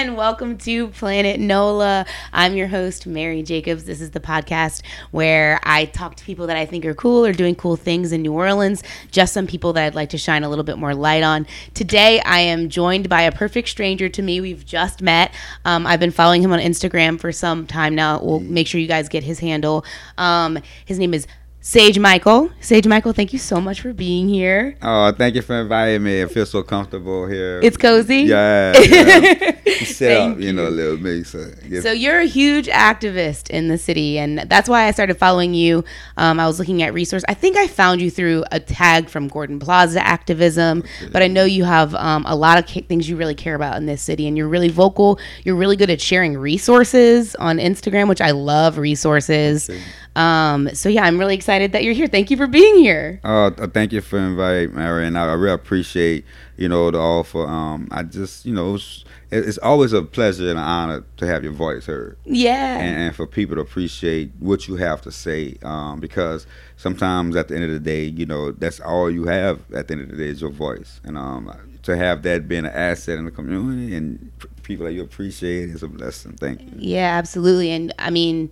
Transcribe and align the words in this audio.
And 0.00 0.16
welcome 0.16 0.56
to 0.56 0.88
Planet 0.88 1.38
NOLA. 1.38 2.06
I'm 2.32 2.54
your 2.54 2.68
host, 2.68 3.06
Mary 3.06 3.42
Jacobs. 3.42 3.84
This 3.84 4.00
is 4.00 4.12
the 4.12 4.18
podcast 4.18 4.80
where 5.10 5.60
I 5.62 5.84
talk 5.84 6.14
to 6.14 6.24
people 6.24 6.46
that 6.46 6.56
I 6.56 6.64
think 6.64 6.86
are 6.86 6.94
cool 6.94 7.26
or 7.26 7.34
doing 7.34 7.54
cool 7.54 7.76
things 7.76 8.10
in 8.10 8.22
New 8.22 8.32
Orleans, 8.32 8.82
just 9.10 9.34
some 9.34 9.46
people 9.46 9.74
that 9.74 9.84
I'd 9.84 9.94
like 9.94 10.08
to 10.08 10.16
shine 10.16 10.42
a 10.42 10.48
little 10.48 10.64
bit 10.64 10.78
more 10.78 10.94
light 10.94 11.22
on. 11.22 11.46
Today, 11.74 12.18
I 12.20 12.38
am 12.38 12.70
joined 12.70 13.10
by 13.10 13.20
a 13.20 13.30
perfect 13.30 13.68
stranger 13.68 14.08
to 14.08 14.22
me. 14.22 14.40
We've 14.40 14.64
just 14.64 15.02
met. 15.02 15.34
Um, 15.66 15.86
I've 15.86 16.00
been 16.00 16.12
following 16.12 16.40
him 16.40 16.50
on 16.50 16.60
Instagram 16.60 17.20
for 17.20 17.30
some 17.30 17.66
time 17.66 17.94
now. 17.94 18.22
We'll 18.22 18.40
make 18.40 18.68
sure 18.68 18.80
you 18.80 18.88
guys 18.88 19.10
get 19.10 19.22
his 19.22 19.38
handle. 19.38 19.84
Um, 20.16 20.60
his 20.86 20.98
name 20.98 21.12
is 21.12 21.26
Sage 21.62 21.98
Michael. 21.98 22.50
Sage 22.60 22.86
Michael, 22.86 23.12
thank 23.12 23.34
you 23.34 23.38
so 23.38 23.60
much 23.60 23.82
for 23.82 23.92
being 23.92 24.30
here. 24.30 24.76
Oh, 24.80 25.12
thank 25.12 25.34
you 25.34 25.42
for 25.42 25.60
inviting 25.60 26.02
me. 26.02 26.22
I 26.22 26.26
feel 26.26 26.46
so 26.46 26.62
comfortable 26.62 27.26
here. 27.26 27.60
It's 27.62 27.76
cozy. 27.76 28.22
Yeah. 28.22 28.72
yeah. 28.78 29.56
Set 29.84 30.16
up, 30.16 30.38
you 30.38 30.54
know, 30.54 30.68
a 30.68 30.70
little 30.70 30.96
bit. 30.96 31.26
So. 31.26 31.50
So 31.82 31.92
you're 31.92 32.20
a 32.20 32.24
huge 32.24 32.66
activist 32.66 33.50
in 33.50 33.68
the 33.68 33.76
city, 33.76 34.18
and 34.18 34.38
that's 34.38 34.70
why 34.70 34.84
I 34.84 34.90
started 34.90 35.18
following 35.18 35.52
you. 35.52 35.84
Um, 36.16 36.40
I 36.40 36.46
was 36.46 36.58
looking 36.58 36.82
at 36.82 36.94
resource. 36.94 37.24
I 37.28 37.34
think 37.34 37.58
I 37.58 37.66
found 37.66 38.00
you 38.00 38.10
through 38.10 38.44
a 38.50 38.58
tag 38.58 39.10
from 39.10 39.28
Gordon 39.28 39.58
Plaza 39.58 40.04
activism, 40.04 40.82
but 41.12 41.22
I 41.22 41.26
know 41.28 41.44
you 41.44 41.64
have 41.64 41.94
um, 41.94 42.24
a 42.26 42.34
lot 42.34 42.58
of 42.58 42.66
ca- 42.66 42.82
things 42.82 43.06
you 43.08 43.16
really 43.16 43.34
care 43.34 43.54
about 43.54 43.76
in 43.76 43.84
this 43.84 44.00
city, 44.00 44.26
and 44.26 44.36
you're 44.36 44.48
really 44.48 44.70
vocal. 44.70 45.20
You're 45.44 45.56
really 45.56 45.76
good 45.76 45.90
at 45.90 46.00
sharing 46.00 46.38
resources 46.38 47.34
on 47.36 47.58
Instagram, 47.58 48.08
which 48.08 48.22
I 48.22 48.30
love 48.30 48.78
resources. 48.78 49.70
Um, 50.16 50.74
so 50.74 50.88
yeah, 50.88 51.04
I'm 51.04 51.18
really 51.18 51.34
excited 51.34 51.72
that 51.72 51.84
you're 51.84 51.94
here. 51.94 52.06
Thank 52.06 52.30
you 52.30 52.36
for 52.36 52.46
being 52.46 52.76
here. 52.76 53.20
Uh, 53.22 53.50
thank 53.68 53.92
you 53.92 54.00
for 54.00 54.18
inviting 54.18 54.74
Mary, 54.74 55.06
and 55.06 55.16
I, 55.16 55.26
I 55.26 55.32
really 55.34 55.54
appreciate 55.54 56.24
you 56.56 56.68
know 56.68 56.90
the 56.90 56.98
offer. 56.98 57.46
Um, 57.46 57.88
I 57.90 58.02
just 58.02 58.44
you 58.44 58.52
know 58.52 58.74
it's, 58.74 59.04
it's 59.30 59.58
always 59.58 59.92
a 59.92 60.02
pleasure 60.02 60.48
and 60.48 60.58
an 60.58 60.64
honor 60.64 61.04
to 61.18 61.26
have 61.26 61.44
your 61.44 61.52
voice 61.52 61.86
heard. 61.86 62.16
Yeah. 62.24 62.78
and, 62.78 62.96
and 62.98 63.16
for 63.16 63.26
people 63.26 63.54
to 63.56 63.62
appreciate 63.62 64.32
what 64.40 64.66
you 64.66 64.76
have 64.76 65.00
to 65.02 65.12
say 65.12 65.56
um, 65.62 66.00
because 66.00 66.46
sometimes 66.76 67.36
at 67.36 67.48
the 67.48 67.54
end 67.54 67.64
of 67.64 67.70
the 67.70 67.78
day 67.78 68.04
you 68.04 68.26
know 68.26 68.52
that's 68.52 68.80
all 68.80 69.10
you 69.10 69.24
have 69.24 69.60
at 69.72 69.88
the 69.88 69.94
end 69.94 70.02
of 70.02 70.10
the 70.10 70.16
day 70.16 70.28
is 70.28 70.40
your 70.40 70.50
voice 70.50 71.00
and 71.04 71.16
um, 71.16 71.52
to 71.82 71.96
have 71.96 72.22
that 72.22 72.48
being 72.48 72.64
an 72.64 72.72
asset 72.72 73.18
in 73.18 73.24
the 73.24 73.30
community 73.30 73.94
and 73.94 74.30
people 74.62 74.86
that 74.86 74.92
you 74.92 75.02
appreciate 75.02 75.68
is 75.68 75.82
a 75.82 75.88
blessing 75.88 76.32
thank 76.32 76.60
you 76.60 76.70
Yeah, 76.76 77.16
absolutely. 77.16 77.70
And 77.70 77.92
I 77.98 78.10
mean, 78.10 78.50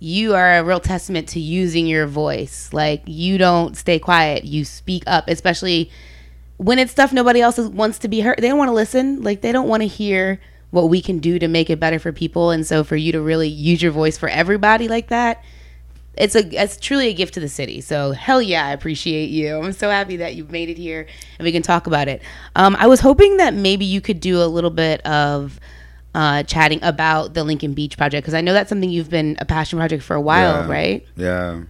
you 0.00 0.34
are 0.34 0.58
a 0.58 0.64
real 0.64 0.80
testament 0.80 1.28
to 1.30 1.40
using 1.40 1.86
your 1.86 2.06
voice. 2.06 2.70
Like 2.72 3.02
you 3.06 3.38
don't 3.38 3.76
stay 3.76 3.98
quiet. 3.98 4.44
You 4.44 4.64
speak 4.64 5.02
up, 5.06 5.28
especially 5.28 5.90
when 6.56 6.78
it's 6.78 6.92
stuff 6.92 7.12
nobody 7.12 7.40
else 7.40 7.58
wants 7.58 7.98
to 8.00 8.08
be 8.08 8.20
heard. 8.20 8.38
They 8.38 8.48
don't 8.48 8.58
want 8.58 8.68
to 8.68 8.74
listen. 8.74 9.22
Like 9.22 9.40
they 9.40 9.52
don't 9.52 9.68
want 9.68 9.82
to 9.82 9.88
hear 9.88 10.40
what 10.70 10.88
we 10.88 11.00
can 11.00 11.18
do 11.18 11.38
to 11.38 11.48
make 11.48 11.70
it 11.70 11.80
better 11.80 11.98
for 11.98 12.12
people. 12.12 12.50
And 12.50 12.66
so 12.66 12.84
for 12.84 12.96
you 12.96 13.12
to 13.12 13.20
really 13.20 13.48
use 13.48 13.82
your 13.82 13.92
voice 13.92 14.18
for 14.18 14.28
everybody 14.28 14.86
like 14.86 15.08
that, 15.08 15.42
it's 16.16 16.34
a 16.34 16.62
it's 16.62 16.76
truly 16.76 17.08
a 17.08 17.12
gift 17.12 17.34
to 17.34 17.40
the 17.40 17.48
city. 17.48 17.80
So 17.80 18.12
hell 18.12 18.42
yeah, 18.42 18.66
I 18.66 18.72
appreciate 18.72 19.30
you. 19.30 19.56
I'm 19.56 19.72
so 19.72 19.88
happy 19.88 20.16
that 20.16 20.34
you've 20.34 20.50
made 20.50 20.68
it 20.68 20.76
here 20.76 21.06
and 21.38 21.44
we 21.44 21.52
can 21.52 21.62
talk 21.62 21.86
about 21.86 22.08
it. 22.08 22.22
Um, 22.56 22.76
I 22.78 22.88
was 22.88 23.00
hoping 23.00 23.36
that 23.38 23.54
maybe 23.54 23.84
you 23.84 24.00
could 24.00 24.20
do 24.20 24.42
a 24.42 24.46
little 24.46 24.70
bit 24.70 25.00
of 25.06 25.58
uh, 26.14 26.42
chatting 26.44 26.80
about 26.82 27.34
the 27.34 27.44
Lincoln 27.44 27.74
Beach 27.74 27.96
project 27.96 28.24
because 28.24 28.34
I 28.34 28.40
know 28.40 28.52
that's 28.52 28.68
something 28.68 28.90
you've 28.90 29.10
been 29.10 29.36
a 29.40 29.44
passion 29.44 29.78
project 29.78 30.02
for 30.02 30.14
a 30.16 30.20
while, 30.20 30.64
Yeah. 30.64 30.68
right? 30.70 31.06
Yeah. 31.16 31.60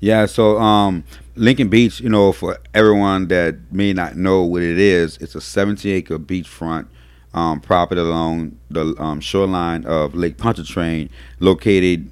Yeah, 0.00 0.26
so 0.26 0.58
um 0.58 1.04
Lincoln 1.34 1.68
Beach, 1.68 2.00
you 2.00 2.08
know, 2.08 2.32
for 2.32 2.58
everyone 2.74 3.28
that 3.28 3.56
may 3.72 3.92
not 3.92 4.16
know 4.16 4.42
what 4.42 4.62
it 4.62 4.78
is, 4.78 5.16
it's 5.18 5.34
a 5.34 5.40
70 5.40 5.90
acre 5.90 6.18
beachfront 6.18 6.86
um, 7.34 7.60
property 7.60 8.00
along 8.00 8.58
the 8.70 8.94
um, 8.98 9.20
shoreline 9.20 9.84
of 9.84 10.14
Lake 10.14 10.36
Pontchartrain, 10.36 11.10
located 11.40 12.10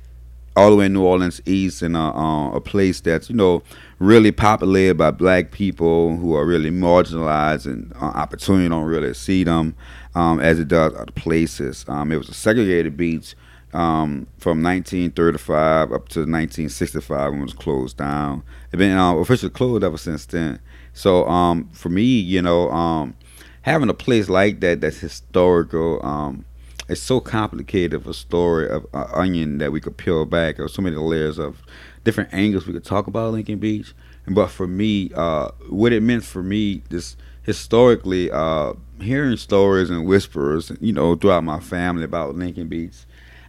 all 0.54 0.70
the 0.70 0.76
way 0.76 0.86
in 0.86 0.92
New 0.92 1.04
Orleans 1.04 1.40
East 1.44 1.82
in 1.82 1.96
a, 1.96 2.10
uh, 2.16 2.50
a 2.52 2.60
place 2.60 3.00
that's, 3.00 3.28
you 3.28 3.34
know, 3.36 3.62
really 3.98 4.30
populated 4.32 4.94
by 4.96 5.10
black 5.10 5.50
people 5.50 6.16
who 6.16 6.34
are 6.34 6.46
really 6.46 6.70
marginalized 6.70 7.66
and 7.66 7.92
uh, 8.00 8.04
opportunity 8.06 8.68
don't 8.68 8.84
really 8.84 9.12
see 9.14 9.42
them 9.44 9.74
um, 10.16 10.40
as 10.40 10.58
it 10.58 10.66
does 10.66 10.94
other 10.94 11.12
places. 11.12 11.84
Um, 11.88 12.10
it 12.10 12.16
was 12.16 12.30
a 12.30 12.34
segregated 12.34 12.96
beach 12.96 13.36
um, 13.74 14.26
from 14.38 14.62
1935 14.62 15.92
up 15.92 16.08
to 16.08 16.20
1965 16.20 17.32
when 17.32 17.40
it 17.40 17.44
was 17.44 17.52
closed 17.52 17.98
down. 17.98 18.42
It's 18.72 18.78
been 18.78 18.96
uh, 18.96 19.14
officially 19.16 19.50
closed 19.50 19.84
ever 19.84 19.98
since 19.98 20.24
then. 20.24 20.58
So 20.94 21.28
um, 21.28 21.68
for 21.72 21.90
me, 21.90 22.02
you 22.02 22.40
know, 22.40 22.70
um, 22.70 23.14
having 23.60 23.90
a 23.90 23.94
place 23.94 24.30
like 24.30 24.60
that 24.60 24.80
that's 24.80 25.00
historical, 25.00 26.04
um, 26.04 26.46
it's 26.88 27.02
so 27.02 27.20
complicated 27.20 27.92
of 27.92 28.06
a 28.06 28.14
story 28.14 28.70
of 28.70 28.86
an 28.94 29.06
onion 29.12 29.58
that 29.58 29.70
we 29.70 29.82
could 29.82 29.98
peel 29.98 30.24
back. 30.24 30.56
There's 30.56 30.72
so 30.72 30.80
many 30.80 30.96
layers 30.96 31.38
of 31.38 31.60
different 32.04 32.32
angles 32.32 32.66
we 32.66 32.72
could 32.72 32.84
talk 32.84 33.06
about 33.06 33.32
Lincoln 33.34 33.58
Beach. 33.58 33.92
But 34.26 34.46
for 34.46 34.66
me, 34.66 35.10
uh, 35.14 35.50
what 35.68 35.92
it 35.92 36.02
meant 36.02 36.24
for 36.24 36.42
me, 36.42 36.82
just 36.90 37.18
historically, 37.42 38.30
uh, 38.30 38.72
hearing 39.00 39.36
stories 39.36 39.90
and 39.90 40.06
whispers, 40.06 40.72
you 40.80 40.92
know, 40.92 41.14
throughout 41.16 41.44
my 41.44 41.60
family 41.60 42.04
about 42.04 42.36
Lincoln 42.36 42.68
Beach. 42.68 42.94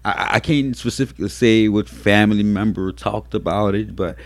I, 0.05 0.35
I 0.35 0.39
can't 0.39 0.75
specifically 0.75 1.29
say 1.29 1.67
what 1.67 1.89
family 1.89 2.43
member 2.43 2.91
talked 2.91 3.33
about 3.33 3.75
it, 3.75 3.95
but 3.95 4.17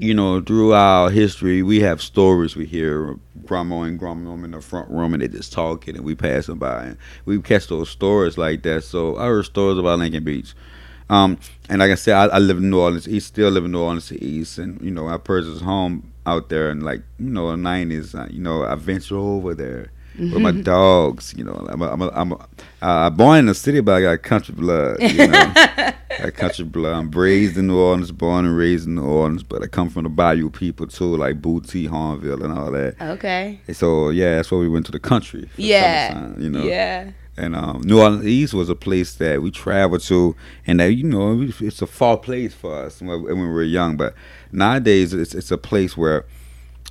you 0.00 0.14
know, 0.14 0.40
throughout 0.40 1.12
history, 1.12 1.62
we 1.62 1.80
have 1.80 2.00
stories 2.00 2.56
we 2.56 2.66
hear. 2.66 3.18
Grandma 3.44 3.82
and 3.82 3.96
grandma 3.96 4.32
in 4.32 4.50
the 4.50 4.60
front 4.60 4.90
room, 4.90 5.14
and 5.14 5.22
they 5.22 5.28
just 5.28 5.52
talking, 5.52 5.94
and 5.94 6.04
we 6.04 6.16
pass 6.16 6.46
them 6.46 6.58
by, 6.58 6.84
and 6.86 6.98
we 7.26 7.40
catch 7.40 7.68
those 7.68 7.88
stories 7.90 8.36
like 8.36 8.62
that. 8.64 8.82
So 8.82 9.16
I 9.18 9.26
heard 9.26 9.44
stories 9.44 9.78
about 9.78 10.00
Lincoln 10.00 10.24
Beach. 10.24 10.52
Um, 11.08 11.38
and 11.68 11.78
like 11.78 11.92
I 11.92 11.94
said, 11.94 12.14
I, 12.14 12.24
I 12.24 12.38
live 12.38 12.56
in 12.56 12.70
New 12.70 12.80
Orleans 12.80 13.08
East, 13.08 13.28
still 13.28 13.50
live 13.50 13.64
in 13.64 13.70
New 13.70 13.80
Orleans 13.80 14.12
East, 14.12 14.58
and 14.58 14.80
you 14.80 14.90
know, 14.90 15.06
I 15.06 15.18
purchased 15.18 15.62
home 15.62 16.12
out 16.24 16.48
there 16.48 16.70
in 16.70 16.80
like 16.80 17.02
you 17.18 17.30
know 17.30 17.50
the 17.52 17.56
nineties. 17.56 18.14
Uh, 18.14 18.26
you 18.30 18.40
know, 18.40 18.64
I 18.64 18.74
venture 18.74 19.16
over 19.16 19.54
there 19.54 19.92
with 20.18 20.42
my 20.42 20.52
dogs. 20.52 21.34
You 21.36 21.44
know, 21.44 21.66
I'm 21.68 21.82
a, 21.82 21.90
I'm 21.90 22.02
a, 22.02 22.08
I'm 22.08 22.32
a, 22.32 22.48
uh, 22.82 23.10
born 23.10 23.40
in 23.40 23.46
the 23.46 23.54
city, 23.54 23.80
but 23.80 23.94
I 23.94 24.02
got 24.02 24.22
country 24.22 24.54
blood. 24.54 25.00
You 25.00 25.28
know, 25.28 25.52
got 25.54 26.34
country 26.34 26.64
blood. 26.64 26.94
I'm 26.94 27.10
raised 27.10 27.56
in 27.56 27.66
New 27.68 27.78
Orleans, 27.78 28.12
born 28.12 28.44
and 28.44 28.56
raised 28.56 28.86
in 28.86 28.96
New 28.96 29.04
Orleans, 29.04 29.42
but 29.42 29.62
I 29.62 29.66
come 29.66 29.88
from 29.90 30.04
the 30.04 30.08
Bayou 30.08 30.50
people 30.50 30.86
too, 30.86 31.16
like 31.16 31.40
Boutte, 31.40 31.88
Hahnville, 31.88 32.42
and 32.42 32.52
all 32.52 32.70
that. 32.72 32.96
Okay. 33.00 33.60
And 33.66 33.76
so 33.76 34.10
yeah, 34.10 34.36
that's 34.36 34.50
why 34.50 34.58
we 34.58 34.68
went 34.68 34.86
to 34.86 34.92
the 34.92 35.00
country. 35.00 35.48
Yeah. 35.56 36.12
summertime, 36.12 36.42
you 36.42 36.50
know. 36.50 36.64
Yeah. 36.64 37.10
And 37.38 37.54
um, 37.54 37.82
New 37.82 38.00
Orleans 38.00 38.26
East 38.26 38.54
was 38.54 38.70
a 38.70 38.74
place 38.74 39.14
that 39.16 39.42
we 39.42 39.50
traveled 39.50 40.00
to, 40.02 40.34
and 40.66 40.80
that 40.80 40.94
you 40.94 41.04
know 41.04 41.46
it's 41.60 41.82
a 41.82 41.86
far 41.86 42.16
place 42.16 42.54
for 42.54 42.84
us 42.84 43.00
when, 43.00 43.22
when 43.22 43.38
we 43.38 43.48
were 43.48 43.62
young. 43.62 43.96
But 43.96 44.14
nowadays, 44.52 45.12
it's 45.12 45.34
it's 45.34 45.50
a 45.50 45.58
place 45.58 45.96
where, 45.96 46.24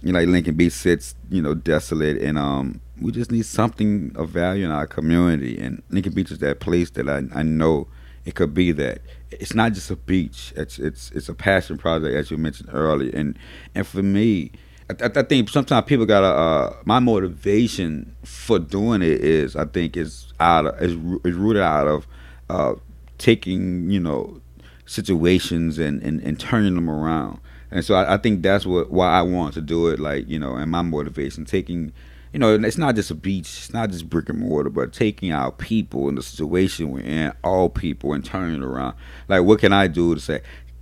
you 0.04 0.14
know, 0.14 0.20
like 0.20 0.28
Lincoln 0.28 0.56
Beach 0.56 0.74
sits, 0.74 1.16
you 1.32 1.42
know, 1.42 1.56
desolate, 1.56 2.22
and 2.22 2.38
um, 2.38 2.80
we 3.02 3.12
just 3.12 3.32
need 3.32 3.46
something 3.46 4.12
of 4.16 4.30
value 4.30 4.66
in 4.66 4.72
our 4.72 4.88
community. 4.88 5.60
And 5.60 5.84
Lincoln 5.90 6.14
Beach 6.14 6.32
is 6.32 6.40
that 6.40 6.60
place 6.60 6.90
that 6.92 7.10
I 7.10 7.24
I 7.34 7.44
know 7.44 7.88
it 8.26 8.36
could 8.36 8.54
be 8.54 8.72
that. 8.74 9.02
It's 9.32 9.54
not 9.54 9.74
just 9.74 9.92
a 9.92 9.96
beach. 9.96 10.54
It's 10.56 10.80
it's 10.80 11.12
it's 11.12 11.30
a 11.30 11.34
passion 11.34 11.78
project, 11.78 12.16
as 12.16 12.32
you 12.32 12.38
mentioned 12.38 12.70
earlier. 12.74 13.12
And 13.14 13.38
and 13.76 13.86
for 13.86 14.02
me, 14.02 14.52
I, 14.90 14.96
I 15.04 15.24
think 15.24 15.50
sometimes 15.50 15.86
people 15.86 16.06
gotta. 16.06 16.28
Uh, 16.28 16.76
my 16.86 17.00
motivation 17.00 18.16
for 18.24 18.60
doing 18.60 19.02
it 19.02 19.22
is, 19.22 19.56
I 19.56 19.66
think, 19.66 19.96
is 19.96 20.34
out 20.40 20.66
of 20.66 20.82
is, 20.82 20.92
is 21.24 21.36
rooted 21.36 21.62
out 21.62 21.88
of 21.88 22.08
uh, 22.50 22.74
taking 23.18 23.90
you 23.90 24.00
know 24.00 24.42
situations 24.86 25.80
and, 25.80 26.02
and, 26.04 26.22
and 26.22 26.40
turning 26.40 26.76
them 26.76 26.90
around. 26.90 27.40
And 27.72 27.84
so 27.84 27.96
I, 27.96 28.16
I 28.16 28.18
think 28.18 28.44
that's 28.44 28.66
what 28.66 28.92
why 28.92 29.10
I 29.12 29.22
want 29.22 29.54
to 29.56 29.62
do 29.62 29.88
it. 29.88 30.00
Like 30.00 30.28
you 30.28 30.40
know, 30.40 30.56
and 30.56 30.72
my 30.72 30.82
motivation 30.82 31.46
taking. 31.46 31.94
You 32.36 32.40
know, 32.40 32.54
it's 32.54 32.78
not 32.78 32.96
just 32.96 33.12
a 33.12 33.16
beach, 33.16 33.48
it's 33.48 33.72
not 33.72 33.92
just 33.92 34.10
brick 34.10 34.28
and 34.28 34.40
mortar, 34.40 34.70
but 34.70 34.92
taking 34.92 35.32
our 35.32 35.54
people 35.54 36.10
in 36.10 36.16
the 36.16 36.22
situation 36.22 36.92
we're 36.92 37.00
in, 37.00 37.32
all 37.46 37.70
people, 37.70 38.12
and 38.12 38.26
turning 38.26 38.62
it 38.62 38.66
around. 38.66 38.98
Like, 39.30 39.44
what 39.44 39.60
can 39.60 39.72
I 39.72 39.88
do 39.88 40.14
to 40.14 40.20
say, 40.20 40.42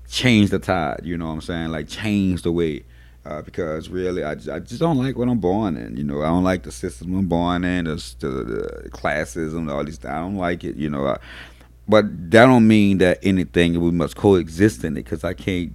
change 0.09 0.49
the 0.49 0.57
tide? 0.57 1.01
You 1.03 1.15
know 1.15 1.27
what 1.27 1.33
I'm 1.33 1.41
saying? 1.41 1.69
Like, 1.69 1.87
change 1.87 2.41
the 2.41 2.51
way 2.51 2.85
uh, 3.23 3.43
because 3.43 3.87
really 3.89 4.23
I 4.23 4.31
I 4.31 4.35
just 4.61 4.79
don't 4.79 4.97
like 4.97 5.15
what 5.15 5.29
I'm 5.29 5.37
born 5.37 5.77
in. 5.77 5.95
You 5.95 6.03
know, 6.03 6.23
I 6.23 6.29
don't 6.29 6.43
like 6.43 6.63
the 6.63 6.71
system 6.71 7.13
I'm 7.15 7.27
born 7.27 7.63
in, 7.63 7.85
the, 7.85 8.03
the, 8.17 8.27
the 8.29 8.89
classism, 8.89 9.71
all 9.71 9.83
these. 9.83 10.03
I 10.03 10.21
don't 10.21 10.37
like 10.37 10.63
it. 10.63 10.75
You 10.75 10.89
know, 10.89 11.05
I, 11.05 11.19
but 11.87 12.31
that 12.31 12.47
don't 12.47 12.67
mean 12.67 12.97
that 12.97 13.19
anything 13.21 13.79
we 13.79 13.91
must 13.91 14.15
coexist 14.15 14.83
in 14.83 14.93
it 14.93 15.03
because 15.03 15.23
I 15.23 15.35
can't 15.35 15.73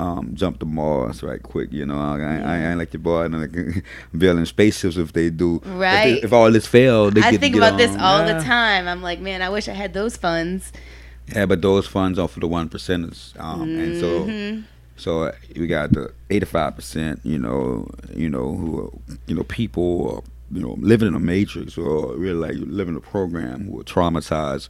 um, 0.00 0.30
jump 0.34 0.58
to 0.60 0.66
Mars 0.66 1.22
right 1.22 1.42
quick. 1.42 1.72
You 1.72 1.86
know, 1.86 1.98
I, 1.98 2.18
I, 2.20 2.36
I 2.36 2.58
ain't 2.70 2.78
like 2.78 2.92
your 2.92 3.00
boy 3.00 3.22
and 3.22 3.40
like 3.40 3.84
building 4.18 4.44
spaceships 4.44 4.96
if 4.96 5.12
they 5.12 5.30
do. 5.30 5.56
If 5.56 5.62
they- 5.64 5.70
Right. 5.70 6.24
If, 6.24 6.32
all 6.32 6.50
this 6.50 6.66
failed, 6.66 7.14
they 7.14 7.22
I 7.22 7.30
get 7.32 7.40
think 7.40 7.54
get 7.54 7.60
about 7.62 7.78
this 7.78 7.90
all 8.00 8.26
Yeah. 8.26 8.38
the 8.38 8.44
time. 8.44 8.88
I'm 8.88 9.02
like, 9.02 9.20
man, 9.20 9.42
I 9.42 9.48
wish 9.50 9.68
I 9.68 9.72
had 9.72 9.92
those 9.94 10.16
funds. 10.16 10.72
Yeah, 11.34 11.46
but 11.46 11.62
those 11.62 11.86
funds 11.86 12.18
are 12.18 12.28
for 12.28 12.40
the 12.40 12.48
one 12.48 12.68
percenters, 12.68 13.38
um, 13.40 13.62
and 13.62 13.98
so 13.98 14.24
Mm-hmm. 14.26 14.60
so 14.96 15.22
uh, 15.22 15.32
we 15.56 15.66
got 15.66 15.92
the 15.92 16.12
eighty 16.28 16.44
five 16.44 16.76
percent. 16.76 17.20
You 17.24 17.38
know, 17.38 17.88
you 18.14 18.28
know 18.28 18.54
who 18.54 18.80
are, 18.84 18.90
you 19.26 19.34
know 19.34 19.44
people 19.44 20.16
are 20.16 20.22
you 20.54 20.60
know 20.60 20.76
living 20.80 21.08
in 21.08 21.14
a 21.14 21.18
matrix 21.20 21.78
or 21.78 22.14
really 22.16 22.38
like 22.38 22.56
living 22.58 22.94
a 22.94 23.00
program 23.00 23.70
who 23.70 23.80
are 23.80 23.84
traumatized, 23.84 24.68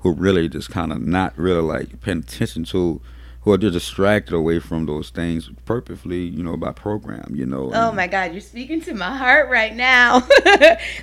who 0.00 0.12
really 0.12 0.48
just 0.48 0.70
kind 0.70 0.92
of 0.92 1.00
not 1.02 1.36
really 1.36 1.60
like 1.62 2.00
paying 2.02 2.18
attention 2.18 2.62
to 2.66 3.00
who 3.46 3.52
are 3.52 3.58
distracted 3.58 4.34
away 4.34 4.58
from 4.58 4.86
those 4.86 5.10
things 5.10 5.48
purposely, 5.64 6.18
you 6.18 6.42
know, 6.42 6.56
by 6.56 6.72
program, 6.72 7.32
you 7.32 7.46
know. 7.46 7.70
Oh 7.72 7.92
my 7.92 8.08
God, 8.08 8.32
you're 8.32 8.40
speaking 8.40 8.80
to 8.82 8.92
my 8.92 9.16
heart 9.16 9.48
right 9.48 9.74
now. 9.74 10.18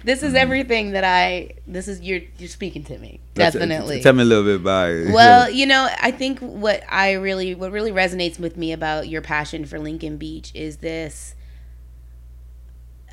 this 0.04 0.22
is 0.22 0.24
mm-hmm. 0.24 0.36
everything 0.36 0.92
that 0.92 1.06
I. 1.06 1.52
This 1.66 1.88
is 1.88 2.02
you're 2.02 2.20
you're 2.38 2.50
speaking 2.50 2.84
to 2.84 2.98
me 2.98 3.22
definitely. 3.34 4.02
Tell 4.02 4.12
me 4.12 4.24
a 4.24 4.26
little 4.26 4.44
bit 4.44 4.58
about 4.58 4.90
it. 4.90 5.10
Well, 5.14 5.50
you 5.50 5.66
know, 5.66 5.88
I 6.02 6.12
think 6.12 6.40
what 6.40 6.84
I 6.90 7.14
really 7.14 7.56
what 7.56 7.72
really 7.72 7.94
resonates 7.94 8.38
with 8.38 8.58
me 8.58 8.74
about 8.74 9.08
your 9.08 9.22
passion 9.22 9.64
for 9.64 9.80
Lincoln 9.80 10.18
Beach 10.18 10.52
is 10.54 10.78
this. 10.78 11.36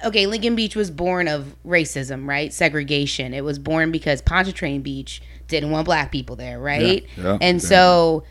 Okay, 0.05 0.27
Lincoln 0.27 0.57
Beach 0.57 0.75
was 0.75 0.91
born 0.91 1.29
of 1.29 1.55
racism, 1.65 2.27
right? 2.27 2.53
Segregation. 2.53 3.33
It 3.33 3.45
was 3.45 3.61
born 3.61 3.93
because 3.93 4.23
Pontchartrain 4.23 4.83
Beach 4.83 5.23
didn't 5.47 5.71
want 5.71 5.85
black 5.85 6.11
people 6.11 6.35
there, 6.35 6.59
right? 6.59 7.07
Yeah, 7.17 7.23
yeah, 7.23 7.39
and 7.41 7.63
yeah. 7.63 7.69
so 7.69 8.25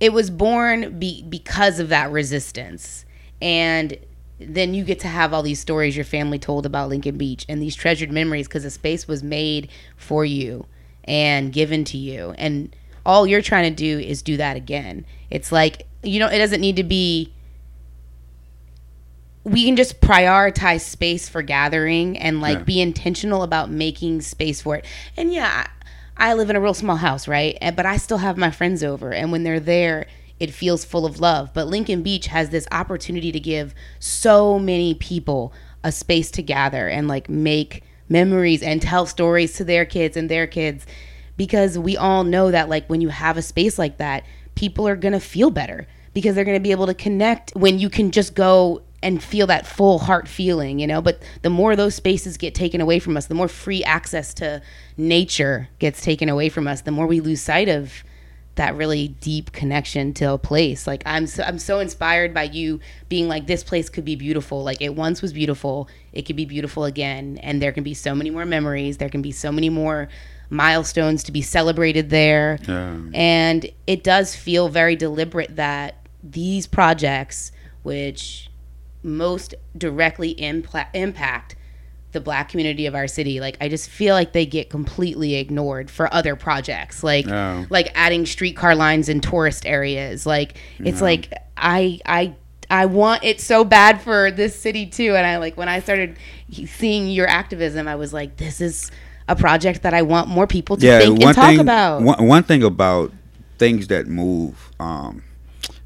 it 0.00 0.12
was 0.12 0.30
born 0.30 0.98
be, 0.98 1.22
because 1.22 1.80
of 1.80 1.88
that 1.88 2.10
resistance. 2.10 3.04
And 3.42 3.96
then 4.40 4.72
you 4.74 4.84
get 4.84 5.00
to 5.00 5.08
have 5.08 5.34
all 5.34 5.42
these 5.42 5.58
stories 5.60 5.96
your 5.96 6.04
family 6.04 6.38
told 6.38 6.64
about 6.64 6.88
lincoln 6.88 7.16
beach 7.18 7.44
and 7.48 7.60
these 7.60 7.74
treasured 7.74 8.12
memories 8.12 8.46
because 8.46 8.62
the 8.62 8.70
space 8.70 9.08
was 9.08 9.22
made 9.22 9.68
for 9.96 10.24
you 10.24 10.66
and 11.04 11.52
given 11.52 11.84
to 11.84 11.96
you. 11.96 12.34
And 12.38 12.74
all 13.04 13.26
you're 13.26 13.42
trying 13.42 13.74
to 13.74 13.76
do 13.76 13.98
is 13.98 14.22
do 14.22 14.36
that 14.36 14.56
again. 14.56 15.04
It's 15.30 15.50
like 15.50 15.86
you 16.04 16.20
know 16.20 16.28
it 16.28 16.38
doesn't 16.38 16.60
need 16.60 16.76
to 16.76 16.84
be 16.84 17.32
we 19.44 19.64
can 19.64 19.76
just 19.76 20.00
prioritize 20.00 20.80
space 20.82 21.28
for 21.28 21.42
gathering 21.42 22.18
and 22.18 22.40
like 22.40 22.58
Yeah. 22.58 22.64
be 22.64 22.80
intentional 22.80 23.42
about 23.42 23.70
making 23.70 24.20
space 24.20 24.60
for 24.60 24.76
it. 24.76 24.84
And 25.16 25.32
yeah 25.32 25.66
I, 26.18 26.34
live 26.34 26.50
in 26.50 26.56
a 26.56 26.60
real 26.60 26.74
small 26.74 26.96
house, 26.96 27.28
right? 27.28 27.56
But 27.60 27.86
I 27.86 27.96
still 27.96 28.18
have 28.18 28.36
my 28.36 28.50
friends 28.50 28.82
over. 28.82 29.12
And 29.12 29.30
when 29.30 29.44
they're 29.44 29.60
there, 29.60 30.06
it 30.40 30.52
feels 30.52 30.84
full 30.84 31.06
of 31.06 31.20
love. 31.20 31.52
But 31.54 31.68
Lincoln 31.68 32.02
Beach 32.02 32.26
has 32.26 32.50
this 32.50 32.66
opportunity 32.72 33.32
to 33.32 33.40
give 33.40 33.74
so 33.98 34.58
many 34.58 34.94
people 34.94 35.52
a 35.84 35.92
space 35.92 36.30
to 36.32 36.42
gather 36.42 36.88
and 36.88 37.08
like 37.08 37.28
make 37.28 37.84
memories 38.08 38.62
and 38.62 38.82
tell 38.82 39.06
stories 39.06 39.54
to 39.54 39.64
their 39.64 39.84
kids 39.84 40.16
and 40.16 40.28
their 40.28 40.46
kids. 40.46 40.86
Because 41.36 41.78
we 41.78 41.96
all 41.96 42.24
know 42.24 42.50
that, 42.50 42.68
like, 42.68 42.88
when 42.88 43.00
you 43.00 43.10
have 43.10 43.36
a 43.36 43.42
space 43.42 43.78
like 43.78 43.98
that, 43.98 44.24
people 44.56 44.88
are 44.88 44.96
going 44.96 45.12
to 45.12 45.20
feel 45.20 45.50
better 45.50 45.86
because 46.12 46.34
they're 46.34 46.44
going 46.44 46.56
to 46.56 46.62
be 46.62 46.72
able 46.72 46.86
to 46.86 46.94
connect 46.94 47.52
when 47.54 47.78
you 47.78 47.88
can 47.88 48.10
just 48.10 48.34
go 48.34 48.82
and 49.02 49.22
feel 49.22 49.46
that 49.46 49.66
full 49.66 50.00
heart 50.00 50.26
feeling, 50.28 50.78
you 50.78 50.86
know. 50.86 51.00
But 51.00 51.22
the 51.42 51.50
more 51.50 51.76
those 51.76 51.94
spaces 51.94 52.36
get 52.36 52.54
taken 52.54 52.80
away 52.80 52.98
from 52.98 53.16
us, 53.16 53.26
the 53.26 53.34
more 53.34 53.48
free 53.48 53.84
access 53.84 54.34
to 54.34 54.62
nature 54.96 55.68
gets 55.78 56.02
taken 56.02 56.28
away 56.28 56.48
from 56.48 56.66
us, 56.66 56.82
the 56.82 56.90
more 56.90 57.06
we 57.06 57.20
lose 57.20 57.40
sight 57.40 57.68
of 57.68 58.02
that 58.58 58.74
really 58.74 59.08
deep 59.20 59.52
connection 59.52 60.12
to 60.12 60.32
a 60.32 60.38
place. 60.38 60.84
Like 60.84 61.02
I'm 61.06 61.28
so, 61.28 61.44
I'm 61.44 61.60
so 61.60 61.78
inspired 61.78 62.34
by 62.34 62.42
you 62.44 62.80
being 63.08 63.28
like 63.28 63.46
this 63.46 63.62
place 63.62 63.88
could 63.88 64.04
be 64.04 64.16
beautiful. 64.16 64.64
Like 64.64 64.82
it 64.82 64.96
once 64.96 65.22
was 65.22 65.32
beautiful, 65.32 65.88
it 66.12 66.22
could 66.22 66.34
be 66.34 66.44
beautiful 66.44 66.84
again 66.84 67.38
and 67.40 67.62
there 67.62 67.70
can 67.70 67.84
be 67.84 67.94
so 67.94 68.16
many 68.16 68.30
more 68.30 68.44
memories, 68.44 68.96
there 68.96 69.08
can 69.08 69.22
be 69.22 69.30
so 69.30 69.52
many 69.52 69.70
more 69.70 70.08
milestones 70.50 71.22
to 71.24 71.32
be 71.32 71.40
celebrated 71.40 72.10
there. 72.10 72.58
Yeah. 72.66 72.96
And 73.14 73.70
it 73.86 74.02
does 74.02 74.34
feel 74.34 74.68
very 74.68 74.96
deliberate 74.96 75.54
that 75.54 76.04
these 76.24 76.66
projects 76.66 77.52
which 77.84 78.50
most 79.02 79.54
directly 79.76 80.34
impla- 80.34 80.88
impact 80.94 81.56
the 82.12 82.20
black 82.20 82.48
community 82.48 82.86
of 82.86 82.94
our 82.94 83.06
city. 83.06 83.38
Like 83.38 83.56
i 83.60 83.68
just 83.68 83.90
feel 83.90 84.14
like 84.14 84.32
they 84.32 84.46
get 84.46 84.70
completely 84.70 85.34
ignored 85.34 85.90
for 85.90 86.12
other 86.12 86.36
projects. 86.36 87.02
Like 87.02 87.26
Yeah. 87.26 87.66
like 87.70 87.90
adding 87.94 88.24
streetcar 88.26 88.74
lines 88.74 89.08
in 89.08 89.20
tourist 89.20 89.66
areas. 89.66 90.24
Like 90.26 90.58
it's 90.78 91.02
like 91.02 91.32
i 91.56 92.00
i 92.06 92.34
i 92.70 92.86
want 92.86 93.24
it 93.24 93.40
so 93.40 93.62
bad 93.64 94.00
for 94.00 94.30
this 94.30 94.58
city 94.58 94.86
too. 94.86 95.14
And 95.16 95.26
i 95.26 95.36
like 95.36 95.56
when 95.56 95.68
i 95.68 95.80
started 95.80 96.16
seeing 96.66 97.08
your 97.08 97.26
activism 97.26 97.86
i 97.86 97.94
was 97.94 98.12
like 98.14 98.38
this 98.38 98.60
is 98.62 98.90
a 99.28 99.36
project 99.36 99.82
that 99.82 99.92
i 99.92 100.00
want 100.00 100.28
more 100.28 100.46
people 100.46 100.78
to 100.78 100.86
yeah, 100.86 101.00
think 101.00 101.18
one 101.18 101.28
and 101.28 101.34
talk 101.36 101.46
thing, 101.48 101.60
about. 101.60 102.00
One, 102.00 102.26
one 102.26 102.42
thing 102.42 102.62
about 102.62 103.12
things 103.58 103.88
that 103.88 104.06
move, 104.06 104.70
um, 104.80 105.22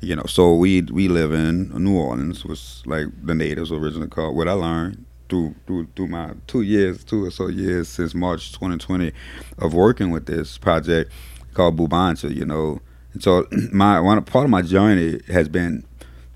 you 0.02 0.16
know, 0.16 0.24
so 0.26 0.54
we 0.54 0.82
we 0.82 1.08
live 1.08 1.32
in 1.32 1.68
New 1.82 1.96
Orleans, 1.96 2.44
was 2.44 2.82
like 2.86 3.06
the 3.22 3.34
natives 3.34 3.70
originally 3.70 4.08
called. 4.08 4.36
What 4.36 4.48
I 4.48 4.52
learned 4.52 5.06
through 5.28 5.54
through 5.66 5.88
through 5.94 6.08
my 6.08 6.32
two 6.48 6.62
years, 6.62 7.04
two 7.04 7.24
or 7.24 7.30
so 7.30 7.46
years 7.46 7.88
since 7.88 8.12
March 8.12 8.52
2020, 8.52 9.12
of 9.58 9.74
working 9.74 10.10
with 10.10 10.26
this 10.26 10.58
project 10.58 11.12
called 11.54 11.76
Bulbancha, 11.76 12.34
you 12.34 12.44
know, 12.44 12.80
and 13.12 13.22
so 13.22 13.46
my 13.72 14.00
one 14.00 14.22
part 14.24 14.44
of 14.44 14.50
my 14.50 14.62
journey 14.62 15.20
has 15.28 15.48
been 15.48 15.84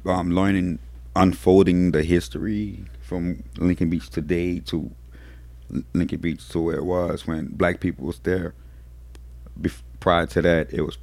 um, 0.04 0.30
learning, 0.30 0.78
unfolding 1.16 1.90
the 1.90 2.04
history 2.04 2.84
from 3.00 3.42
Lincoln 3.58 3.90
Beach 3.90 4.08
today 4.08 4.60
to 4.60 4.92
Lincoln 5.92 6.20
Beach 6.20 6.48
to 6.50 6.60
where 6.60 6.76
it 6.76 6.84
was 6.84 7.26
when 7.26 7.46
black 7.48 7.80
people 7.80 8.06
was 8.06 8.20
there. 8.20 8.54
Bef- 9.60 9.82
prior 9.98 10.26
to 10.26 10.42
that, 10.42 10.72
it 10.72 10.82
was 10.82 10.98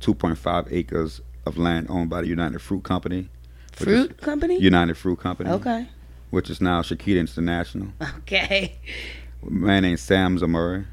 2.5 0.00 0.66
acres 0.70 1.22
of 1.46 1.56
land 1.58 1.86
owned 1.90 2.10
by 2.10 2.20
the 2.22 2.28
United 2.28 2.60
Fruit 2.60 2.82
Company. 2.84 3.28
fruit 3.72 4.16
company 4.20 4.58
United 4.58 4.96
Fruit 4.96 5.18
Company. 5.18 5.50
okay 5.50 5.88
Which 6.30 6.48
is 6.50 6.60
now 6.60 6.82
Chiquita 6.82 7.20
International. 7.20 7.88
okay 8.18 8.76
A 9.46 9.50
man 9.50 9.82
named 9.82 10.00
Sam 10.00 10.38
Zemurray 10.38 10.86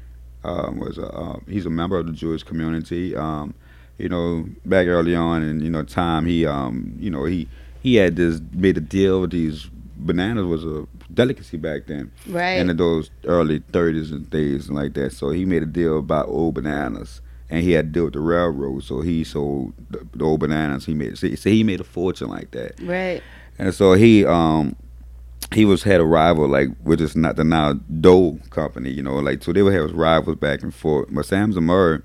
um, 0.44 0.78
was 0.80 0.98
a, 0.98 1.06
uh, 1.06 1.38
he's 1.48 1.66
a 1.66 1.70
member 1.70 1.96
of 1.98 2.06
the 2.06 2.12
Jewish 2.12 2.42
community. 2.42 3.14
Um, 3.16 3.54
you 3.98 4.08
know, 4.08 4.46
back 4.66 4.88
early 4.88 5.14
on 5.14 5.42
in 5.42 5.60
you 5.60 5.70
know 5.70 5.84
time, 5.84 6.26
he 6.26 6.44
um, 6.46 6.94
you 6.98 7.10
know 7.10 7.24
he 7.24 7.46
he 7.82 7.94
had 7.96 8.16
this 8.16 8.40
made 8.52 8.76
a 8.76 8.80
deal 8.80 9.20
with 9.20 9.30
these 9.30 9.68
bananas 9.96 10.44
was 10.46 10.64
a 10.64 10.86
delicacy 11.14 11.56
back 11.56 11.86
then. 11.86 12.10
right 12.28 12.54
in 12.58 12.76
those 12.76 13.10
early 13.24 13.60
30s 13.60 14.10
and 14.10 14.28
days 14.30 14.66
and 14.66 14.76
like 14.76 14.94
that. 14.94 15.12
So 15.12 15.30
he 15.30 15.44
made 15.44 15.62
a 15.62 15.66
deal 15.66 15.98
about 15.98 16.28
old 16.28 16.54
bananas, 16.54 17.20
and 17.52 17.62
he 17.62 17.72
had 17.72 17.86
to 17.86 17.90
deal 17.92 18.04
with 18.04 18.14
the 18.14 18.20
railroad. 18.20 18.82
So 18.82 19.02
he 19.02 19.22
sold 19.22 19.74
the, 19.90 20.06
the 20.14 20.24
old 20.24 20.40
bananas. 20.40 20.86
He 20.86 20.94
made 20.94 21.18
so 21.18 21.32
so 21.34 21.50
he 21.50 21.62
made 21.62 21.80
a 21.80 21.84
fortune 21.84 22.28
like 22.28 22.50
that, 22.52 22.80
right 22.80 23.22
and 23.58 23.74
so 23.74 23.92
he 23.92 24.24
um 24.24 24.74
he 25.52 25.64
was 25.64 25.82
had 25.82 26.00
a 26.00 26.04
rival 26.04 26.48
like 26.48 26.68
which 26.82 27.00
is 27.00 27.14
not 27.14 27.36
the 27.36 27.44
now 27.44 27.74
Doe 28.00 28.38
company, 28.50 28.90
you 28.90 29.02
know, 29.02 29.16
like 29.16 29.42
so 29.42 29.52
they 29.52 29.62
would 29.62 29.74
have 29.74 29.92
rivals 29.92 30.36
back 30.36 30.62
and 30.62 30.74
forth. 30.74 31.08
But 31.10 31.26
Sam 31.26 31.52
Zemurray, 31.52 32.02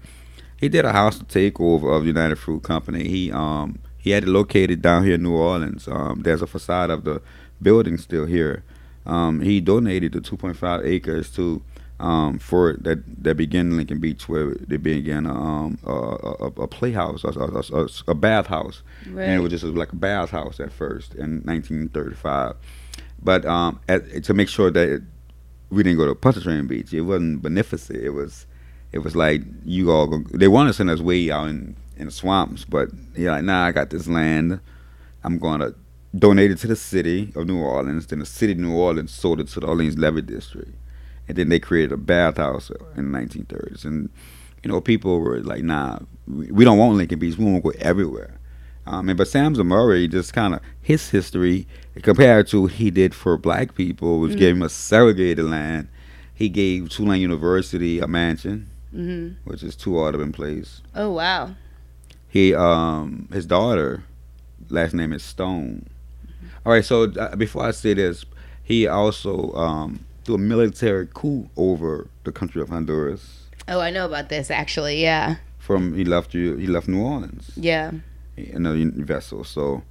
he 0.60 0.68
did 0.70 0.86
a 0.86 0.92
hostile 0.92 1.26
takeover 1.28 1.96
of 1.96 2.06
United 2.06 2.38
Fruit 2.38 2.62
Company. 2.62 3.08
He 3.08 3.32
um 3.32 3.80
he 3.98 4.12
had 4.12 4.24
it 4.24 4.30
located 4.30 4.82
down 4.82 5.06
here 5.06 5.16
in 5.16 5.24
New 5.24 5.36
Orleans. 5.36 5.88
Um, 5.88 6.22
there's 6.24 6.42
a 6.42 6.48
facade 6.48 6.90
of 6.90 7.04
the 7.04 7.22
building 7.62 7.98
still 7.98 8.26
here. 8.26 8.64
Um, 9.06 9.42
he 9.42 9.60
donated 9.60 10.14
the 10.14 10.20
2.5 10.20 10.86
acres 10.86 11.30
to 11.32 11.62
um, 12.00 12.40
for 12.40 12.74
that 12.82 13.24
that 13.24 13.36
began 13.36 13.68
in 13.68 13.78
Lincoln 13.78 14.00
Beach, 14.00 14.30
where 14.30 14.54
they 14.56 14.78
began 14.78 15.26
um, 15.26 15.80
a, 15.84 15.92
a, 15.92 16.48
a 16.64 16.68
playhouse, 16.68 17.24
a, 17.24 17.30
a, 17.30 17.84
a, 17.84 17.88
a 18.08 18.16
bathhouse, 18.16 18.84
right 19.12 19.24
and 19.24 19.34
it 19.34 19.40
was 19.40 19.52
just 19.52 19.64
like 19.64 19.92
a 19.94 19.96
bathhouse 19.96 20.60
at 20.60 20.72
first 20.72 21.14
in 21.16 21.42
1935. 21.44 22.56
But 23.22 23.46
um, 23.46 23.80
at, 23.90 24.24
to 24.26 24.34
make 24.34 24.48
sure 24.50 24.70
that 24.70 24.90
it, 24.90 25.02
we 25.70 25.84
didn't 25.84 25.98
go 25.98 26.06
to 26.06 26.16
Pontchartrain 26.16 26.68
Beach, 26.68 26.94
it 26.94 27.02
wasn't 27.02 27.42
beneficent. 27.42 28.00
It 28.00 28.12
was 28.12 28.46
it 28.92 29.00
was 29.00 29.16
like 29.16 29.42
you 29.66 29.92
all 29.92 30.08
go, 30.08 30.20
they 30.38 30.48
wanted 30.48 30.70
to 30.70 30.74
send 30.74 30.90
us 30.90 31.00
way 31.02 31.32
out 31.32 31.48
in 31.48 31.76
in 31.98 32.06
the 32.06 32.12
swamps, 32.12 32.64
but 32.64 32.90
you're 33.16 33.32
like, 33.32 33.44
nah, 33.44 33.66
I 33.66 33.72
got 33.72 33.90
this 33.90 34.08
land. 34.08 34.60
I'm 35.24 35.40
going 35.40 35.60
to 35.62 35.74
donate 36.18 36.52
it 36.52 36.58
to 36.60 36.68
the 36.68 36.76
city 36.76 37.32
of 37.36 37.48
New 37.48 37.60
Orleans. 37.60 38.08
Then 38.08 38.20
the 38.20 38.26
city 38.26 38.54
of 38.54 38.60
New 38.60 38.76
Orleans 38.76 39.12
sold 39.12 39.40
it 39.40 39.48
to 39.50 39.60
the 39.60 39.68
Orleans 39.68 39.98
Levee 39.98 40.22
District, 40.22 40.72
and 41.28 41.38
then 41.38 41.50
they 41.50 41.60
created 41.60 41.92
a 41.92 41.98
bathhouse 41.98 42.72
in 42.96 43.12
the 43.12 43.18
1930s. 43.20 43.86
And 43.86 44.10
you 44.64 44.72
know, 44.72 44.82
people 44.82 45.20
were 45.20 45.40
like, 45.42 45.64
nah, 45.64 46.00
we, 46.28 46.66
don't 46.66 46.78
want 46.78 46.96
Lincoln 46.98 47.20
Beach. 47.20 47.38
We 47.38 47.46
want 47.46 47.64
to 47.64 47.72
go 47.72 47.78
everywhere. 47.80 48.34
Um, 48.86 49.10
and 49.10 49.18
but 49.18 49.28
Sam 49.28 49.54
Zemurray 49.56 50.10
just 50.10 50.34
kind 50.34 50.54
of 50.54 50.62
his 50.82 51.10
history 51.10 51.68
compared 52.04 52.48
to 52.48 52.62
what 52.64 52.72
he 52.74 52.90
did 52.90 53.14
for 53.14 53.38
black 53.38 53.76
people 53.76 54.20
was 54.20 54.34
Mm. 54.34 54.38
gave 54.40 54.56
him 54.56 54.62
a 54.64 54.70
segregated 54.70 55.46
land. 55.46 55.90
He 56.34 56.48
gave 56.50 56.90
Tulane 56.90 57.22
University 57.22 58.00
a 58.00 58.08
mansion, 58.08 58.70
hmm 58.92 59.30
which 59.44 59.62
is 59.64 59.76
two 59.76 59.98
Audubon 59.98 60.32
Place. 60.32 60.82
oh 60.96 61.12
wow 61.12 61.56
He 62.30 62.54
um 62.56 63.28
his 63.34 63.46
daughter, 63.46 64.04
last 64.70 64.94
name 64.94 65.12
is 65.14 65.24
Stone. 65.24 65.88
All 66.66 66.72
right, 66.74 66.86
so 66.86 67.12
uh, 67.12 67.36
before 67.36 67.64
I 67.66 67.72
say 67.72 67.94
this, 67.94 68.24
he 68.64 68.88
also 68.88 69.52
um 69.54 70.06
threw 70.28 70.36
a 70.36 70.38
military 70.38 71.08
coup 71.14 71.50
over 71.58 72.08
the 72.26 72.32
country 72.32 72.62
of 72.62 72.70
Honduras. 72.70 73.24
oh 73.68 73.80
i 73.80 73.90
know 73.90 74.06
about 74.06 74.30
this 74.30 74.52
actually 74.52 75.02
yeah 75.02 75.38
From 75.58 75.96
he 75.96 76.04
left 76.06 76.34
you 76.36 76.56
he 76.58 76.68
left 76.68 76.88
New 76.88 77.02
Orleans 77.02 77.50
yeah 77.56 77.92
in 78.38 78.66
a 78.68 78.76
vessel, 79.04 79.44
so 79.44 79.82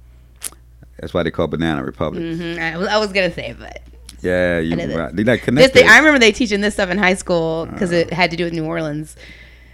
that's 0.99 1.13
why 1.13 1.21
they 1.23 1.31
call 1.31 1.47
Banana 1.47 1.83
Republic. 1.83 2.23
hmm 2.23 2.57
I, 2.59 2.77
was- 2.77 2.87
I 2.87 2.97
was 2.97 3.11
gonna 3.11 3.33
say 3.33 3.53
but 3.59 3.81
Yeah, 4.21 4.59
you 4.59 4.75
right. 4.77 5.13
They 5.15 5.23
like 5.23 5.41
This 5.41 5.45
connected. 5.45 5.73
thing, 5.81 5.89
I 5.89 5.97
remember 5.97 6.17
they 6.19 6.31
teaching 6.31 6.61
this 6.61 6.73
stuff 6.75 6.89
in 6.89 6.97
high 6.97 7.13
school 7.15 7.65
because 7.65 7.91
it 7.91 8.11
had 8.13 8.31
to 8.31 8.37
do 8.37 8.45
with 8.45 8.53
New 8.53 8.65
Orleans. 8.65 9.15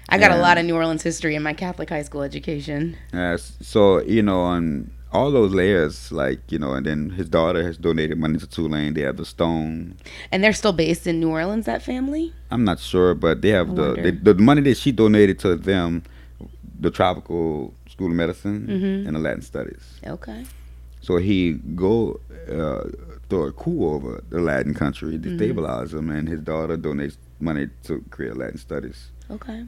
I 0.09 0.17
got 0.17 0.31
a 0.31 0.37
lot 0.47 0.57
of 0.57 0.65
New 0.65 0.75
Orleans 0.75 1.01
history 1.03 1.35
in 1.35 1.43
my 1.43 1.53
Catholic 1.53 1.89
high 1.89 2.03
school 2.03 2.23
education. 2.23 2.97
Yes. 3.13 3.53
So 3.61 4.01
you 4.15 4.21
know, 4.23 4.41
on 4.41 4.89
all 5.13 5.31
those 5.31 5.53
layers, 5.53 6.11
like 6.11 6.39
you 6.51 6.59
know, 6.59 6.73
and 6.73 6.85
then 6.85 7.11
his 7.11 7.29
daughter 7.29 7.63
has 7.63 7.77
donated 7.77 8.17
money 8.17 8.37
to 8.39 8.47
Tulane. 8.47 8.93
They 8.95 9.01
have 9.01 9.17
the 9.17 9.25
stone. 9.25 9.95
And 10.31 10.43
they're 10.43 10.53
still 10.53 10.73
based 10.73 11.05
in 11.07 11.19
New 11.19 11.29
Orleans, 11.29 11.65
that 11.65 11.81
family? 11.83 12.33
I'm 12.51 12.63
not 12.65 12.79
sure, 12.79 13.13
but 13.13 13.41
they 13.41 13.49
have 13.49 13.69
I 13.71 13.73
the, 13.75 14.19
the 14.21 14.33
money 14.35 14.61
that 14.63 14.77
she 14.77 14.91
donated 14.91 15.39
to 15.39 15.55
them, 15.55 16.03
the 16.79 16.91
tropical 16.91 17.73
school 17.87 18.07
of 18.07 18.13
medicine 18.15 18.67
Mhm. 18.67 19.07
and 19.07 19.15
the 19.15 19.19
Latin 19.19 19.41
studies. 19.43 19.83
Okay. 20.05 20.43
So 21.01 21.17
he 21.17 21.53
go 21.75 22.19
uh, 22.51 22.89
throw 23.29 23.43
a 23.43 23.51
coup 23.51 23.85
over 23.93 24.23
the 24.29 24.39
Latin 24.39 24.73
country, 24.73 25.17
Mm-hmm. 25.17 25.37
destabilize 25.39 25.91
them, 25.91 26.09
and 26.09 26.27
his 26.27 26.41
daughter 26.41 26.75
donates 26.77 27.17
money 27.39 27.67
to 27.83 28.03
create 28.09 28.35
Latin 28.35 28.57
studies. 28.57 29.11
Okay. 29.29 29.63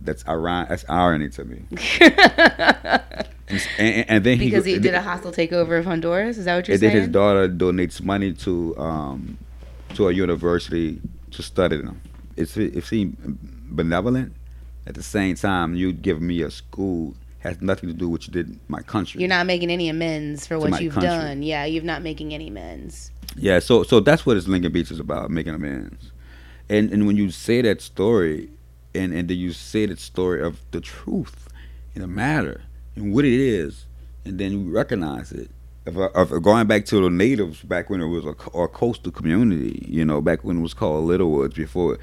That's. 0.00 0.22
That's 0.24 0.84
irony 0.88 1.28
to 1.30 1.44
me. 1.44 1.62
And, 3.48 3.68
and, 3.78 4.10
and 4.10 4.24
then 4.24 4.38
because 4.38 4.64
he 4.64 4.74
he 4.74 4.78
did 4.78 4.94
a 4.94 5.00
hostile 5.00 5.32
takeover 5.32 5.78
of 5.78 5.84
Honduras? 5.84 6.38
Is 6.38 6.44
that 6.44 6.56
what 6.56 6.68
you're 6.68 6.76
saying? 6.76 6.90
and 6.90 6.96
then 6.96 7.02
his 7.02 7.12
daughter 7.12 7.48
donates 7.48 8.02
money 8.02 8.32
to 8.34 8.76
um, 8.78 9.38
to 9.94 10.08
a 10.08 10.12
university 10.12 11.00
to 11.30 11.42
study 11.42 11.78
them. 11.78 12.00
It's 12.36 12.56
it 12.56 12.84
seems 12.84 13.16
benevolent. 13.70 14.34
At 14.86 14.94
the 14.94 15.02
same 15.02 15.34
time, 15.34 15.74
you 15.74 15.92
give 15.92 16.20
me 16.22 16.42
a 16.42 16.50
school 16.50 17.14
has 17.40 17.60
nothing 17.60 17.88
to 17.88 17.94
do 17.94 18.08
with 18.08 18.20
what 18.20 18.26
you 18.26 18.32
did 18.32 18.48
in 18.48 18.60
my 18.68 18.82
country. 18.82 19.20
You're 19.20 19.28
not 19.28 19.46
making 19.46 19.70
any 19.70 19.88
amends 19.88 20.46
for 20.46 20.58
what 20.58 20.80
you've 20.80 20.94
country. 20.94 21.08
done. 21.08 21.42
Yeah, 21.42 21.64
you're 21.64 21.84
not 21.84 22.02
making 22.02 22.34
any 22.34 22.48
amends. 22.48 23.10
Yeah, 23.36 23.58
so 23.60 23.82
so 23.82 24.00
that's 24.00 24.26
what 24.26 24.34
this 24.34 24.48
Lincoln 24.48 24.72
Beach 24.72 24.90
is 24.90 25.00
about, 25.00 25.30
making 25.30 25.54
amends. 25.54 26.12
And 26.68 26.92
and 26.92 27.06
when 27.06 27.16
you 27.16 27.30
say 27.30 27.62
that 27.62 27.80
story, 27.80 28.50
and 28.94 29.12
and 29.14 29.28
then 29.28 29.38
you 29.38 29.52
say 29.52 29.86
that 29.86 30.00
story 30.00 30.42
of 30.42 30.60
the 30.72 30.80
truth 30.80 31.48
in 31.94 32.02
the 32.02 32.08
matter 32.08 32.62
and 32.98 33.14
what 33.14 33.24
it 33.24 33.32
is, 33.40 33.86
and 34.24 34.38
then 34.38 34.52
you 34.52 34.70
recognize 34.70 35.32
it. 35.32 35.50
Of, 35.86 35.96
of 35.96 36.42
going 36.42 36.66
back 36.66 36.84
to 36.86 37.00
the 37.00 37.08
natives 37.08 37.62
back 37.62 37.88
when 37.88 38.02
it 38.02 38.08
was 38.08 38.26
a, 38.26 38.34
a 38.58 38.68
coastal 38.68 39.10
community, 39.10 39.86
you 39.88 40.04
know, 40.04 40.20
back 40.20 40.44
when 40.44 40.58
it 40.58 40.60
was 40.60 40.74
called 40.74 41.06
Littlewoods 41.06 41.54
before. 41.54 41.98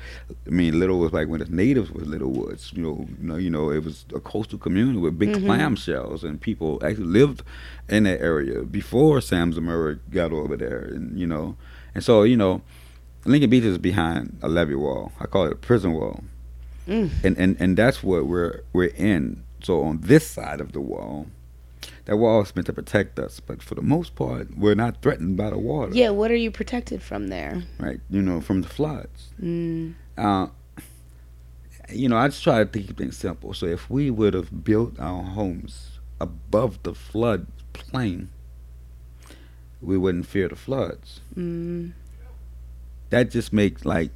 I 0.47 0.49
mean, 0.49 0.79
Little 0.79 0.97
Littlewoods 0.97 1.13
back 1.13 1.27
when 1.27 1.39
the 1.41 1.55
natives 1.55 1.91
was 1.91 2.07
Littlewoods. 2.07 2.73
You 2.73 2.81
know, 2.81 3.07
you 3.21 3.27
know, 3.27 3.35
you 3.35 3.49
know, 3.51 3.69
it 3.69 3.83
was 3.83 4.05
a 4.15 4.19
coastal 4.19 4.57
community 4.57 4.97
with 4.97 5.19
big 5.19 5.35
clam 5.35 5.75
shells, 5.75 6.23
and 6.23 6.41
people 6.41 6.81
actually 6.83 7.05
lived 7.05 7.43
in 7.87 8.05
that 8.05 8.21
area 8.21 8.63
before 8.63 9.21
Sam 9.21 9.53
Zemurray 9.53 9.99
got 10.09 10.31
over 10.31 10.57
there, 10.57 10.79
and 10.79 11.19
you 11.19 11.27
know, 11.27 11.55
and 11.93 12.03
so 12.03 12.23
you 12.23 12.37
know, 12.37 12.63
Lincoln 13.25 13.51
Beach 13.51 13.65
is 13.65 13.77
behind 13.77 14.35
a 14.41 14.47
levee 14.49 14.73
wall. 14.73 15.11
I 15.19 15.27
call 15.27 15.45
it 15.45 15.51
a 15.51 15.55
prison 15.57 15.93
wall, 15.93 16.23
Mm. 16.87 17.11
and 17.23 17.37
and 17.37 17.57
and 17.59 17.77
that's 17.77 18.01
what 18.01 18.25
we're 18.25 18.61
we're 18.73 18.93
in. 18.95 19.43
So 19.65 19.81
on 19.81 20.01
this 20.01 20.27
side 20.27 20.61
of 20.61 20.73
the 20.73 20.79
wall, 20.79 21.25
that 22.05 22.17
wall 22.17 22.43
is 22.43 22.55
meant 22.55 22.67
to 22.67 22.73
protect 22.73 23.17
us, 23.17 23.39
but 23.39 23.63
for 23.63 23.73
the 23.73 23.81
most 23.81 24.13
part, 24.13 24.55
we're 24.55 24.75
not 24.75 25.01
threatened 25.01 25.37
by 25.37 25.49
the 25.49 25.57
water. 25.57 25.91
Yeah, 25.91 26.11
what 26.11 26.29
are 26.29 26.35
you 26.35 26.51
protected 26.51 27.01
from 27.01 27.29
there? 27.29 27.63
Right. 27.79 27.99
You 28.11 28.21
know, 28.21 28.41
from 28.41 28.61
the 28.61 28.69
floods. 28.69 29.29
Mm. 29.41 29.95
Uh, 30.15 30.49
you 31.89 32.07
know, 32.07 32.15
I 32.15 32.27
just 32.27 32.43
try 32.43 32.63
to 32.63 32.65
keep 32.67 32.95
things 32.95 33.17
simple. 33.17 33.55
So 33.55 33.65
if 33.65 33.89
we 33.89 34.11
would 34.11 34.35
have 34.35 34.63
built 34.63 34.99
our 34.99 35.23
homes 35.23 35.97
above 36.21 36.83
the 36.83 36.93
flood 36.93 37.47
plain, 37.73 38.29
we 39.81 39.97
wouldn't 39.97 40.27
fear 40.27 40.47
the 40.47 40.55
floods. 40.55 41.21
Mm. 41.35 41.93
That 43.09 43.31
just 43.31 43.51
makes 43.51 43.83
like 43.83 44.11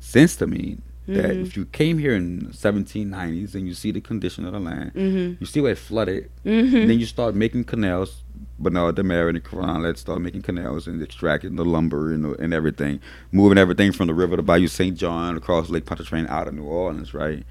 sense 0.00 0.34
to 0.36 0.48
me. 0.48 0.78
That 1.14 1.30
if 1.36 1.56
you 1.56 1.64
came 1.66 1.98
here 1.98 2.14
in 2.14 2.48
1790s 2.52 3.54
and 3.54 3.66
you 3.66 3.74
see 3.74 3.90
the 3.92 4.00
condition 4.00 4.44
of 4.44 4.52
the 4.52 4.60
land, 4.60 4.92
Mm-hmm. 4.94 5.34
you 5.40 5.46
see 5.46 5.60
where 5.60 5.72
it 5.72 5.78
flooded, 5.78 6.30
Mm-hmm. 6.44 6.86
then 6.88 6.98
you 7.00 7.06
start 7.06 7.34
making 7.34 7.64
canals. 7.64 8.22
Bernard 8.60 8.96
de 8.96 9.02
Demare 9.02 9.28
and 9.28 9.36
the 9.36 9.40
Quran, 9.40 9.82
let's 9.82 10.00
start 10.00 10.20
making 10.20 10.42
canals 10.42 10.86
and 10.88 11.00
extracting 11.02 11.54
the 11.56 11.64
lumber 11.64 12.12
and, 12.12 12.24
and 12.40 12.52
everything, 12.52 13.00
moving 13.30 13.56
everything 13.56 13.92
from 13.92 14.08
the 14.08 14.14
river 14.14 14.36
to 14.36 14.42
Bayou 14.42 14.66
St. 14.66 14.96
John 14.96 15.36
across 15.36 15.70
Lake 15.70 15.86
Pontchartrain 15.86 16.26
out 16.28 16.48
of 16.48 16.54
New 16.54 16.64
Orleans, 16.64 17.14
right? 17.14 17.44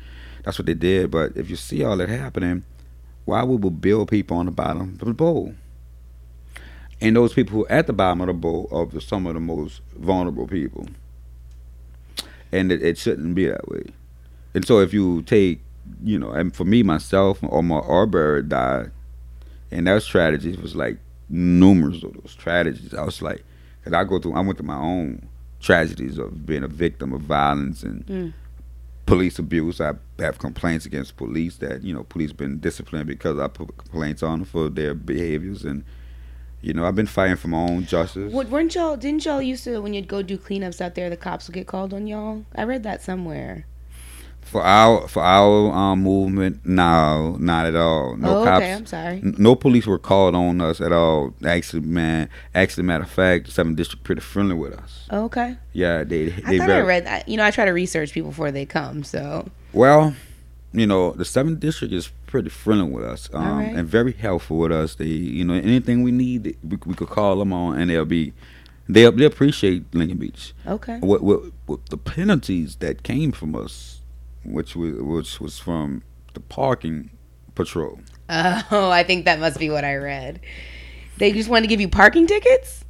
That's 0.44 0.60
what 0.60 0.66
they 0.66 0.74
did. 0.74 1.10
But 1.10 1.36
if 1.38 1.50
you 1.50 1.56
see 1.56 1.82
all 1.84 1.96
that 1.98 2.10
happening, 2.10 2.64
why 3.26 3.44
would 3.44 3.64
we 3.64 3.70
build 3.70 4.10
people 4.10 4.36
on 4.38 4.46
the 4.48 4.52
bottom 4.52 4.98
of 5.02 5.08
the 5.08 5.14
bowl? 5.14 5.56
And 7.00 7.16
those 7.16 7.34
people 7.34 7.54
who 7.54 7.66
are 7.66 7.72
at 7.72 7.88
the 7.88 7.94
bottom 7.94 8.22
of 8.22 8.28
the 8.28 8.34
bowl 8.34 8.68
are 8.72 9.00
some 9.00 9.26
of 9.28 9.34
the 9.34 9.40
most 9.40 9.82
vulnerable 9.96 10.48
people. 10.48 10.88
And 12.52 12.72
it, 12.72 12.82
it 12.82 12.98
shouldn't 12.98 13.36
be 13.36 13.48
that 13.48 13.68
way. 13.70 13.84
And 14.54 14.66
so 14.66 14.80
if 14.80 14.94
you 14.94 15.22
take, 15.24 15.60
you 16.04 16.18
know, 16.18 16.32
and 16.32 16.56
for 16.56 16.66
me, 16.66 16.84
myself, 16.84 17.42
Ahmaud 17.42 17.88
Arbery 17.88 18.44
died 18.44 18.92
and 19.72 19.88
that 19.88 20.02
strategy 20.04 20.56
was 20.56 20.76
like 20.76 20.98
numerous 21.30 22.04
of 22.04 22.14
those 22.14 22.36
tragedies. 22.36 22.94
I 22.94 23.04
was 23.04 23.22
like, 23.22 23.44
cause 23.84 23.94
I 23.94 24.04
go 24.04 24.20
through, 24.20 24.34
I 24.34 24.40
went 24.42 24.58
through 24.58 24.68
my 24.68 24.78
own 24.78 25.28
tragedies 25.60 26.18
of 26.18 26.46
being 26.46 26.64
a 26.64 26.68
victim 26.68 27.14
of 27.14 27.22
violence 27.22 27.84
and 27.84 28.06
Mm. 28.08 28.34
police 29.06 29.40
abuse. 29.40 29.82
I 29.82 29.94
have 30.20 30.40
complaints 30.40 30.86
against 30.86 31.18
police 31.18 31.58
that 31.58 31.84
you 31.84 31.94
know 31.94 32.04
police 32.04 32.32
been 32.32 32.60
disciplined 32.60 33.08
because 33.08 33.40
I 33.40 33.48
put 33.48 33.76
complaints 33.78 34.24
on 34.24 34.40
them 34.40 34.46
for 34.46 34.70
their 34.70 34.94
behaviors 34.94 35.66
and. 35.66 35.84
You 36.62 36.74
know, 36.74 36.86
I've 36.86 36.96
been 36.96 37.06
fighting 37.06 37.36
for 37.38 37.50
my 37.50 37.60
own 37.60 37.86
justice. 37.86 38.32
What 38.34 38.50
weren't 38.50 38.74
y'all? 38.74 38.98
Didn't 38.98 39.26
y'all 39.26 39.42
used 39.42 39.64
to 39.66 39.80
when 39.80 39.94
you'd 39.94 40.08
go 40.08 40.22
do 40.22 40.38
cleanups 40.38 40.82
out 40.82 40.96
there, 40.96 41.10
the 41.10 41.18
cops 41.18 41.48
would 41.48 41.54
get 41.54 41.68
called 41.68 41.94
on 41.94 42.08
y'all? 42.08 42.46
I 42.56 42.64
read 42.64 42.84
that 42.84 43.02
somewhere. 43.04 43.66
For 44.42 44.64
our 44.64 45.08
for 45.10 45.22
our 45.22 45.72
um, 45.74 46.04
movement, 46.04 46.66
no, 46.66 47.36
not 47.38 47.66
at 47.66 47.76
all. 47.76 48.16
No 48.16 48.40
oh, 48.40 48.44
cops. 48.46 48.64
okay. 48.64 48.74
I'm 48.74 48.86
sorry. 48.86 49.18
N- 49.18 49.36
No 49.38 49.56
police 49.56 49.86
were 49.86 50.00
called 50.00 50.36
on 50.36 50.62
us 50.62 50.80
at 50.80 50.94
all. 50.94 51.34
Actually, 51.46 51.82
man, 51.82 52.30
actually, 52.56 52.84
matter 52.84 53.04
of 53.04 53.12
fact, 53.12 53.48
the 53.48 53.52
Seventh 53.52 53.76
District 53.76 54.06
pretty 54.06 54.22
friendly 54.22 54.56
with 54.56 54.74
us. 54.74 55.06
Oh, 55.12 55.26
okay. 55.26 55.58
Yeah, 55.74 56.06
they 56.06 56.28
I 56.28 56.52
they 56.52 56.58
thought 56.60 56.68
very 56.68 56.82
I 56.82 56.86
read 56.86 57.06
that. 57.06 57.28
You 57.28 57.36
know, 57.36 57.44
I 57.44 57.52
try 57.52 57.66
to 57.66 57.72
research 57.72 58.14
people 58.14 58.30
before 58.30 58.52
they 58.52 58.66
come. 58.66 59.04
So 59.04 59.50
well. 59.74 60.16
You 60.74 60.86
know, 60.86 61.12
the 61.12 61.26
Seventh 61.26 61.60
District 61.60 61.94
is 61.94 62.12
pretty 62.28 62.50
friendly 62.50 62.92
with 62.92 63.04
us 63.04 63.30
um, 63.34 63.58
right. 63.58 63.76
and 63.76 63.88
very 63.88 64.12
helpful 64.12 64.58
with 64.60 64.72
us. 64.72 64.96
They, 64.96 65.06
you 65.06 65.44
know, 65.44 65.56
anything 65.56 66.04
we 66.04 66.12
need, 66.12 66.58
we, 66.64 66.78
we 66.86 66.94
could 66.94 67.10
call 67.10 67.38
them 67.38 67.52
on, 67.52 67.80
and 67.80 67.90
they'll 67.90 68.06
be 68.06 68.34
they 68.88 69.10
they 69.10 69.26
appreciate 69.26 69.84
Lincoln 69.94 70.18
Beach. 70.18 70.54
okay. 70.66 71.00
What, 71.00 71.22
what, 71.22 71.42
what 71.66 71.86
the 71.90 71.98
penalties 71.98 72.78
that 72.78 73.04
came 73.04 73.32
from 73.32 73.56
us, 73.56 74.02
which 74.46 74.76
was 74.76 74.94
which 75.02 75.42
was 75.42 75.60
from 75.60 76.04
the 76.34 76.40
parking 76.40 77.10
patrol. 77.56 78.00
Oh, 78.30 78.90
I 78.90 79.04
think 79.04 79.26
that 79.26 79.40
must 79.40 79.58
be 79.58 79.70
what 79.70 79.86
I 79.86 79.96
read. 79.96 80.42
They 81.18 81.32
just 81.32 81.50
wanted 81.50 81.62
to 81.62 81.68
give 81.68 81.80
you 81.80 81.88
parking 81.88 82.28
tickets. 82.28 82.84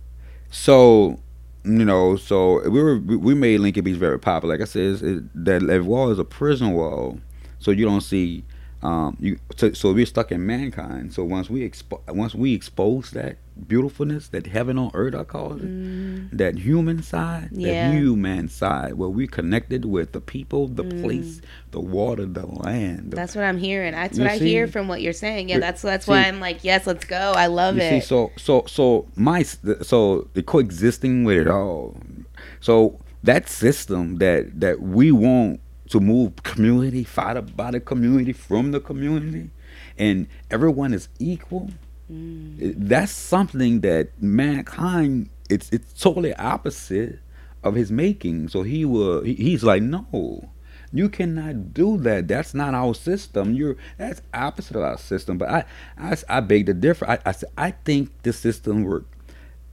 So, 0.50 1.20
you 1.63 1.86
know, 1.86 2.15
so 2.15 2.67
we 2.70 2.82
were 2.82 2.98
we 2.98 3.36
made 3.36 3.60
Lincoln 3.60 3.84
Beach 3.84 3.98
very 3.98 4.20
popular. 4.20 4.56
Like 4.56 4.62
I 4.62 4.65
said, 4.65 5.01
it, 5.01 5.46
that 5.46 5.67
that 5.67 5.84
wall 5.84 6.10
is 6.10 6.20
a 6.20 6.25
prison 6.25 6.74
wall, 6.74 7.20
so 7.60 7.72
you 7.72 7.86
don't 7.86 8.01
see. 8.01 8.44
Um, 8.88 9.17
you 9.20 9.38
so, 9.58 9.74
so 9.74 9.91
we're 9.91 10.06
stuck 10.06 10.32
in 10.32 10.46
mankind. 10.46 11.12
So 11.13 11.24
once 11.25 11.50
we 11.50 11.60
expo- 11.70 12.01
once 12.13 12.34
we 12.34 12.53
expose 12.53 13.12
that 13.12 13.36
beautifulness, 13.67 14.29
that 14.29 14.48
heaven 14.48 14.77
on 14.77 14.91
earth, 14.94 15.13
I 15.15 15.24
call 15.25 15.53
it, 15.58 16.38
that 16.38 16.53
human 16.60 17.03
side, 17.03 17.50
Mm. 17.51 17.60
Yeah. 17.62 17.89
that 17.91 17.98
human 17.98 18.48
side, 18.48 18.94
where 18.94 19.10
we 19.10 19.27
connected 19.27 19.84
with 19.86 20.12
the 20.13 20.22
people, 20.22 20.67
the 20.70 20.84
place, 20.86 21.41
the 21.72 21.82
water, 21.82 22.25
the 22.25 22.46
land. 22.46 23.12
Mm. 23.12 23.15
That's 23.15 23.36
what 23.36 23.44
I'm 23.44 23.58
hearing. 23.58 23.91
That's 23.91 24.17
what 24.17 24.27
I 24.27 24.38
hear 24.38 24.67
from 24.67 24.88
what 24.88 25.01
you're 25.01 25.12
saying. 25.25 25.50
Yeah, 25.50 25.60
that's 25.60 25.82
that's 25.82 26.06
see- 26.06 26.12
why 26.12 26.22
I'm 26.29 26.39
like, 26.39 26.63
yes, 26.63 26.88
let's 26.88 27.03
go. 27.03 27.34
I 27.36 27.48
love 27.48 27.75
you 27.75 27.82
it. 27.82 27.89
see, 27.89 28.08
so 28.08 28.32
so 28.38 28.63
so 28.67 29.06
my 29.17 29.44
so 29.44 30.29
the 30.34 30.44
coexisting 30.44 31.25
with 31.25 31.39
it 31.39 31.48
all. 31.50 31.98
So 32.62 33.00
that 33.24 33.50
system 33.50 34.17
that 34.24 34.60
that 34.62 34.79
we 34.82 35.12
want 35.12 35.60
to 35.89 36.00
move 36.00 36.36
community, 36.44 37.03
fight 37.03 37.38
about 37.38 37.74
the 37.74 37.79
community 37.79 38.34
from 38.34 38.72
the 38.72 38.79
community, 38.79 39.50
and 39.98 40.27
everyone 40.51 40.94
is 40.94 41.10
equal. 41.20 41.72
Mm. 42.12 42.74
That's 42.77 43.12
something 43.12 43.82
that 43.82 44.10
mankind 44.22 45.29
it's 45.50 45.70
it's 45.72 45.94
totally 46.01 46.34
opposite 46.36 47.20
of 47.63 47.75
his 47.75 47.91
making. 47.91 48.50
So 48.50 48.63
he 48.63 48.86
will 48.86 49.24
he's 49.24 49.63
like 49.63 49.84
no. 49.84 50.50
You 50.94 51.10
cannot 51.10 51.74
do 51.74 51.98
that. 51.98 52.29
That's 52.29 52.53
not 52.53 52.74
our 52.74 52.96
system. 52.96 53.53
You're 53.53 53.75
that's 53.98 54.22
opposite 54.34 54.77
of 54.77 54.84
our 54.84 54.98
system. 54.98 55.38
But 55.38 55.50
I 55.50 55.65
I, 55.98 56.17
I 56.29 56.39
beg 56.39 56.65
to 56.67 56.74
differ. 56.74 57.10
I 57.10 57.20
I, 57.25 57.34
I 57.58 57.72
think 57.72 58.12
the 58.24 58.32
system 58.34 58.84
work. 58.84 59.06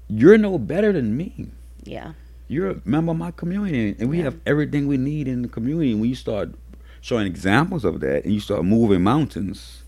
You're 0.09 0.38
no 0.38 0.59
better 0.59 0.92
than 0.92 1.16
me. 1.16 1.50
yeah. 1.85 2.12
You're 2.49 2.71
a 2.71 2.77
member 2.85 3.13
of 3.13 3.19
my 3.19 3.31
community, 3.31 3.97
and 3.99 4.09
we 4.11 4.19
Yeah. 4.19 4.25
have 4.25 4.37
everything 4.47 4.87
we 4.87 4.97
need 4.97 5.29
in 5.29 5.43
the 5.43 5.49
community. 5.49 5.93
And 5.93 6.01
when 6.01 6.11
you 6.11 6.17
start 6.17 6.51
showing 7.01 7.27
examples 7.27 7.85
of 7.85 8.01
that, 8.01 8.25
and 8.25 8.33
you 8.33 8.41
start 8.41 8.65
moving 8.65 9.03
mountains, 9.03 9.83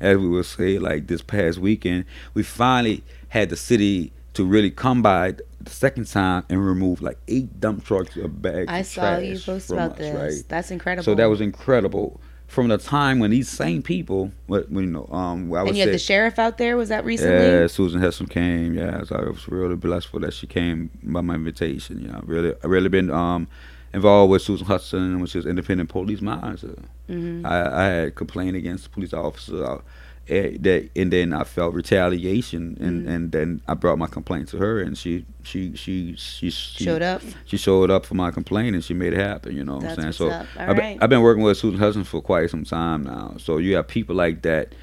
as 0.00 0.16
we 0.18 0.28
would 0.28 0.46
say, 0.46 0.78
like 0.78 1.06
this 1.06 1.22
past 1.22 1.58
weekend, 1.58 2.04
we 2.34 2.42
finally 2.42 3.02
had 3.28 3.50
the 3.50 3.56
city 3.56 4.12
to 4.34 4.44
really 4.44 4.70
come 4.70 5.02
by 5.02 5.32
the 5.60 5.70
second 5.70 6.06
time 6.06 6.44
and 6.48 6.64
remove 6.64 7.00
like 7.02 7.18
eight 7.26 7.58
dump 7.60 7.84
trucks 7.84 8.16
of 8.16 8.40
bags. 8.42 8.66
I 8.70 8.82
saw 8.82 9.18
you 9.18 9.38
post 9.38 9.70
about 9.70 9.92
us, 9.92 9.98
this. 9.98 10.14
right? 10.14 10.48
That's 10.48 10.70
incredible. 10.70 11.04
So 11.04 11.14
that 11.14 11.26
was 11.26 11.40
incredible. 11.40 12.20
From 12.46 12.68
the 12.68 12.78
time 12.78 13.18
when 13.18 13.30
these 13.32 13.48
same 13.48 13.82
people, 13.82 14.32
what 14.46 14.70
when 14.70 14.84
you 14.84 14.90
know, 14.90 15.08
um, 15.10 15.52
I 15.52 15.62
and 15.62 15.76
you 15.76 15.82
had 15.82 15.92
the 15.92 15.98
sheriff 15.98 16.38
out 16.38 16.58
there. 16.58 16.76
Was 16.76 16.88
that 16.90 17.04
recently? 17.04 17.44
yeah, 17.44 17.66
Susan 17.66 18.00
Hutson 18.00 18.30
came. 18.30 18.74
Yeah, 18.74 19.02
so 19.04 19.16
I 19.16 19.28
was 19.28 19.48
really 19.48 19.74
blessed 19.76 20.06
for 20.08 20.20
that. 20.20 20.32
She 20.32 20.46
came 20.46 20.90
by 21.02 21.20
my 21.20 21.34
invitation. 21.34 22.00
You 22.00 22.08
know, 22.08 22.22
really, 22.24 22.54
I 22.62 22.66
really 22.66 22.88
been 22.88 23.10
um 23.10 23.48
involved 23.92 24.30
with 24.30 24.42
Susan 24.42 24.66
Hutson, 24.66 25.20
which 25.20 25.34
is 25.34 25.44
independent 25.46 25.88
police 25.90 26.20
monitor. 26.20 26.76
hmm 27.08 27.44
I, 27.44 27.82
I 27.82 27.84
had 27.86 28.14
complained 28.14 28.56
against 28.56 28.84
the 28.84 28.90
police 28.90 29.12
officer. 29.12 29.64
uh, 29.64 29.74
eh, 29.76 29.78
that 30.28 30.90
and 30.96 31.12
then 31.12 31.32
I 31.32 31.44
felt 31.44 31.74
retaliation, 31.74 32.76
and, 32.80 33.06
Mhm. 33.06 33.10
and 33.10 33.32
then 33.32 33.60
I 33.68 33.74
brought 33.74 33.98
my 33.98 34.06
complaint 34.06 34.48
to 34.48 34.56
her, 34.58 34.80
and 34.80 34.96
she 34.98 35.24
she 35.42 35.74
she 35.76 36.14
she, 36.16 36.50
she 36.50 36.84
Showed 36.84 37.02
up. 37.02 37.22
She 37.44 37.56
showed 37.56 37.90
up 37.90 38.04
for 38.06 38.14
my 38.14 38.30
complaint, 38.30 38.74
and 38.74 38.82
she 38.84 38.94
made 38.94 39.12
it 39.12 39.18
happen. 39.20 39.56
You 39.56 39.64
know 39.64 39.74
what 39.74 39.82
That's 39.82 39.98
I'm 39.98 40.12
saying? 40.12 40.30
So 40.30 40.46
I've, 40.58 40.76
been. 40.76 40.98
I've 41.00 41.10
been 41.10 41.22
working 41.22 41.42
with 41.44 41.56
Susan 41.58 41.78
Hutson 41.78 42.04
for 42.04 42.20
quite 42.20 42.50
some 42.50 42.64
time 42.64 43.04
now. 43.04 43.34
So 43.38 43.58
you 43.58 43.76
have 43.76 43.86
people 43.86 44.16
like 44.16 44.42
that, 44.42 44.74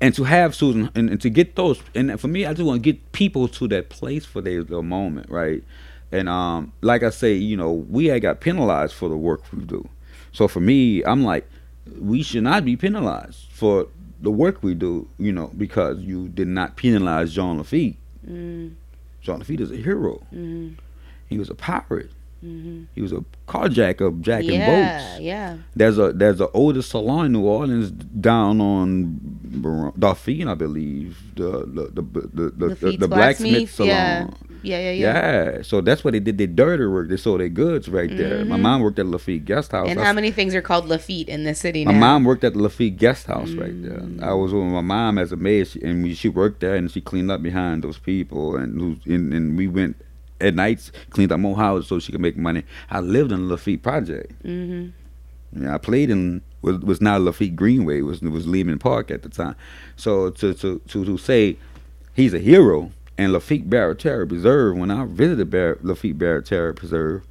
and 0.00 0.14
to 0.14 0.24
have 0.24 0.54
Susan 0.54 0.90
and, 0.94 1.08
and 1.08 1.20
to 1.22 1.30
get 1.30 1.56
those, 1.56 1.80
and 1.94 2.20
for 2.20 2.28
me, 2.28 2.44
I 2.44 2.52
just 2.52 2.66
want 2.66 2.82
to 2.82 2.92
get 2.92 3.12
people 3.12 3.48
to 3.48 3.68
that 3.68 3.88
place 3.88 4.26
for 4.26 4.42
their 4.42 4.64
moment, 4.82 5.30
right? 5.30 5.64
And 6.12 6.28
um, 6.28 6.72
like 6.82 7.02
I 7.02 7.10
say, 7.10 7.32
you 7.34 7.56
know, 7.56 7.72
we 7.72 8.06
had 8.06 8.20
got 8.22 8.40
penalized 8.40 8.92
for 8.94 9.08
the 9.08 9.16
work 9.16 9.42
we 9.52 9.64
do. 9.64 9.88
So 10.32 10.46
for 10.46 10.60
me, 10.60 11.02
I'm 11.04 11.24
like, 11.24 11.48
we 11.98 12.22
should 12.22 12.42
not 12.44 12.64
be 12.64 12.76
penalized 12.76 13.46
for 13.50 13.88
the 14.20 14.30
work 14.30 14.62
we 14.62 14.74
do, 14.74 15.08
you 15.18 15.32
know, 15.32 15.50
because 15.56 16.00
you 16.00 16.28
did 16.28 16.48
not 16.48 16.76
penalize 16.76 17.32
John 17.32 17.58
Lafitte. 17.58 17.96
Mm-hmm. 18.26 18.74
John 19.20 19.38
Lafitte 19.38 19.60
is 19.60 19.70
a 19.70 19.76
hero. 19.76 20.22
Mm-hmm. 20.34 20.74
He 21.28 21.38
was 21.38 21.50
a 21.50 21.54
pirate. 21.54 22.10
Mm-hmm. 22.44 22.82
He 22.94 23.00
was 23.00 23.12
a 23.12 23.24
carjacker, 23.48 24.20
jacking 24.20 24.52
Yeah, 24.60 24.66
boats. 24.66 25.20
yeah. 25.22 25.34
Yeah. 25.54 25.56
There's 25.74 25.98
a 25.98 26.12
there's 26.12 26.40
a 26.40 26.48
older 26.50 26.82
salon 26.82 27.26
in 27.26 27.32
New 27.32 27.42
Orleans 27.46 27.90
down 27.90 28.60
on 28.60 29.92
Dauphine, 29.98 30.48
I 30.48 30.54
believe. 30.54 31.18
The 31.36 31.50
the 31.66 31.84
the 31.92 32.02
the, 32.02 32.50
the, 32.50 32.74
the, 32.74 32.96
the 32.98 33.08
blacksmith 33.08 33.72
salon. 33.74 33.88
Yeah. 33.88 34.26
Yeah, 34.62 34.78
yeah, 34.78 34.90
yeah. 34.92 35.52
Yeah. 35.56 35.62
so 35.62 35.82
that's 35.82 36.04
what 36.04 36.12
they 36.12 36.20
did 36.20 36.38
their 36.38 36.46
dirty 36.46 36.86
work. 36.86 37.10
They 37.10 37.18
sold 37.18 37.40
their 37.40 37.50
goods 37.50 37.86
right 37.86 38.08
there. 38.16 38.46
My 38.46 38.56
Mhm. 38.56 38.60
mom 38.62 38.80
worked 38.80 38.98
at 38.98 39.04
Lafitte 39.06 39.44
Guest 39.44 39.72
House. 39.72 39.88
And 39.90 40.00
I 40.00 40.04
how 40.04 40.14
many 40.14 40.30
things 40.30 40.54
are 40.54 40.62
called 40.62 40.86
Lafitte 40.88 41.28
in 41.28 41.44
this 41.44 41.58
city 41.60 41.84
my 41.84 41.92
now? 41.92 41.98
mom 42.00 42.24
worked 42.24 42.44
at 42.44 42.54
the 42.54 42.62
Lafitte 42.62 42.96
Guest 42.96 43.26
House 43.26 43.50
right 43.52 43.76
there. 43.82 44.00
Mm. 44.00 44.22
I 44.22 44.32
was 44.32 44.54
with 44.54 44.62
my 44.64 44.80
mom 44.80 45.18
as 45.18 45.32
a 45.32 45.36
maid, 45.36 45.68
and 45.82 46.02
we, 46.02 46.14
she 46.14 46.30
worked 46.30 46.60
there, 46.60 46.76
and 46.76 46.90
she 46.90 47.02
cleaned 47.02 47.30
up 47.30 47.42
behind 47.42 47.84
those 47.84 47.98
people, 47.98 48.56
and 48.56 48.98
and, 49.04 49.34
and 49.34 49.58
we 49.58 49.66
went 49.68 49.96
at 50.40 50.54
nights 50.54 50.92
cleaned 51.10 51.32
up 51.32 51.40
more 51.40 51.56
houses 51.56 51.88
so 51.88 51.98
she 51.98 52.12
could 52.12 52.20
make 52.20 52.36
money. 52.36 52.64
I 52.90 53.00
lived 53.00 53.32
in 53.32 53.48
the 53.48 53.54
Lafitte 53.54 53.82
project. 53.82 54.32
Mm-hmm. 54.44 55.62
Yeah, 55.62 55.74
I 55.74 55.78
played 55.78 56.10
in 56.10 56.42
was 56.62 56.78
was 56.80 57.00
now 57.00 57.16
Lafitte 57.18 57.54
Greenway 57.54 58.00
was 58.00 58.20
was 58.20 58.46
Lehman 58.46 58.78
Park 58.78 59.10
at 59.10 59.22
the 59.22 59.28
time. 59.28 59.54
So 59.96 60.30
to 60.30 60.54
to 60.54 60.80
to, 60.88 61.04
to 61.04 61.18
say 61.18 61.56
he's 62.14 62.34
a 62.34 62.38
hero 62.38 62.90
and 63.16 63.32
Lafitte 63.32 63.68
Barataria 63.68 64.28
Preserve. 64.28 64.76
When 64.76 64.90
I 64.90 65.04
visited 65.06 65.50
Bar- 65.50 65.78
Lafitte 65.82 66.18
Barataria 66.18 66.74
Preserve, 66.74 67.24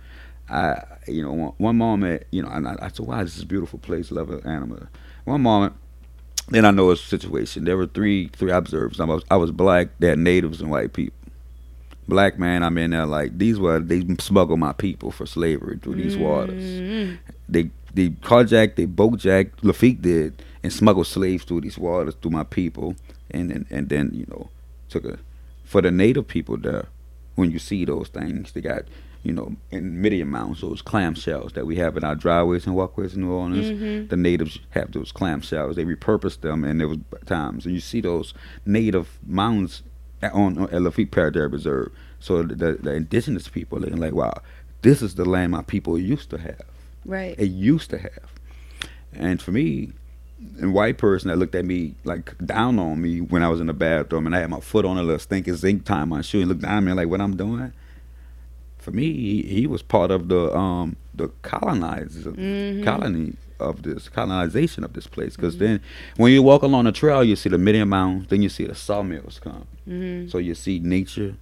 I 0.49 0.83
you 1.07 1.21
know 1.21 1.33
one, 1.33 1.53
one 1.57 1.77
moment 1.77 2.23
you 2.31 2.41
know 2.41 2.49
and 2.49 2.67
I, 2.67 2.75
I 2.81 2.87
said, 2.89 3.05
"Wow, 3.05 3.23
this 3.23 3.35
is 3.35 3.43
a 3.43 3.47
beautiful 3.47 3.79
place. 3.79 4.11
Love 4.11 4.29
an 4.29 4.45
animal." 4.47 4.87
One 5.25 5.41
moment. 5.41 5.73
Then 6.49 6.65
I 6.65 6.71
know 6.71 6.91
a 6.91 6.97
situation. 6.97 7.63
There 7.63 7.77
were 7.77 7.87
three 7.87 8.27
three 8.29 8.51
observers. 8.51 8.99
I 8.99 9.05
was 9.05 9.23
I 9.31 9.37
was 9.37 9.51
black. 9.51 9.89
They 9.99 10.09
had 10.09 10.19
natives 10.19 10.61
and 10.61 10.69
white 10.69 10.93
people. 10.93 11.17
Black 12.07 12.37
man, 12.37 12.63
I'm 12.63 12.77
in 12.77 12.91
there 12.91 13.05
like 13.05 13.37
these 13.37 13.59
were 13.59 13.79
they 13.79 14.03
smuggled 14.19 14.59
my 14.59 14.73
people 14.73 15.09
for 15.11 15.25
slavery 15.25 15.77
through 15.81 15.95
these 15.95 16.17
waters 16.17 16.61
Mhm. 16.63 17.17
they 17.47 17.69
they 17.93 18.09
carjacked, 18.09 18.75
they 18.75 18.85
boat 18.85 19.19
jacked, 19.19 19.63
Lafitte 19.63 20.01
did, 20.01 20.41
and 20.63 20.73
smuggled 20.73 21.07
slaves 21.07 21.43
through 21.43 21.61
these 21.61 21.77
waters 21.77 22.15
through 22.21 22.31
my 22.31 22.43
people, 22.43 22.95
and 23.31 23.51
and, 23.51 23.65
and 23.69 23.89
then 23.89 24.11
you 24.13 24.25
know 24.29 24.49
took 24.89 25.05
a 25.05 25.17
for 25.63 25.81
the 25.81 25.91
native 25.91 26.27
people 26.27 26.57
there. 26.57 26.87
When 27.35 27.49
you 27.51 27.57
see 27.59 27.83
those 27.85 28.09
things, 28.09 28.51
they 28.51 28.61
got 28.61 28.83
you 29.23 29.31
know 29.31 29.55
in 29.71 30.01
many 30.01 30.19
amounts 30.21 30.59
those 30.61 30.81
clam 30.81 31.15
shells 31.15 31.53
that 31.53 31.65
we 31.65 31.77
have 31.77 31.95
in 31.97 32.03
our 32.03 32.15
driveways 32.15 32.65
and 32.67 32.75
walkways 32.75 33.13
in 33.15 33.21
New 33.21 33.31
Orleans. 33.31 33.71
Mhm. 33.71 34.09
The 34.09 34.17
natives 34.17 34.59
have 34.71 34.91
those 34.91 35.11
clam 35.13 35.39
shells. 35.41 35.77
They 35.77 35.85
repurposed 35.85 36.41
them, 36.41 36.63
and 36.65 36.79
there 36.81 36.87
was 36.89 36.97
times, 37.25 37.65
and 37.65 37.73
you 37.73 37.79
see 37.81 38.01
those 38.01 38.33
native 38.65 39.17
mounds 39.25 39.83
on, 40.31 40.55
Lafitte 40.71 41.11
Paradise 41.11 41.51
Reserve. 41.51 41.91
So 42.19 42.43
the, 42.43 42.73
the, 42.81 42.93
indigenous 42.93 43.47
people 43.47 43.79
looking 43.79 43.97
like, 43.97 44.13
wow, 44.13 44.33
this 44.81 45.01
is 45.01 45.15
the 45.15 45.25
land 45.25 45.51
my 45.51 45.61
people 45.63 45.97
used 45.97 46.29
to 46.29 46.37
have 46.37 46.61
Right. 47.05 47.35
it 47.37 47.47
used 47.47 47.89
to 47.89 47.97
have. 47.97 48.31
And 49.13 49.41
for 49.41 49.51
me, 49.51 49.91
a 50.61 50.69
white 50.69 50.97
person 50.97 51.29
that 51.29 51.37
looked 51.37 51.55
at 51.55 51.65
me 51.65 51.95
like 52.03 52.37
down 52.45 52.79
on 52.79 53.01
me 53.01 53.21
when 53.21 53.43
I 53.43 53.47
was 53.49 53.59
in 53.61 53.67
the 53.67 53.73
bathroom 53.73 54.25
and 54.25 54.35
I 54.35 54.39
had 54.39 54.49
my 54.49 54.59
foot 54.59 54.85
on 54.85 54.97
a 54.97 55.03
little 55.03 55.19
stinking 55.19 55.55
zinc 55.55 55.85
tie 55.85 56.01
on 56.01 56.09
my 56.09 56.21
shoe 56.21 56.39
and 56.39 56.49
looked 56.49 56.61
down 56.61 56.77
at 56.77 56.83
me 56.83 56.93
like 56.93 57.07
what 57.07 57.21
I'm 57.21 57.35
doing. 57.37 57.71
For 58.79 58.91
me, 58.91 59.13
he, 59.13 59.41
he 59.43 59.67
was 59.67 59.81
part 59.81 60.11
of 60.11 60.27
the 60.27 60.53
um 60.55 60.95
the 61.13 61.29
colonizer 61.43 62.31
Mhm. 62.31 62.83
colony 62.83 63.35
of 63.63 63.83
this 63.83 64.09
colonization 64.09 64.83
of 64.83 64.93
this 64.93 65.07
place. 65.07 65.35
Because 65.35 65.57
then, 65.57 65.81
when 66.17 66.31
you 66.31 66.43
walk 66.43 66.61
along 66.61 66.85
the 66.85 66.91
trail, 66.91 67.23
you 67.23 67.35
see 67.35 67.49
the 67.49 67.57
Midian 67.57 67.89
Mountains, 67.89 68.27
then 68.27 68.41
you 68.41 68.49
see 68.49 68.65
the 68.65 68.75
sawmills 68.75 69.39
come. 69.39 69.67
Mm-hmm. 69.87 70.29
So 70.29 70.37
you 70.37 70.55
see 70.55 70.79
nature, 70.79 71.35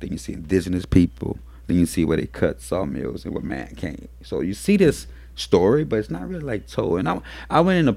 then 0.00 0.12
you 0.12 0.18
see 0.18 0.32
indigenous 0.32 0.86
people, 0.86 1.38
then 1.66 1.78
you 1.78 1.86
see 1.86 2.04
where 2.04 2.16
they 2.16 2.26
cut 2.26 2.60
sawmills 2.60 3.24
and 3.24 3.34
where 3.34 3.42
man 3.42 3.74
came. 3.74 4.08
So 4.22 4.40
you 4.40 4.54
see 4.54 4.76
this 4.76 5.06
story, 5.34 5.84
but 5.84 5.98
it's 5.98 6.10
not 6.10 6.28
really 6.28 6.44
like 6.44 6.66
told. 6.66 6.98
And 6.98 7.08
I, 7.08 7.20
I 7.50 7.60
went 7.60 7.88
in 7.88 7.94
a 7.94 7.96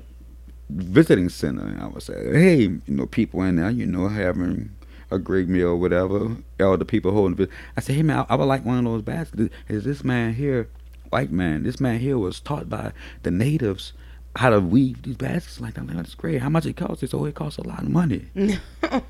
visiting 0.69 1.29
center 1.29 1.65
and 1.65 1.81
I 1.81 1.87
was 1.87 2.05
saying, 2.05 2.33
hey, 2.33 2.61
you 2.61 2.81
know, 2.87 3.05
people 3.05 3.41
in 3.43 3.57
there, 3.57 3.69
you 3.69 3.85
know, 3.85 4.07
having 4.07 4.71
a 5.09 5.17
great 5.17 5.47
meal 5.47 5.69
or 5.69 5.75
whatever. 5.77 6.37
all 6.59 6.77
the 6.77 6.85
people 6.85 7.11
holding. 7.11 7.47
I 7.75 7.81
said, 7.81 7.95
hey 7.95 8.03
man, 8.03 8.25
I, 8.29 8.33
I 8.33 8.35
would 8.35 8.45
like 8.45 8.65
one 8.65 8.77
of 8.79 8.83
those 8.83 9.01
baskets. 9.01 9.53
Is 9.67 9.83
this 9.83 10.03
man 10.03 10.33
here, 10.33 10.69
white 11.09 11.31
man? 11.31 11.63
This 11.63 11.79
man 11.79 11.99
here 11.99 12.17
was 12.17 12.39
taught 12.39 12.69
by 12.69 12.91
the 13.23 13.31
natives 13.31 13.93
how 14.35 14.49
to 14.51 14.59
weave 14.59 15.01
these 15.03 15.15
baskets 15.17 15.59
like 15.59 15.73
that. 15.75 15.81
I'm 15.81 15.87
like, 15.87 15.97
That's 15.97 16.13
great. 16.15 16.41
How 16.41 16.49
much 16.49 16.65
it 16.65 16.75
costs? 16.77 17.01
It's 17.03 17.13
oh, 17.13 17.25
it 17.25 17.35
costs 17.35 17.57
a 17.57 17.63
lot 17.67 17.81
of 17.83 17.89
money. 17.89 18.27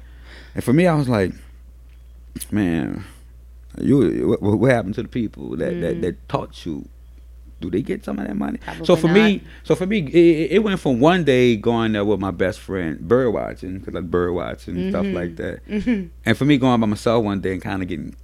And 0.55 0.63
for 0.63 0.73
me, 0.73 0.87
I 0.87 0.95
was 0.95 1.07
like, 1.07 1.33
man, 2.51 3.03
you 3.79 4.27
what, 4.41 4.41
what 4.59 4.71
happened 4.71 4.95
to 4.95 5.03
the 5.03 5.07
people 5.07 5.51
that, 5.57 5.79
that 5.81 5.97
Mm. 5.97 6.01
that 6.01 6.29
taught 6.29 6.65
you? 6.65 6.87
Do 7.59 7.71
they 7.71 7.81
get 7.81 8.03
some 8.05 8.19
of 8.19 8.27
that 8.27 8.35
money? 8.35 8.59
Probably 8.59 8.85
so 8.85 8.95
for 8.95 9.07
me, 9.07 9.41
so 9.63 9.73
for 9.75 9.85
me, 9.87 9.99
it, 9.99 10.51
it 10.53 10.63
went 10.63 10.79
from 10.79 10.99
one 10.99 11.23
day 11.23 11.55
going 11.55 11.93
there 11.93 12.05
with 12.05 12.19
my 12.19 12.29
best 12.31 12.59
friend 12.59 12.99
bird 12.99 13.31
watching, 13.31 13.79
cause 13.81 13.93
like 13.95 14.09
bird 14.11 14.33
watching 14.33 14.77
and 14.77 14.91
stuff 14.91 15.05
like 15.07 15.35
that, 15.37 15.65
Mhm. 15.67 16.09
and 16.25 16.37
for 16.37 16.45
me 16.45 16.57
going 16.57 16.79
by 16.79 16.85
myself 16.87 17.23
one 17.23 17.41
day 17.41 17.53
and 17.53 17.61
kind 17.61 17.81
of 17.81 17.87
getting 17.87 18.15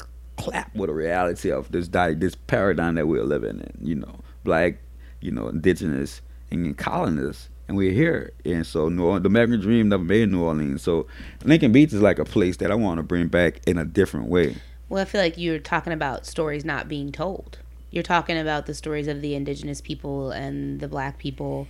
clapped 0.43 0.75
with 0.75 0.87
the 0.87 0.93
reality 0.93 1.51
of 1.51 1.71
this 1.71 1.87
di- 1.87 2.13
this 2.13 2.35
paradigm 2.35 2.95
that 2.95 3.07
we're 3.07 3.23
living 3.23 3.59
in. 3.59 3.87
You 3.87 3.95
know, 3.95 4.15
black, 4.43 4.75
you 5.21 5.31
know, 5.31 5.47
indigenous 5.47 6.21
and 6.51 6.77
colonists, 6.77 7.49
and 7.67 7.77
we're 7.77 7.91
here. 7.91 8.33
And 8.45 8.65
so, 8.65 8.89
New 8.89 9.03
Orleans, 9.03 9.23
the 9.23 9.27
American 9.27 9.59
Dream 9.59 9.89
never 9.89 10.03
made 10.03 10.29
New 10.31 10.43
Orleans. 10.43 10.81
So, 10.81 11.07
Lincoln 11.43 11.71
Beach 11.71 11.93
is 11.93 12.01
like 12.01 12.19
a 12.19 12.25
place 12.25 12.57
that 12.57 12.71
I 12.71 12.75
want 12.75 12.97
to 12.97 13.03
bring 13.03 13.27
back 13.27 13.61
in 13.67 13.77
a 13.77 13.85
different 13.85 14.27
way. 14.27 14.55
Well, 14.89 15.01
I 15.01 15.05
feel 15.05 15.21
like 15.21 15.37
you're 15.37 15.59
talking 15.59 15.93
about 15.93 16.25
stories 16.25 16.63
not 16.63 16.87
being 16.87 17.11
told. 17.11 17.57
You're 17.89 18.03
talking 18.03 18.37
about 18.37 18.65
the 18.65 18.73
stories 18.73 19.07
of 19.07 19.21
the 19.21 19.35
indigenous 19.35 19.81
people 19.81 20.31
and 20.31 20.79
the 20.79 20.87
black 20.87 21.17
people 21.19 21.67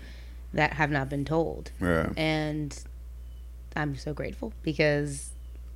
that 0.53 0.73
have 0.73 0.89
not 0.91 1.09
been 1.09 1.25
told. 1.25 1.71
Yeah. 1.81 2.09
And 2.15 2.77
I'm 3.75 3.95
so 3.97 4.13
grateful 4.13 4.53
because 4.61 5.31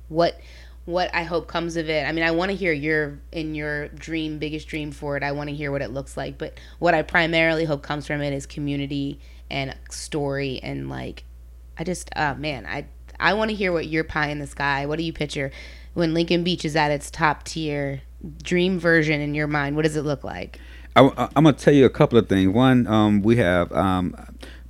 what 0.08 0.40
what 0.88 1.14
I 1.14 1.24
hope 1.24 1.48
comes 1.48 1.76
of 1.76 1.90
it. 1.90 2.06
I 2.06 2.12
mean, 2.12 2.24
I 2.24 2.30
want 2.30 2.50
to 2.50 2.56
hear 2.56 2.72
your 2.72 3.18
in 3.30 3.54
your 3.54 3.88
dream, 3.88 4.38
biggest 4.38 4.68
dream 4.68 4.90
for 4.90 5.18
it. 5.18 5.22
I 5.22 5.32
want 5.32 5.50
to 5.50 5.54
hear 5.54 5.70
what 5.70 5.82
it 5.82 5.90
looks 5.90 6.16
like, 6.16 6.38
but 6.38 6.58
what 6.78 6.94
I 6.94 7.02
primarily 7.02 7.66
hope 7.66 7.82
comes 7.82 8.06
from 8.06 8.22
it 8.22 8.32
is 8.32 8.46
community 8.46 9.20
and 9.50 9.76
story 9.90 10.60
and 10.62 10.88
like 10.88 11.24
I 11.76 11.84
just 11.84 12.08
uh 12.16 12.36
man, 12.36 12.64
I 12.64 12.86
I 13.20 13.34
want 13.34 13.50
to 13.50 13.54
hear 13.54 13.70
what 13.70 13.86
your 13.86 14.02
pie 14.02 14.28
in 14.28 14.38
the 14.38 14.46
sky. 14.46 14.86
What 14.86 14.96
do 14.96 15.04
you 15.04 15.12
picture 15.12 15.50
when 15.92 16.14
Lincoln 16.14 16.42
Beach 16.42 16.64
is 16.64 16.74
at 16.74 16.90
its 16.90 17.10
top 17.10 17.44
tier 17.44 18.00
dream 18.42 18.78
version 18.78 19.20
in 19.20 19.34
your 19.34 19.46
mind? 19.46 19.76
What 19.76 19.82
does 19.82 19.94
it 19.94 20.06
look 20.06 20.24
like? 20.24 20.58
I, 20.96 21.02
am 21.02 21.44
gonna 21.44 21.52
tell 21.52 21.74
you 21.74 21.84
a 21.84 21.90
couple 21.90 22.16
of 22.16 22.30
things. 22.30 22.50
One, 22.54 22.86
um, 22.86 23.20
we 23.20 23.36
have 23.36 23.70
um, 23.72 24.16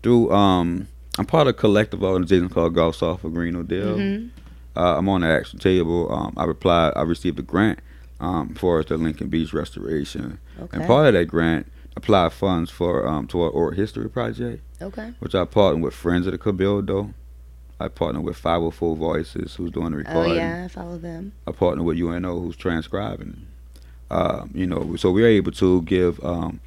through 0.02 0.32
um, 0.32 0.88
I'm 1.16 1.26
part 1.26 1.42
of 1.42 1.54
a 1.54 1.56
collective 1.56 2.02
organization 2.02 2.48
called 2.48 2.74
Gulf 2.74 2.96
South 2.96 3.20
for 3.20 3.30
Green 3.30 3.54
New 3.54 3.62
Deal. 3.62 4.30
Uh, 4.76 4.96
I'm 4.98 5.08
on 5.08 5.22
the 5.22 5.28
action 5.28 5.58
table. 5.58 6.12
Um, 6.12 6.34
I 6.36 6.44
replied. 6.44 6.92
I 6.96 7.02
received 7.02 7.38
a 7.38 7.42
grant 7.42 7.80
um, 8.20 8.54
for 8.54 8.82
the 8.82 8.96
Lincoln 8.96 9.28
Beach 9.28 9.52
restoration, 9.52 10.38
Okay. 10.60 10.76
and 10.76 10.86
part 10.86 11.08
of 11.08 11.14
that 11.14 11.26
grant 11.26 11.66
applied 11.96 12.32
funds 12.32 12.70
for 12.70 13.06
um, 13.08 13.26
to 13.28 13.42
our 13.42 13.50
oral 13.50 13.72
history 13.74 14.08
project, 14.08 14.62
Okay. 14.80 15.12
which 15.18 15.34
I 15.34 15.44
partnered 15.44 15.82
with 15.82 15.94
Friends 15.94 16.26
of 16.26 16.32
the 16.32 16.38
Cabildo, 16.38 17.12
I 17.80 17.88
partnered 17.88 18.24
with 18.24 18.36
504 18.36 18.96
Voices, 18.96 19.54
who's 19.56 19.70
doing 19.72 19.90
the 19.92 19.96
recording. 19.98 20.16
Oh 20.16 20.20
recording. 20.22 20.36
yeah, 20.42 20.64
I 20.64 20.68
follow 20.68 20.98
them. 20.98 21.32
I 21.46 21.52
partner 21.52 21.82
with 21.82 21.96
UNO, 21.98 22.40
who's 22.40 22.56
transcribing. 22.56 23.46
Um, 24.10 24.50
you 24.54 24.66
know, 24.66 24.96
so 24.96 25.10
we're 25.10 25.26
able 25.28 25.52
to 25.52 25.82
give 25.82 26.22
um, 26.24 26.60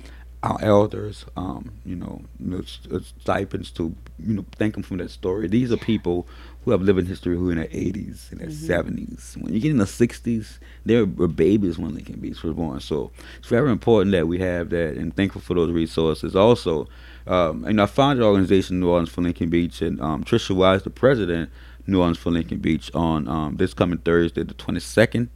our 0.44 0.58
elders, 0.62 1.26
um, 1.36 1.72
you 1.86 1.96
know, 1.96 2.22
you 2.40 2.48
know, 2.52 2.60
s- 2.60 2.80
uh, 2.92 3.00
stipends 3.22 3.72
to, 3.72 3.96
you 4.20 4.34
know, 4.36 4.46
thank 4.58 4.74
them 4.76 4.84
for 4.84 4.96
that 4.98 5.10
story. 5.12 5.48
These 5.48 5.72
are 5.72 5.78
people 5.78 6.28
who 6.64 6.72
have 6.72 6.82
living 6.82 7.06
history 7.06 7.36
who 7.36 7.50
are 7.50 7.52
in 7.54 7.58
their 7.58 7.68
80s 7.68 8.32
and 8.32 8.40
their 8.40 8.48
70s. 8.48 9.36
When 9.42 9.54
you 9.54 9.60
get 9.60 9.72
in 9.72 9.78
the 9.78 9.86
60s, 9.86 10.60
they 10.86 11.02
were 11.02 11.28
babies 11.28 11.80
when 11.80 11.96
Lincoln 11.96 12.20
Beach 12.20 12.44
was 12.44 12.54
born. 12.54 12.80
So 12.80 13.12
it's 13.40 13.48
very 13.48 13.72
important 13.72 14.12
that 14.12 14.28
we 14.28 14.40
have 14.40 14.70
that 14.70 14.96
and 14.96 15.16
thankful 15.16 15.42
for 15.42 15.56
those 15.56 15.72
resources. 15.72 16.36
Also, 16.36 16.88
um, 17.26 17.66
and 17.66 17.82
I 17.82 17.88
founded 17.88 18.22
the 18.22 18.28
organization 18.28 18.80
New 18.80 18.90
Orleans 18.90 19.10
for 19.10 19.22
Lincoln 19.22 19.50
Beach, 19.50 19.82
and 19.82 20.00
um, 20.02 20.24
Trisha 20.24 20.56
Wise, 20.56 20.84
the 20.84 20.90
president, 20.90 21.50
New 21.88 22.00
Orleans 22.00 22.18
for 22.18 22.32
Lincoln 22.32 22.60
Beach, 22.60 22.92
on 22.94 23.28
um, 23.28 23.58
this 23.58 23.74
coming 23.74 24.00
Thursday, 24.00 24.44
the 24.44 24.54
22nd 24.54 25.30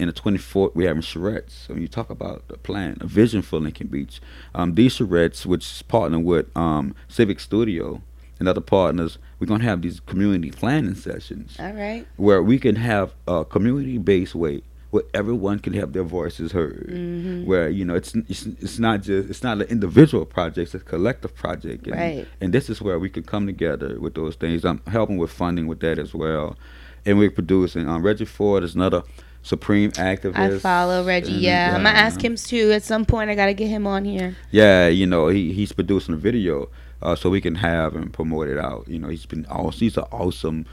and 0.00 0.08
the 0.08 0.12
24th, 0.12 0.74
we're 0.74 0.88
having 0.88 1.02
charrettes. 1.02 1.66
So 1.66 1.74
when 1.74 1.82
you 1.82 1.88
talk 1.88 2.08
about 2.10 2.44
a 2.50 2.56
plan, 2.56 2.98
a 3.00 3.06
vision 3.06 3.42
for 3.42 3.58
Lincoln 3.58 3.88
Beach, 3.88 4.20
um, 4.54 4.74
these 4.74 4.96
charrettes, 4.98 5.44
which 5.44 5.64
is 5.64 5.82
partnered 5.82 6.24
with 6.24 6.56
um, 6.56 6.94
Civic 7.08 7.40
Studio 7.40 8.02
and 8.38 8.48
other 8.48 8.60
partners, 8.60 9.18
we're 9.38 9.46
going 9.46 9.60
to 9.60 9.66
have 9.66 9.82
these 9.82 10.00
community 10.00 10.50
planning 10.50 10.94
sessions 10.94 11.56
All 11.58 11.72
right. 11.72 12.06
where 12.16 12.42
we 12.42 12.58
can 12.58 12.76
have 12.76 13.14
a 13.26 13.44
community-based 13.44 14.34
way 14.34 14.62
where 14.90 15.02
everyone 15.12 15.58
can 15.58 15.74
have 15.74 15.92
their 15.92 16.02
voices 16.02 16.52
heard. 16.52 16.86
Mm-hmm. 16.88 17.44
Where 17.44 17.68
you 17.68 17.84
know 17.84 17.94
it's, 17.94 18.14
it's 18.14 18.46
it's 18.46 18.78
not 18.78 19.02
just 19.02 19.28
it's 19.28 19.42
not 19.42 19.60
an 19.60 19.68
individual 19.68 20.24
project, 20.24 20.74
it's 20.74 20.82
a 20.82 20.84
collective 20.84 21.34
project. 21.34 21.86
And, 21.86 21.96
Right. 21.96 22.28
And 22.40 22.52
this 22.52 22.70
is 22.70 22.80
where 22.80 22.98
we 22.98 23.10
can 23.10 23.22
come 23.22 23.46
together 23.46 24.00
with 24.00 24.14
those 24.14 24.36
things. 24.36 24.64
I'm 24.64 24.80
helping 24.86 25.18
with 25.18 25.30
funding 25.30 25.66
with 25.66 25.80
that 25.80 25.98
as 25.98 26.14
well, 26.14 26.56
and 27.04 27.18
we're 27.18 27.30
producing. 27.30 27.88
Um, 27.88 28.02
Reggie 28.02 28.24
Ford 28.24 28.62
is 28.62 28.74
another 28.74 29.02
supreme 29.42 29.92
activist. 29.92 30.56
I 30.56 30.58
follow 30.58 31.04
Reggie. 31.04 31.32
Yeah, 31.32 31.74
I'm 31.76 31.82
gonna 31.84 31.90
uh, 31.90 32.02
ask 32.02 32.22
him 32.22 32.36
too 32.36 32.72
at 32.72 32.82
some 32.82 33.04
point. 33.04 33.30
I 33.30 33.34
gotta 33.34 33.54
get 33.54 33.68
him 33.68 33.86
on 33.86 34.04
here. 34.04 34.36
Yeah, 34.50 34.88
you 34.88 35.06
know, 35.06 35.28
he 35.28 35.52
he's 35.52 35.72
producing 35.72 36.14
a 36.14 36.18
video 36.18 36.70
uh, 37.02 37.14
so 37.16 37.30
we 37.30 37.40
can 37.40 37.56
have 37.56 37.94
and 37.94 38.12
promote 38.12 38.48
it 38.48 38.58
out. 38.58 38.86
You 38.88 38.98
know, 38.98 39.08
he's 39.08 39.26
been 39.26 39.46
awesome. 39.46 39.80
He's 39.80 39.96
an 39.96 40.04
awesome 40.12 40.66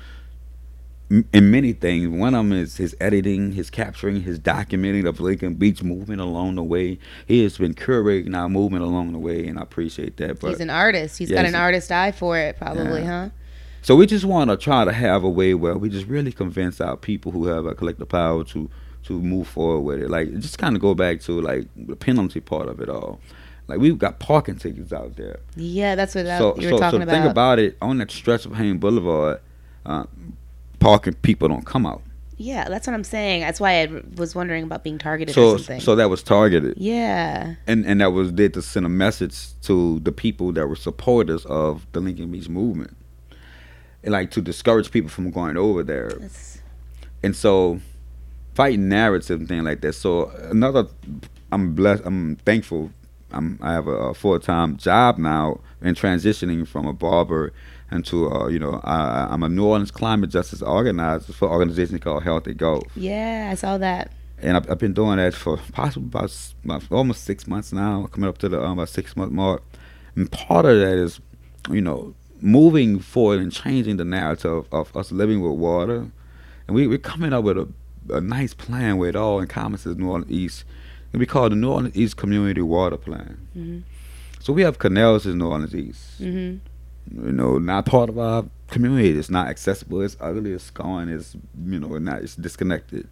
in 1.09 1.51
many 1.51 1.71
things. 1.71 2.07
One 2.07 2.33
of 2.33 2.39
them 2.39 2.51
is 2.51 2.77
his 2.77 2.95
editing, 2.99 3.51
his 3.51 3.69
capturing, 3.69 4.21
his 4.23 4.39
documenting 4.39 5.07
of 5.07 5.19
Lincoln 5.19 5.53
Beach 5.53 5.83
movement 5.83 6.19
along 6.19 6.55
the 6.55 6.63
way. 6.63 6.97
He 7.27 7.43
has 7.43 7.57
been 7.59 7.75
curating 7.75 8.35
our 8.35 8.49
movement 8.49 8.83
along 8.83 9.11
the 9.11 9.19
way, 9.19 9.45
and 9.47 9.59
I 9.59 9.61
appreciate 9.61 10.17
that. 10.17 10.39
But 10.39 10.49
He's 10.49 10.59
an 10.61 10.71
artist. 10.71 11.19
He's 11.19 11.29
got 11.29 11.43
Yes. 11.45 11.49
an 11.49 11.55
artist 11.55 11.91
eye 11.91 12.11
for 12.11 12.37
it, 12.39 12.57
probably, 12.57 13.01
Yeah. 13.01 13.25
huh? 13.25 13.29
So 13.83 13.95
we 13.95 14.07
just 14.07 14.25
want 14.25 14.49
to 14.49 14.57
try 14.57 14.83
to 14.83 14.91
have 14.91 15.23
a 15.23 15.29
way 15.29 15.53
where 15.53 15.77
we 15.77 15.89
just 15.89 16.07
really 16.07 16.31
convince 16.31 16.81
our 16.81 16.97
people 16.97 17.31
who 17.31 17.45
have 17.45 17.67
a 17.67 17.75
collective 17.75 18.09
power 18.09 18.43
to 18.45 18.69
to 19.03 19.21
move 19.21 19.47
forward 19.47 19.81
with 19.81 20.01
it. 20.01 20.09
Like 20.09 20.33
just 20.39 20.57
kind 20.57 20.75
of 20.75 20.81
go 20.81 20.95
back 20.95 21.21
to 21.21 21.39
like 21.39 21.67
the 21.75 21.95
penalty 21.95 22.39
part 22.39 22.67
of 22.67 22.81
it 22.81 22.89
all. 22.89 23.19
Like 23.67 23.79
we've 23.79 23.97
got 23.97 24.19
parking 24.19 24.57
tickets 24.57 24.93
out 24.93 25.15
there. 25.15 25.39
Yeah, 25.55 25.95
that's 25.95 26.13
what 26.15 26.25
that, 26.25 26.37
so 26.39 26.55
you 26.57 26.67
were 26.67 26.77
so 26.77 26.77
talking 26.79 26.99
so 26.99 27.03
about. 27.03 27.11
think 27.13 27.25
about 27.31 27.59
it 27.59 27.77
on 27.81 27.97
that 27.97 28.11
stretch 28.11 28.45
of 28.45 28.55
Haynes 28.55 28.79
Boulevard. 28.79 29.39
Uh, 29.85 30.05
parking 30.79 31.13
people 31.15 31.47
don't 31.47 31.65
come 31.65 31.85
out. 31.85 32.01
yeah, 32.37 32.67
that's 32.69 32.85
what 32.85 32.93
I'm 32.93 33.03
saying. 33.03 33.41
That's 33.41 33.59
why 33.59 33.81
I 33.83 34.01
was 34.17 34.35
wondering 34.35 34.63
about 34.65 34.83
being 34.83 34.97
targeted 34.97 35.33
So 35.33 35.51
or 35.53 35.57
something. 35.57 35.79
so 35.79 35.95
that 35.95 36.09
was 36.09 36.21
targeted. 36.21 36.75
yeah, 36.77 37.55
and 37.65 37.85
and 37.85 38.01
that 38.01 38.11
was 38.11 38.31
did 38.31 38.53
to 38.55 38.61
send 38.61 38.85
a 38.85 38.89
message 38.89 39.59
to 39.63 39.99
the 40.01 40.11
people 40.11 40.51
that 40.53 40.67
were 40.67 40.75
supporters 40.75 41.45
of 41.45 41.87
the 41.93 41.99
Lincoln 42.01 42.31
Beach 42.31 42.49
movement, 42.49 42.95
and 44.03 44.11
like 44.11 44.29
to 44.31 44.41
discourage 44.41 44.91
people 44.91 45.09
from 45.09 45.31
going 45.31 45.57
over 45.57 45.81
there. 45.83 46.09
that's, 46.19 46.59
And 47.23 47.35
so, 47.35 47.79
fighting 48.53 48.89
narrative 48.89 49.39
and 49.39 49.47
things 49.49 49.63
like 49.65 49.81
that. 49.81 49.93
So 49.93 50.29
another, 50.51 50.87
I'm 51.51 51.73
blessed. 51.73 52.03
I'm 52.05 52.35
thankful. 52.37 52.91
I'm 53.31 53.59
I 53.61 53.73
have 53.73 53.87
a, 53.87 53.91
a 53.91 54.13
full 54.13 54.39
time 54.39 54.77
job 54.77 55.17
now 55.17 55.59
and 55.81 55.95
transitioning 55.97 56.67
from 56.67 56.85
a 56.87 56.93
barber 56.93 57.53
into 57.91 58.31
uh, 58.31 58.47
you 58.47 58.59
know 58.59 58.81
I, 58.83 59.27
I'm 59.29 59.43
a 59.43 59.49
New 59.49 59.65
Orleans 59.65 59.91
climate 59.91 60.29
justice 60.29 60.61
organizer 60.61 61.33
for 61.33 61.47
an 61.47 61.51
organization 61.53 61.99
called 61.99 62.23
Healthy 62.23 62.53
Gulf 62.53 62.83
yeah, 62.95 63.49
I 63.51 63.55
saw 63.55 63.77
that. 63.77 64.11
and 64.41 64.57
I've, 64.57 64.69
I've 64.69 64.79
been 64.79 64.93
doing 64.93 65.17
that 65.17 65.33
for 65.33 65.57
possibly 65.71 66.07
about, 66.07 66.31
about 66.63 66.83
almost 66.91 67.23
six 67.23 67.47
months 67.47 67.71
now, 67.73 68.07
coming 68.11 68.29
up 68.29 68.37
to 68.39 68.49
the 68.49 68.61
um, 68.63 68.73
about 68.73 68.89
six 68.89 69.15
month 69.15 69.31
mark. 69.31 69.63
And 70.15 70.31
part 70.31 70.65
of 70.65 70.79
that 70.79 70.97
is, 70.97 71.19
you 71.69 71.81
know, 71.81 72.13
moving 72.41 72.99
forward 72.99 73.39
and 73.39 73.51
changing 73.51 73.97
the 73.97 74.05
narrative 74.05 74.65
of 74.71 74.95
us 74.95 75.11
living 75.11 75.41
with 75.41 75.53
water, 75.53 76.09
and 76.67 76.75
we 76.75 76.87
we're 76.87 76.97
coming 76.97 77.33
up 77.33 77.43
with 77.43 77.57
a, 77.57 77.67
a 78.09 78.21
nice 78.21 78.53
plan 78.53 78.97
where 78.97 79.09
it 79.09 79.15
all 79.15 79.41
encompasses 79.41 79.97
New 79.97 80.09
Orleans 80.09 80.31
East. 80.31 80.63
And 81.15 81.21
we 81.21 81.25
call 81.25 81.45
it 81.45 81.51
the 81.51 81.55
New 81.55 81.71
Orleans 81.71 81.95
East 81.95 82.17
Community 82.17 82.61
Water 82.61 82.97
Plan. 82.97 83.37
Mhm. 83.57 83.83
So 84.41 84.51
we 84.51 84.63
have 84.63 84.79
canals 84.79 85.25
in 85.25 85.37
New 85.37 85.45
Orleans 85.47 85.73
East. 85.73 86.17
hmm 86.19 86.55
You 87.09 87.31
know, 87.31 87.57
not 87.57 87.85
part 87.85 88.09
of 88.09 88.17
our 88.19 88.43
community. 88.69 89.17
It's 89.17 89.29
not 89.29 89.47
accessible. 89.47 90.01
It's 90.01 90.17
ugly. 90.19 90.51
It's 90.51 90.69
gone. 90.71 91.07
It's 91.07 91.37
you 91.65 91.79
know, 91.79 91.97
not. 91.99 92.21
It's 92.21 92.35
disconnected. 92.35 93.07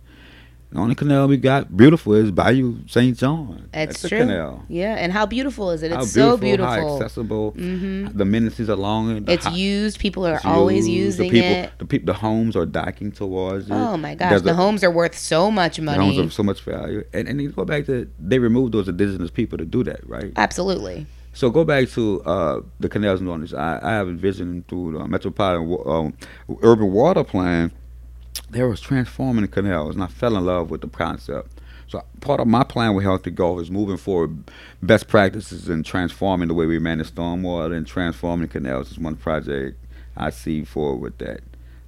The 0.73 0.79
only 0.79 0.95
canal 0.95 1.27
we 1.27 1.37
got 1.37 1.77
beautiful 1.77 2.15
is 2.15 2.31
Bayou 2.31 2.79
St. 2.87 3.15
John. 3.15 3.69
That's 3.71 4.03
a 4.05 4.09
true. 4.09 4.17
canal. 4.17 4.63
Yeah, 4.67 4.95
and 4.95 5.11
how 5.13 5.27
beautiful 5.27 5.69
is 5.69 5.83
it? 5.83 5.87
It's 5.91 5.95
How 5.95 6.03
so 6.05 6.29
How 6.31 6.37
beautiful. 6.37 6.95
accessible. 6.97 7.51
hmm 7.51 8.07
The 8.07 8.23
amenities 8.23 8.69
along 8.69 9.15
it. 9.17 9.29
It's 9.29 9.45
ho- 9.45 9.53
used. 9.53 9.99
People 9.99 10.25
are 10.25 10.41
always 10.43 10.87
used, 10.87 11.19
using 11.19 11.31
the 11.31 11.41
people, 11.41 11.55
it. 11.65 11.71
The 11.77 11.85
people, 11.85 12.05
the 12.07 12.17
homes 12.19 12.55
are 12.55 12.65
docking 12.65 13.11
towards 13.11 13.67
it. 13.69 13.73
Oh 13.73 13.97
my 13.97 14.15
gosh, 14.15 14.31
There's 14.31 14.41
the 14.41 14.49
a- 14.51 14.55
homes 14.55 14.83
are 14.83 14.89
worth 14.89 15.15
so 15.15 15.51
much 15.51 15.79
money. 15.79 15.99
The 15.99 16.03
homes 16.05 16.17
are 16.31 16.35
so 16.35 16.41
much 16.41 16.61
value, 16.61 17.03
and 17.13 17.27
and 17.27 17.39
you 17.39 17.49
go 17.51 17.65
back 17.65 17.85
to 17.85 18.09
they 18.19 18.39
removed 18.39 18.73
those 18.73 18.87
indigenous 18.87 19.29
people 19.29 19.59
to 19.59 19.65
do 19.65 19.83
that, 19.83 19.99
right? 20.09 20.31
Absolutely. 20.37 21.05
So 21.33 21.51
go 21.51 21.63
back 21.63 21.89
to 21.89 22.21
uh, 22.23 22.61
the 22.79 22.89
canals 22.89 23.19
and 23.19 23.29
Orleans. 23.29 23.53
I, 23.53 23.79
I 23.81 23.91
have 23.91 24.07
a 24.07 24.13
vision 24.13 24.63
through 24.67 24.97
the 24.97 25.07
Metropolitan 25.07 25.77
um, 25.85 26.13
Urban 26.63 26.91
Water 26.91 27.23
Plan. 27.23 27.71
There 28.49 28.67
was 28.67 28.81
transforming 28.81 29.43
the 29.43 29.47
canals, 29.47 29.95
and 29.95 30.03
I 30.03 30.07
fell 30.07 30.37
in 30.37 30.45
love 30.45 30.69
with 30.69 30.81
the 30.81 30.87
concept. 30.87 31.59
So 31.87 32.03
part 32.21 32.39
of 32.39 32.47
my 32.47 32.63
plan 32.63 32.95
with 32.95 33.03
Healthy 33.03 33.31
Gulf 33.31 33.61
is 33.61 33.69
moving 33.69 33.97
forward 33.97 34.49
best 34.81 35.07
practices 35.07 35.69
and 35.69 35.85
transforming 35.85 36.47
the 36.47 36.53
way 36.53 36.65
we 36.65 36.79
manage 36.79 37.11
stormwater 37.11 37.75
and 37.75 37.85
transforming 37.85 38.47
canals 38.47 38.91
is 38.91 38.97
one 38.97 39.15
project 39.15 39.77
I 40.15 40.29
see 40.29 40.63
forward 40.63 41.01
with 41.01 41.17
that. 41.19 41.41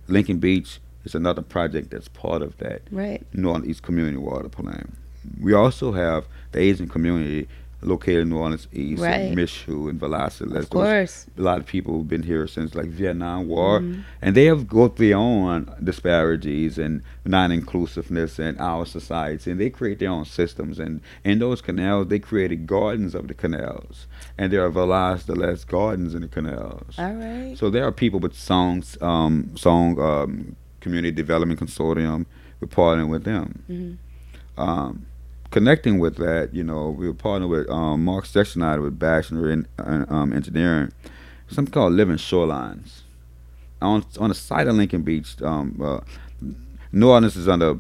Lincoln 0.08 0.38
Beach 0.38 0.80
is 1.06 1.16
another 1.16 1.42
project 1.42 1.92
that's 1.92 2.08
part 2.08 2.42
of 2.42 2.58
that. 2.58 2.82
Right. 2.92 3.26
Northeast 3.34 3.84
Community 3.84 4.18
Water 4.18 4.50
Plan. 4.50 4.96
We 5.42 5.54
also 5.54 5.92
have 5.94 6.26
the 6.52 6.60
Asian 6.60 6.88
community 6.88 7.48
located 7.82 8.22
in 8.22 8.30
New 8.30 8.38
Orleans 8.38 8.68
East, 8.74 9.02
Right. 9.04 9.20
and 9.28 9.36
Michoud 9.36 9.90
and 9.90 10.00
Velocity. 10.00 10.56
Of 10.56 10.70
course. 10.70 11.28
A 11.38 11.42
lot 11.42 11.60
of 11.60 11.66
people 11.66 11.98
have 12.00 12.08
been 12.08 12.24
here 12.24 12.48
since 12.48 12.74
like 12.74 12.88
Vietnam 12.88 13.48
War, 13.48 13.80
Mhm. 13.82 14.04
and 14.22 14.36
they 14.36 14.46
have 14.46 14.68
got 14.68 14.96
their 14.96 15.18
own 15.18 15.70
disparities 15.84 16.78
and 16.80 17.02
non-inclusiveness 17.26 18.40
in 18.40 18.58
our 18.60 18.86
society, 18.86 19.52
and 19.52 19.60
they 19.60 19.70
create 19.70 20.00
their 20.00 20.10
own 20.10 20.26
systems. 20.26 20.80
And 20.80 21.02
in 21.24 21.40
those 21.40 21.62
canals, 21.62 22.08
they 22.08 22.20
created 22.20 22.66
gardens 22.68 23.14
of 23.16 23.28
the 23.28 23.34
canals, 23.34 24.08
and 24.38 24.52
there 24.52 24.64
are 24.66 24.72
Velas 24.72 25.26
de 25.26 25.34
Les 25.36 25.64
gardens 25.64 26.14
in 26.16 26.22
the 26.22 26.28
canals. 26.28 26.96
All 26.98 27.14
right. 27.14 27.56
So 27.58 27.70
there 27.70 27.86
are 27.86 27.92
people 27.92 28.20
with 28.20 28.34
songs, 28.36 28.98
um, 29.02 29.52
song 29.56 30.00
um, 30.00 30.56
community 30.82 31.12
development 31.12 31.60
consortium. 31.60 32.26
We're 32.60 32.68
partnering 32.68 33.10
with 33.10 33.24
them. 33.26 33.64
Mhm. 33.70 33.98
Um, 34.58 35.06
connecting 35.56 36.00
with 36.00 36.18
that, 36.18 36.54
you 36.54 36.66
know, 36.66 36.90
we 36.90 37.08
were 37.08 37.14
partnering 37.14 37.48
with 37.50 37.70
um, 37.70 38.04
Mark 38.04 38.26
Sextonide 38.26 38.84
with 38.84 39.00
Bachelor 39.00 39.50
in 39.50 39.66
uh, 39.80 40.04
um, 40.10 40.34
Engineering, 40.34 40.92
something 41.48 41.72
called 41.72 41.94
Living 41.94 42.18
Shorelines. 42.18 43.04
On 43.82 44.04
on 44.20 44.28
the 44.28 44.36
site 44.36 44.68
of 44.68 44.76
Lincoln 44.76 45.04
Beach, 45.04 45.42
um, 45.42 45.80
uh, 45.82 46.02
New 46.92 47.10
Orleans 47.10 47.38
is 47.38 47.48
under 47.48 47.78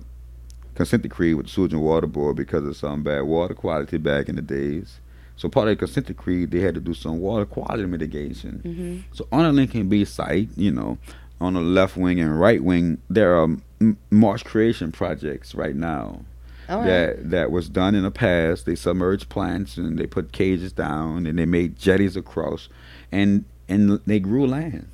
consent 0.75 1.03
decree 1.03 1.33
with 1.33 1.47
the 1.47 1.51
Sewage 1.51 1.73
and 1.73 1.81
Water 1.81 2.07
Board 2.07 2.37
because 2.37 2.65
of 2.65 2.77
some 2.77 3.03
bad 3.03 3.23
water 3.23 3.53
quality 3.53 3.97
back 3.97 4.29
in 4.29 4.37
the 4.37 4.41
days. 4.41 5.01
So 5.35 5.49
part 5.49 5.67
of 5.67 5.77
the 5.77 5.85
consent 5.85 6.07
decree, 6.07 6.45
they 6.45 6.61
had 6.61 6.75
to 6.75 6.79
do 6.81 6.93
some 6.93 7.19
water 7.19 7.45
quality 7.45 7.85
mitigation. 7.87 8.59
hmm 8.63 9.15
So 9.17 9.27
on 9.33 9.43
the 9.43 9.51
Lincoln 9.51 9.89
Beach 9.89 10.07
site, 10.07 10.47
you 10.55 10.71
know, 10.71 10.97
on 11.41 11.55
the 11.55 11.59
left 11.59 11.97
wing 11.97 12.21
and 12.21 12.39
right 12.39 12.63
wing, 12.63 12.99
there 13.09 13.35
are 13.35 13.49
m- 13.81 13.97
marsh 14.09 14.43
creation 14.43 14.93
projects 14.93 15.53
right 15.53 15.75
now 15.75 16.21
right. 16.69 16.85
that 16.85 17.29
that 17.29 17.51
was 17.51 17.69
done 17.69 17.95
in 17.95 18.03
the 18.03 18.11
past. 18.11 18.65
They 18.65 18.75
submerged 18.75 19.29
plants 19.29 19.77
and 19.77 19.97
they 19.97 20.07
put 20.07 20.31
cages 20.31 20.71
down 20.71 21.25
and 21.27 21.37
they 21.39 21.45
made 21.45 21.77
jetties 21.77 22.15
across, 22.15 22.69
and 23.11 23.45
and 23.67 23.99
they 24.05 24.19
grew 24.19 24.45
land. 24.47 24.87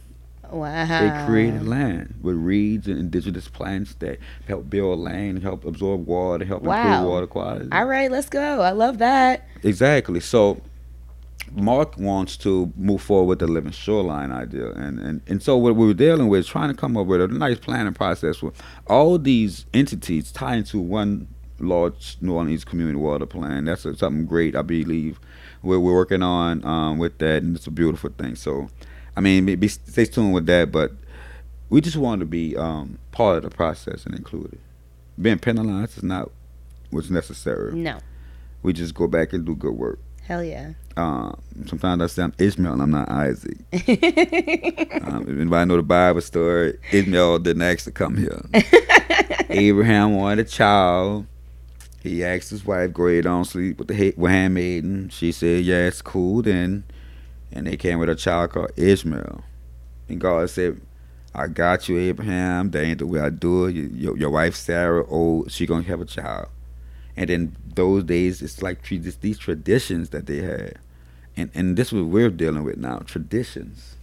Wow. 0.49 0.85
They 0.99 1.25
created 1.25 1.65
land 1.65 2.15
with 2.21 2.35
reeds 2.35 2.85
and 2.87 2.99
indigenous 2.99 3.47
plants 3.47 3.95
that 3.99 4.19
help 4.47 4.69
build 4.69 4.99
land, 4.99 5.41
help 5.43 5.63
absorb 5.63 6.05
water, 6.05 6.43
help 6.43 6.63
Wow. 6.63 6.81
improve 6.81 7.09
water 7.09 7.27
quality. 7.27 7.69
All 7.71 7.85
right, 7.85 8.11
let's 8.11 8.27
go. 8.27 8.59
I 8.61 8.71
love 8.71 8.97
that. 8.97 9.47
Exactly. 9.63 10.19
So 10.19 10.59
Mark 11.53 11.97
wants 11.97 12.35
to 12.37 12.71
move 12.75 13.01
forward 13.01 13.27
with 13.27 13.39
the 13.39 13.47
living 13.47 13.71
shoreline 13.71 14.31
idea, 14.31 14.71
and, 14.71 14.99
and 14.99 15.21
and 15.27 15.41
so 15.43 15.57
what 15.57 15.75
we 15.75 15.85
were 15.85 15.93
dealing 15.93 16.27
with 16.27 16.41
is 16.41 16.47
trying 16.47 16.69
to 16.69 16.75
come 16.75 16.95
up 16.95 17.07
with 17.07 17.21
a 17.21 17.27
nice 17.27 17.57
planning 17.59 17.93
process 17.93 18.41
with 18.41 18.61
all 18.87 19.17
these 19.17 19.65
entities 19.73 20.31
tied 20.31 20.59
into 20.59 20.79
one 20.79 21.27
large 21.61 22.17
New 22.21 22.33
Orleans 22.33 22.65
community 22.65 22.97
water 22.97 23.25
plan. 23.25 23.65
That's 23.65 23.85
a, 23.85 23.95
something 23.95 24.25
great, 24.25 24.55
I 24.55 24.61
believe. 24.61 25.19
We're, 25.63 25.79
we're 25.79 25.93
working 25.93 26.23
on 26.23 26.63
um, 26.65 26.97
with 26.97 27.17
that, 27.19 27.43
and 27.43 27.55
it's 27.55 27.67
a 27.67 27.71
beautiful 27.71 28.09
thing. 28.17 28.35
So, 28.35 28.69
I 29.15 29.21
mean, 29.21 29.45
be, 29.45 29.55
be, 29.55 29.67
stay 29.67 30.05
tuned 30.05 30.33
with 30.33 30.45
that, 30.47 30.71
but 30.71 30.91
we 31.69 31.81
just 31.81 31.97
want 31.97 32.19
to 32.19 32.25
be 32.25 32.55
um, 32.57 32.97
part 33.11 33.37
of 33.37 33.43
the 33.43 33.49
process 33.49 34.05
and 34.05 34.15
included. 34.15 34.59
Being 35.21 35.39
penalized 35.39 35.97
is 35.97 36.03
not 36.03 36.31
what's 36.89 37.09
necessary. 37.09 37.75
No. 37.75 37.99
We 38.63 38.73
just 38.73 38.93
go 38.93 39.07
back 39.07 39.33
and 39.33 39.45
do 39.45 39.55
good 39.55 39.73
work. 39.73 39.99
Hell 40.23 40.43
yeah. 40.43 40.73
Uh, 40.95 41.33
sometimes 41.65 42.01
I 42.01 42.07
say 42.07 42.23
I'm 42.23 42.33
Ishmael 42.37 42.73
and 42.73 42.81
I'm 42.81 42.91
not 42.91 43.09
Isaac. 43.09 43.57
um, 43.73 45.23
if 45.23 45.29
anybody 45.29 45.67
know 45.67 45.77
the 45.77 45.83
Bible 45.83 46.21
story, 46.21 46.77
Ishmael 46.91 47.39
didn't 47.39 47.61
ask 47.61 47.85
to 47.85 47.91
come 47.91 48.17
here. 48.17 48.41
Abraham 49.49 50.15
wanted 50.15 50.45
a 50.45 50.49
child. 50.49 51.25
He 52.01 52.23
asked 52.23 52.49
his 52.49 52.65
wife, 52.65 52.93
"Go 52.93 53.07
ahead 53.07 53.27
on 53.27 53.45
sleep 53.45 53.77
with 53.77 53.87
the 53.87 54.13
with 54.17 54.31
handmaiden." 54.31 55.09
She 55.09 55.31
said, 55.31 55.63
"Yeah, 55.63 55.87
it's 55.87 56.01
cool." 56.01 56.41
Then, 56.41 56.83
and 57.51 57.67
they 57.67 57.77
came 57.77 57.99
with 57.99 58.09
a 58.09 58.15
child 58.15 58.51
called 58.51 58.71
Ishmael. 58.75 59.43
And 60.09 60.19
God 60.19 60.49
said, 60.49 60.81
"I 61.35 61.47
got 61.47 61.87
you, 61.87 61.99
Abraham. 61.99 62.71
That 62.71 62.83
ain't 62.83 62.99
the 62.99 63.07
way 63.07 63.19
I 63.19 63.29
do 63.29 63.65
it. 63.65 63.75
Your, 63.75 64.17
your 64.17 64.29
wife 64.31 64.55
Sarah, 64.55 65.05
oh, 65.09 65.45
she 65.47 65.65
gonna 65.67 65.83
have 65.83 66.01
a 66.01 66.05
child." 66.05 66.47
And 67.15 67.29
then 67.29 67.55
those 67.75 68.03
days, 68.03 68.41
it's 68.41 68.61
like 68.63 68.81
these 68.87 69.37
traditions 69.37 70.09
that 70.09 70.25
they 70.25 70.37
had, 70.37 70.79
and 71.37 71.51
and 71.53 71.77
this 71.77 71.87
is 71.87 71.93
what 71.93 72.05
we're 72.05 72.29
dealing 72.29 72.63
with 72.63 72.77
now: 72.77 72.99
traditions 72.99 73.95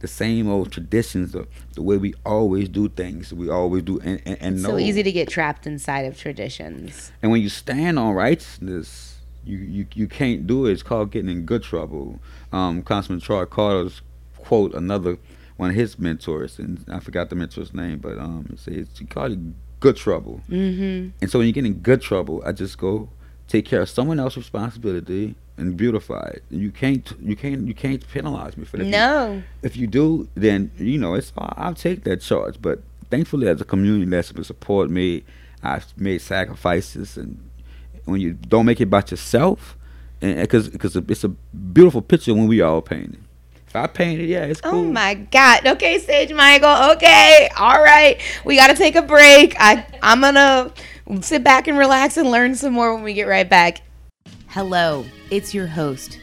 the 0.00 0.08
same 0.08 0.48
old 0.48 0.72
traditions, 0.72 1.32
the, 1.32 1.46
the 1.74 1.82
way 1.82 1.96
we 1.96 2.14
always 2.24 2.68
do 2.68 2.88
things. 2.88 3.32
We 3.32 3.48
always 3.48 3.82
do, 3.82 4.00
and, 4.00 4.20
and, 4.24 4.38
and 4.40 4.60
so 4.60 4.78
easy 4.78 5.02
to 5.02 5.12
get 5.12 5.28
trapped 5.28 5.66
inside 5.66 6.06
of 6.06 6.18
traditions. 6.18 7.12
And 7.22 7.30
when 7.30 7.42
you 7.42 7.48
stand 7.48 7.98
on 7.98 8.14
righteousness, 8.14 9.18
you 9.44 9.58
you, 9.58 9.86
you 9.94 10.06
can't 10.06 10.46
do 10.46 10.66
it. 10.66 10.72
It's 10.72 10.82
called 10.82 11.10
getting 11.10 11.30
in 11.30 11.46
good 11.46 11.62
trouble. 11.62 12.20
Um, 12.52 12.82
Councilman 12.82 13.20
Troy 13.20 13.44
Carter's 13.44 14.02
quote 14.36 14.74
another 14.74 15.18
one 15.56 15.70
of 15.70 15.76
his 15.76 15.98
mentors, 15.98 16.58
and 16.58 16.84
I 16.88 17.00
forgot 17.00 17.28
the 17.28 17.36
mentor's 17.36 17.74
name, 17.74 17.98
but 17.98 18.18
um, 18.18 18.46
he 18.50 18.56
says 18.56 18.88
he 18.98 19.04
called 19.04 19.32
it 19.32 19.38
good 19.80 19.96
trouble. 19.96 20.40
Mm-hmm. 20.48 21.10
And 21.20 21.30
so 21.30 21.38
when 21.38 21.46
you 21.46 21.52
get 21.52 21.66
in 21.66 21.74
good 21.74 22.00
trouble, 22.00 22.42
I 22.46 22.52
just 22.52 22.78
go 22.78 23.10
take 23.48 23.66
care 23.66 23.82
of 23.82 23.90
someone 23.90 24.18
else's 24.18 24.38
responsibility 24.38 25.34
and 25.60 25.76
beautify 25.76 26.30
it. 26.34 26.42
You 26.50 26.70
can't 26.72 27.12
you 27.20 27.36
can't 27.36 27.68
you 27.68 27.74
can't 27.74 28.06
penalize 28.08 28.56
me 28.56 28.64
for 28.64 28.78
that. 28.78 28.86
No. 28.86 29.42
If 29.62 29.76
you 29.76 29.86
do, 29.86 30.28
then 30.34 30.72
you 30.78 30.98
know 30.98 31.14
it's 31.14 31.32
I'll 31.36 31.74
take 31.74 32.04
that 32.04 32.22
charge. 32.22 32.60
But 32.60 32.82
thankfully, 33.10 33.46
as 33.46 33.60
a 33.60 33.64
community 33.64 34.06
that's 34.06 34.32
been 34.32 34.44
support 34.44 34.90
me, 34.90 35.22
I've 35.62 35.86
made 35.96 36.22
sacrifices, 36.22 37.16
and 37.16 37.48
when 38.06 38.20
you 38.20 38.32
don't 38.32 38.66
make 38.66 38.80
it 38.80 38.84
about 38.84 39.10
yourself, 39.10 39.76
and 40.20 40.40
because 40.40 40.68
because 40.70 40.96
it's 40.96 41.24
a 41.24 41.28
beautiful 41.28 42.02
picture 42.02 42.34
when 42.34 42.48
we 42.48 42.60
all 42.60 42.80
paint 42.80 43.14
it. 43.14 43.20
If 43.66 43.76
I 43.76 43.86
paint 43.86 44.20
it, 44.20 44.26
yeah, 44.26 44.46
it's 44.46 44.60
oh 44.64 44.70
cool. 44.70 44.80
Oh 44.80 44.92
my 44.92 45.14
God. 45.14 45.64
Okay, 45.64 46.00
Sage 46.00 46.32
Michael. 46.32 46.92
Okay, 46.92 47.48
all 47.56 47.80
right. 47.80 48.20
We 48.44 48.56
got 48.56 48.66
to 48.66 48.74
take 48.74 48.96
a 48.96 49.02
break. 49.02 49.54
I 49.60 49.86
I'm 50.02 50.22
gonna 50.22 50.72
sit 51.20 51.44
back 51.44 51.68
and 51.68 51.78
relax 51.78 52.16
and 52.16 52.30
learn 52.30 52.56
some 52.56 52.72
more 52.72 52.94
when 52.94 53.04
we 53.04 53.14
get 53.14 53.28
right 53.28 53.48
back. 53.48 53.82
Hello, 54.50 55.06
it's 55.30 55.54
your 55.54 55.68
host, 55.68 56.18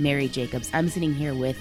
Mary 0.00 0.26
Jacobs. 0.26 0.68
I'm 0.74 0.88
sitting 0.88 1.14
here 1.14 1.32
with 1.32 1.56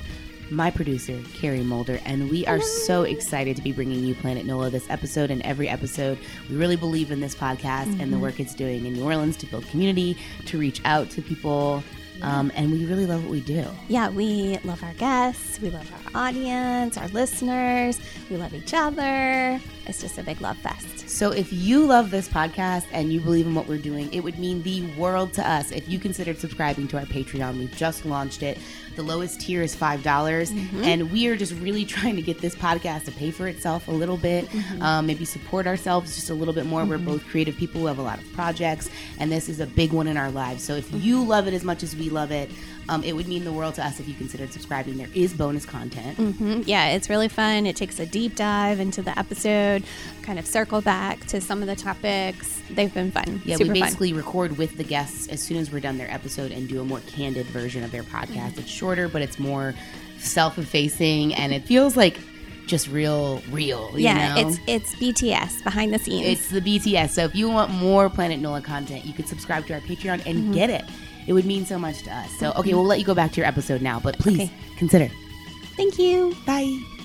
my 0.50 0.72
producer, 0.72 1.22
Carrie 1.36 1.62
Mulder, 1.62 2.00
and 2.06 2.32
we 2.32 2.44
are 2.48 2.60
so 2.60 3.04
excited 3.04 3.56
to 3.56 3.62
be 3.62 3.72
bringing 3.72 4.04
you 4.04 4.16
Planet 4.16 4.44
NOLA 4.44 4.72
this 4.72 4.90
episode 4.90 5.30
and 5.30 5.44
every 5.44 5.70
episode. 5.70 6.18
We 6.50 6.56
really 6.56 6.76
believe 6.76 7.12
in 7.12 7.20
this 7.20 7.36
podcast 7.36 7.84
mm-hmm. 7.84 8.02
and 8.02 8.12
the 8.12 8.16
mm-hmm. 8.16 8.22
work 8.22 8.40
it's 8.40 8.56
doing 8.56 8.88
in 8.88 8.94
New 8.94 9.04
Orleans 9.04 9.38
to 9.38 9.46
build 9.46 9.68
community, 9.68 10.18
to 10.48 10.58
reach 10.58 10.82
out 10.86 11.12
to 11.12 11.22
people 11.22 11.84
um, 12.24 12.52
and 12.56 12.72
we 12.72 12.86
really 12.86 13.06
love 13.06 13.22
what 13.22 13.32
we 13.32 13.42
do. 13.42 13.64
Yeah, 13.88 14.10
we 14.10 14.58
love 14.64 14.82
our 14.84 14.94
guests, 14.94 15.62
we 15.62 15.70
love 15.70 15.88
our 15.94 16.28
audience, 16.28 16.98
our 16.98 17.08
listeners, 17.10 18.00
we 18.32 18.38
love 18.38 18.56
each 18.56 18.74
other. 18.74 19.60
It's 19.86 20.02
just 20.02 20.18
a 20.18 20.24
big 20.24 20.42
love 20.42 20.58
fest. 20.58 20.97
So 21.18 21.32
if 21.32 21.52
you 21.52 21.84
love 21.84 22.12
this 22.12 22.30
podcast 22.30 22.86
and 22.92 23.12
you 23.12 23.20
believe 23.20 23.48
in 23.48 23.56
what 23.56 23.68
we're 23.68 23.80
doing, 23.80 24.14
it 24.14 24.20
would 24.20 24.38
mean 24.38 24.62
the 24.62 24.86
world 25.00 25.34
to 25.34 25.50
us 25.50 25.72
if 25.72 25.90
you 25.90 25.98
considered 25.98 26.38
subscribing 26.38 26.88
to 26.90 27.00
our 27.00 27.06
Patreon. 27.06 27.58
We've 27.58 27.76
just 27.76 28.06
launched 28.06 28.44
it. 28.44 28.60
The 28.96 29.02
lowest 29.02 29.42
tier 29.42 29.64
is 29.64 29.74
5. 29.74 30.04
dollars 30.04 30.52
mm-hmm. 30.52 30.84
And 30.84 31.12
we 31.12 31.26
are 31.26 31.36
just 31.36 31.54
really 31.54 31.86
trying 31.96 32.18
to 32.18 32.22
get 32.22 32.38
this 32.40 32.54
podcast 32.54 33.06
to 33.06 33.12
pay 33.12 33.32
for 33.32 33.48
itself 33.48 33.88
a 33.88 33.92
little 33.92 34.18
bit, 34.18 34.46
mm-hmm. 34.46 34.80
um, 34.84 35.08
maybe 35.08 35.26
support 35.26 35.66
ourselves 35.66 36.14
just 36.14 36.30
a 36.30 36.36
little 36.36 36.54
bit 36.54 36.68
more. 36.68 36.82
Mm-hmm. 36.82 36.90
We're 36.92 37.14
both 37.14 37.26
creative 37.26 37.58
people 37.58 37.82
who 37.82 37.88
have 37.88 37.98
a 37.98 38.04
lot 38.04 38.20
of 38.20 38.32
projects, 38.34 38.92
and 39.18 39.32
this 39.32 39.50
is 39.50 39.60
a 39.60 39.66
big 39.66 39.94
one 39.94 40.06
in 40.06 40.18
our 40.18 40.30
lives. 40.30 40.64
So 40.64 40.76
if 40.76 40.88
you 41.04 41.24
love 41.24 41.48
it 41.48 41.56
as 41.56 41.64
much 41.64 41.82
as 41.82 41.96
we 41.96 42.12
love 42.12 42.30
it, 42.30 42.52
um, 42.90 43.04
it 43.04 43.14
would 43.14 43.28
mean 43.28 43.44
the 43.44 43.52
world 43.52 43.76
to 43.76 43.86
us 43.86 44.00
if 44.00 44.08
you 44.08 44.14
considered 44.14 44.52
subscribing. 44.52 44.98
There 44.98 45.10
is 45.14 45.34
bonus 45.34 45.66
content. 45.66 46.18
Mm-hmm. 46.18 46.62
Yeah, 46.66 46.90
it's 46.90 47.10
really 47.10 47.28
fun. 47.28 47.66
It 47.66 47.76
takes 47.76 48.00
a 48.00 48.06
deep 48.06 48.36
dive 48.36 48.80
into 48.80 49.02
the 49.02 49.18
episode, 49.18 49.84
kind 50.22 50.40
of 50.40 50.46
circle 50.46 50.82
back 50.82 51.26
to 51.28 51.42
some 51.42 51.62
of 51.62 51.68
the 51.68 51.76
topics. 51.76 52.62
They've 52.70 52.94
been 52.94 53.12
fun. 53.12 53.42
Yeah, 53.46 53.58
Super 53.58 53.74
we 53.74 53.82
basically 53.82 54.12
fun. 54.12 54.18
record 54.18 54.58
with 54.58 54.78
the 54.78 54.84
guests 54.84 55.28
as 55.28 55.42
soon 55.42 55.58
as 55.58 55.72
we're 55.72 55.80
done 55.80 55.98
their 55.98 56.12
episode 56.12 56.52
and 56.52 56.68
do 56.68 56.82
a 56.82 56.86
more 56.86 57.02
candid 57.02 57.46
version 57.48 57.84
of 57.84 57.92
their 57.92 58.04
podcast. 58.04 58.52
Mm-hmm. 58.52 58.60
It's 58.62 58.70
shorter, 58.70 59.10
but 59.10 59.22
it's 59.22 59.40
more 59.40 59.74
self-effacing, 60.20 61.36
and 61.36 61.54
it 61.54 61.64
feels 61.66 61.96
like 61.96 62.18
just 62.68 62.90
real, 62.90 63.42
real. 63.50 63.92
yeah, 63.96 64.36
know? 64.36 64.48
it's 64.48 64.60
it's 64.68 64.96
BTS 64.96 65.64
behind 65.64 65.94
the 65.94 66.00
scenes. 66.00 66.28
It's 66.28 66.50
the 66.50 66.62
BTS. 66.62 67.12
So 67.12 67.24
if 67.24 67.36
you 67.36 67.50
want 67.50 67.72
more 67.72 68.10
Planet 68.10 68.40
NOLA 68.40 68.62
content, 68.62 69.06
you 69.06 69.14
could 69.14 69.28
subscribe 69.28 69.66
to 69.68 69.74
our 69.74 69.80
Patreon 69.80 70.26
and 70.26 70.38
mm-hmm. 70.38 70.52
get 70.52 70.70
it. 70.70 70.84
It 71.28 71.34
would 71.34 71.46
mean 71.46 71.66
so 71.66 71.78
much 71.78 72.04
to 72.04 72.16
us. 72.16 72.32
So, 72.32 72.54
okay, 72.56 72.74
we'll 72.74 72.86
let 72.86 73.00
you 73.00 73.06
go 73.06 73.14
back 73.14 73.32
to 73.34 73.38
your 73.38 73.48
episode 73.48 73.82
now, 73.82 74.00
but 74.00 74.18
please 74.18 74.50
okay. 74.50 74.52
consider. 74.78 75.12
Thank 75.76 76.00
you. 76.00 76.36
Bye. 76.46 76.97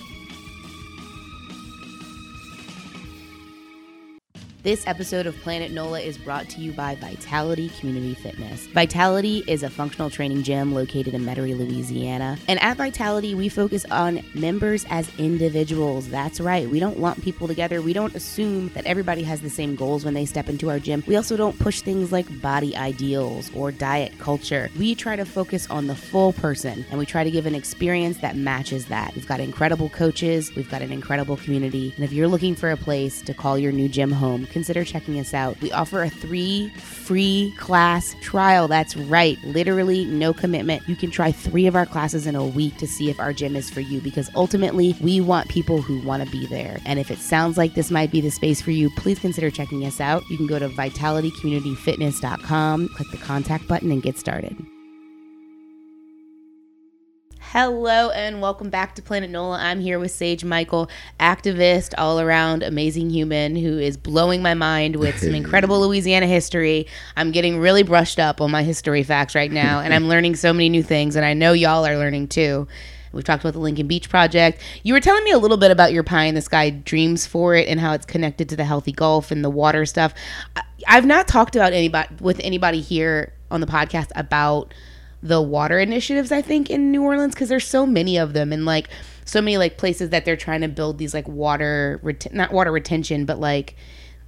This 4.63 4.87
episode 4.87 5.25
of 5.25 5.35
Planet 5.41 5.73
NOLA 5.73 5.99
is 5.99 6.17
brought 6.17 6.47
to 6.51 6.61
you 6.61 6.71
by 6.71 6.95
Vitality 6.95 7.67
Community 7.77 8.13
Fitness. 8.13 8.65
Vitality 8.67 9.43
is 9.45 9.61
a 9.61 9.69
functional 9.69 10.09
training 10.09 10.43
gym 10.43 10.73
located 10.73 11.13
in 11.13 11.25
Metairie, 11.25 11.57
Louisiana. 11.57 12.37
And 12.47 12.61
at 12.61 12.77
Vitality, 12.77 13.35
we 13.35 13.49
focus 13.49 13.83
on 13.91 14.23
members 14.33 14.85
as 14.89 15.11
individuals. 15.17 16.07
That's 16.07 16.39
right. 16.39 16.69
We 16.69 16.79
don't 16.79 16.97
lump 16.97 17.21
people 17.21 17.45
together. 17.45 17.81
We 17.81 17.91
don't 17.91 18.15
assume 18.15 18.69
that 18.69 18.85
everybody 18.85 19.21
has 19.23 19.41
the 19.41 19.49
same 19.49 19.75
goals 19.75 20.05
when 20.05 20.13
they 20.13 20.23
step 20.23 20.47
into 20.47 20.69
our 20.69 20.79
gym. 20.79 21.03
We 21.07 21.17
also 21.17 21.35
don't 21.35 21.59
push 21.59 21.81
things 21.81 22.13
like 22.13 22.41
body 22.41 22.73
ideals 22.73 23.51
or 23.53 23.73
diet 23.73 24.17
culture. 24.17 24.69
We 24.79 24.95
try 24.95 25.17
to 25.17 25.25
focus 25.25 25.69
on 25.69 25.87
the 25.87 25.95
full 25.95 26.31
person 26.31 26.85
and 26.89 26.97
we 26.97 27.05
try 27.05 27.25
to 27.25 27.31
give 27.31 27.45
an 27.45 27.53
experience 27.53 28.19
that 28.19 28.37
matches 28.37 28.85
that. 28.85 29.13
We've 29.13 29.27
got 29.27 29.41
incredible 29.41 29.89
coaches, 29.89 30.55
we've 30.55 30.71
got 30.71 30.81
an 30.81 30.93
incredible 30.93 31.35
community. 31.35 31.91
And 31.97 32.05
if 32.05 32.13
you're 32.13 32.29
looking 32.29 32.55
for 32.55 32.71
a 32.71 32.77
place 32.77 33.21
to 33.23 33.33
call 33.33 33.57
your 33.57 33.73
new 33.73 33.89
gym 33.89 34.13
home, 34.13 34.47
consider 34.53 34.85
checking 34.85 35.19
us 35.19 35.33
out. 35.33 35.59
We 35.59 35.69
offer 35.71 36.03
a 36.03 36.09
three 36.09 36.69
free 36.69 37.53
class 37.57 38.15
trial. 38.21 38.69
That's 38.69 38.95
right, 38.95 39.37
literally 39.43 40.05
no 40.05 40.31
commitment. 40.33 40.87
You 40.87 40.95
can 40.95 41.11
try 41.11 41.33
three 41.33 41.67
of 41.67 41.75
our 41.75 41.85
classes 41.85 42.25
in 42.25 42.35
a 42.35 42.45
week 42.45 42.77
to 42.77 42.87
see 42.87 43.09
if 43.09 43.19
our 43.19 43.33
gym 43.33 43.57
is 43.57 43.69
for 43.69 43.81
you 43.81 43.99
because 43.99 44.29
ultimately 44.35 44.95
we 45.01 45.19
want 45.19 45.49
people 45.49 45.81
who 45.81 45.99
want 46.05 46.23
to 46.23 46.31
be 46.31 46.45
there. 46.45 46.79
And 46.85 46.99
if 46.99 47.11
it 47.11 47.19
sounds 47.19 47.57
like 47.57 47.73
this 47.73 47.91
might 47.91 48.11
be 48.11 48.21
the 48.21 48.31
space 48.31 48.61
for 48.61 48.71
you, 48.71 48.89
please 48.91 49.19
consider 49.19 49.51
checking 49.51 49.85
us 49.85 49.99
out. 49.99 50.23
You 50.29 50.37
can 50.37 50.47
go 50.47 50.59
to 50.59 50.69
vitalitycommunityfitness.com, 50.69 52.87
click 52.89 53.11
the 53.11 53.17
contact 53.17 53.67
button, 53.67 53.91
and 53.91 54.01
get 54.01 54.17
started. 54.17 54.55
Hello 57.53 58.09
and 58.09 58.41
welcome 58.41 58.71
back 58.71 58.95
to 58.95 59.03
Planet 59.03 59.29
NOLA. 59.29 59.59
I'm 59.59 59.79
here 59.79 59.99
with 59.99 60.09
Sage 60.09 60.43
Michael, 60.43 60.89
activist, 61.19 61.93
all 61.99 62.19
around 62.19 62.63
amazing 62.63 63.11
human 63.11 63.55
who 63.55 63.77
is 63.77 63.95
blowing 63.95 64.41
my 64.41 64.55
mind 64.55 64.95
with 64.95 65.19
some 65.19 65.35
incredible 65.35 65.79
Louisiana 65.81 66.25
history. 66.25 66.87
I'm 67.15 67.29
getting 67.31 67.59
really 67.59 67.83
brushed 67.83 68.17
up 68.17 68.41
on 68.41 68.49
my 68.49 68.63
history 68.63 69.03
facts 69.03 69.35
right 69.35 69.51
now, 69.51 69.81
and 69.81 69.93
I'm 69.93 70.07
learning 70.09 70.35
so 70.35 70.51
many 70.51 70.67
new 70.67 70.81
things, 70.81 71.15
and 71.15 71.23
I 71.23 71.35
know 71.35 71.53
y'all 71.53 71.85
are 71.85 71.95
learning 71.95 72.29
too. 72.29 72.67
We've 73.11 73.23
talked 73.23 73.43
about 73.43 73.53
the 73.53 73.59
Lincoln 73.59 73.85
Beach 73.85 74.09
Project. 74.09 74.59
You 74.81 74.95
were 74.95 74.99
telling 74.99 75.23
me 75.23 75.29
a 75.29 75.37
little 75.37 75.57
bit 75.57 75.69
about 75.69 75.93
your 75.93 76.01
pie 76.01 76.23
in 76.23 76.33
the 76.33 76.41
sky 76.41 76.71
dreams 76.71 77.27
for 77.27 77.53
it 77.53 77.67
and 77.67 77.79
how 77.79 77.93
it's 77.93 78.07
connected 78.07 78.49
to 78.49 78.55
the 78.55 78.65
healthy 78.65 78.93
Gulf 78.93 79.29
and 79.29 79.45
the 79.45 79.51
water 79.51 79.85
stuff. 79.85 80.15
I've 80.87 81.05
not 81.05 81.27
talked 81.27 81.55
about 81.55 81.71
anybody 81.71 82.15
with 82.19 82.39
anybody 82.39 82.81
here 82.81 83.31
on 83.51 83.61
the 83.61 83.67
podcast 83.67 84.09
about 84.15 84.73
the 85.23 85.41
water 85.41 85.79
initiatives 85.79 86.31
I 86.31 86.41
think 86.41 86.69
in 86.69 86.91
New 86.91 87.01
Orleans 87.03 87.33
because 87.33 87.49
there's 87.49 87.67
so 87.67 87.85
many 87.85 88.17
of 88.17 88.33
them 88.33 88.53
and 88.53 88.65
like 88.65 88.89
so 89.25 89.41
many 89.41 89.57
like 89.57 89.77
places 89.77 90.09
that 90.09 90.25
they're 90.25 90.35
trying 90.35 90.61
to 90.61 90.67
build 90.67 90.97
these 90.97 91.13
like 91.13 91.27
water 91.27 91.99
ret- 92.03 92.33
not 92.33 92.51
water 92.51 92.71
retention 92.71 93.25
but 93.25 93.39
like 93.39 93.75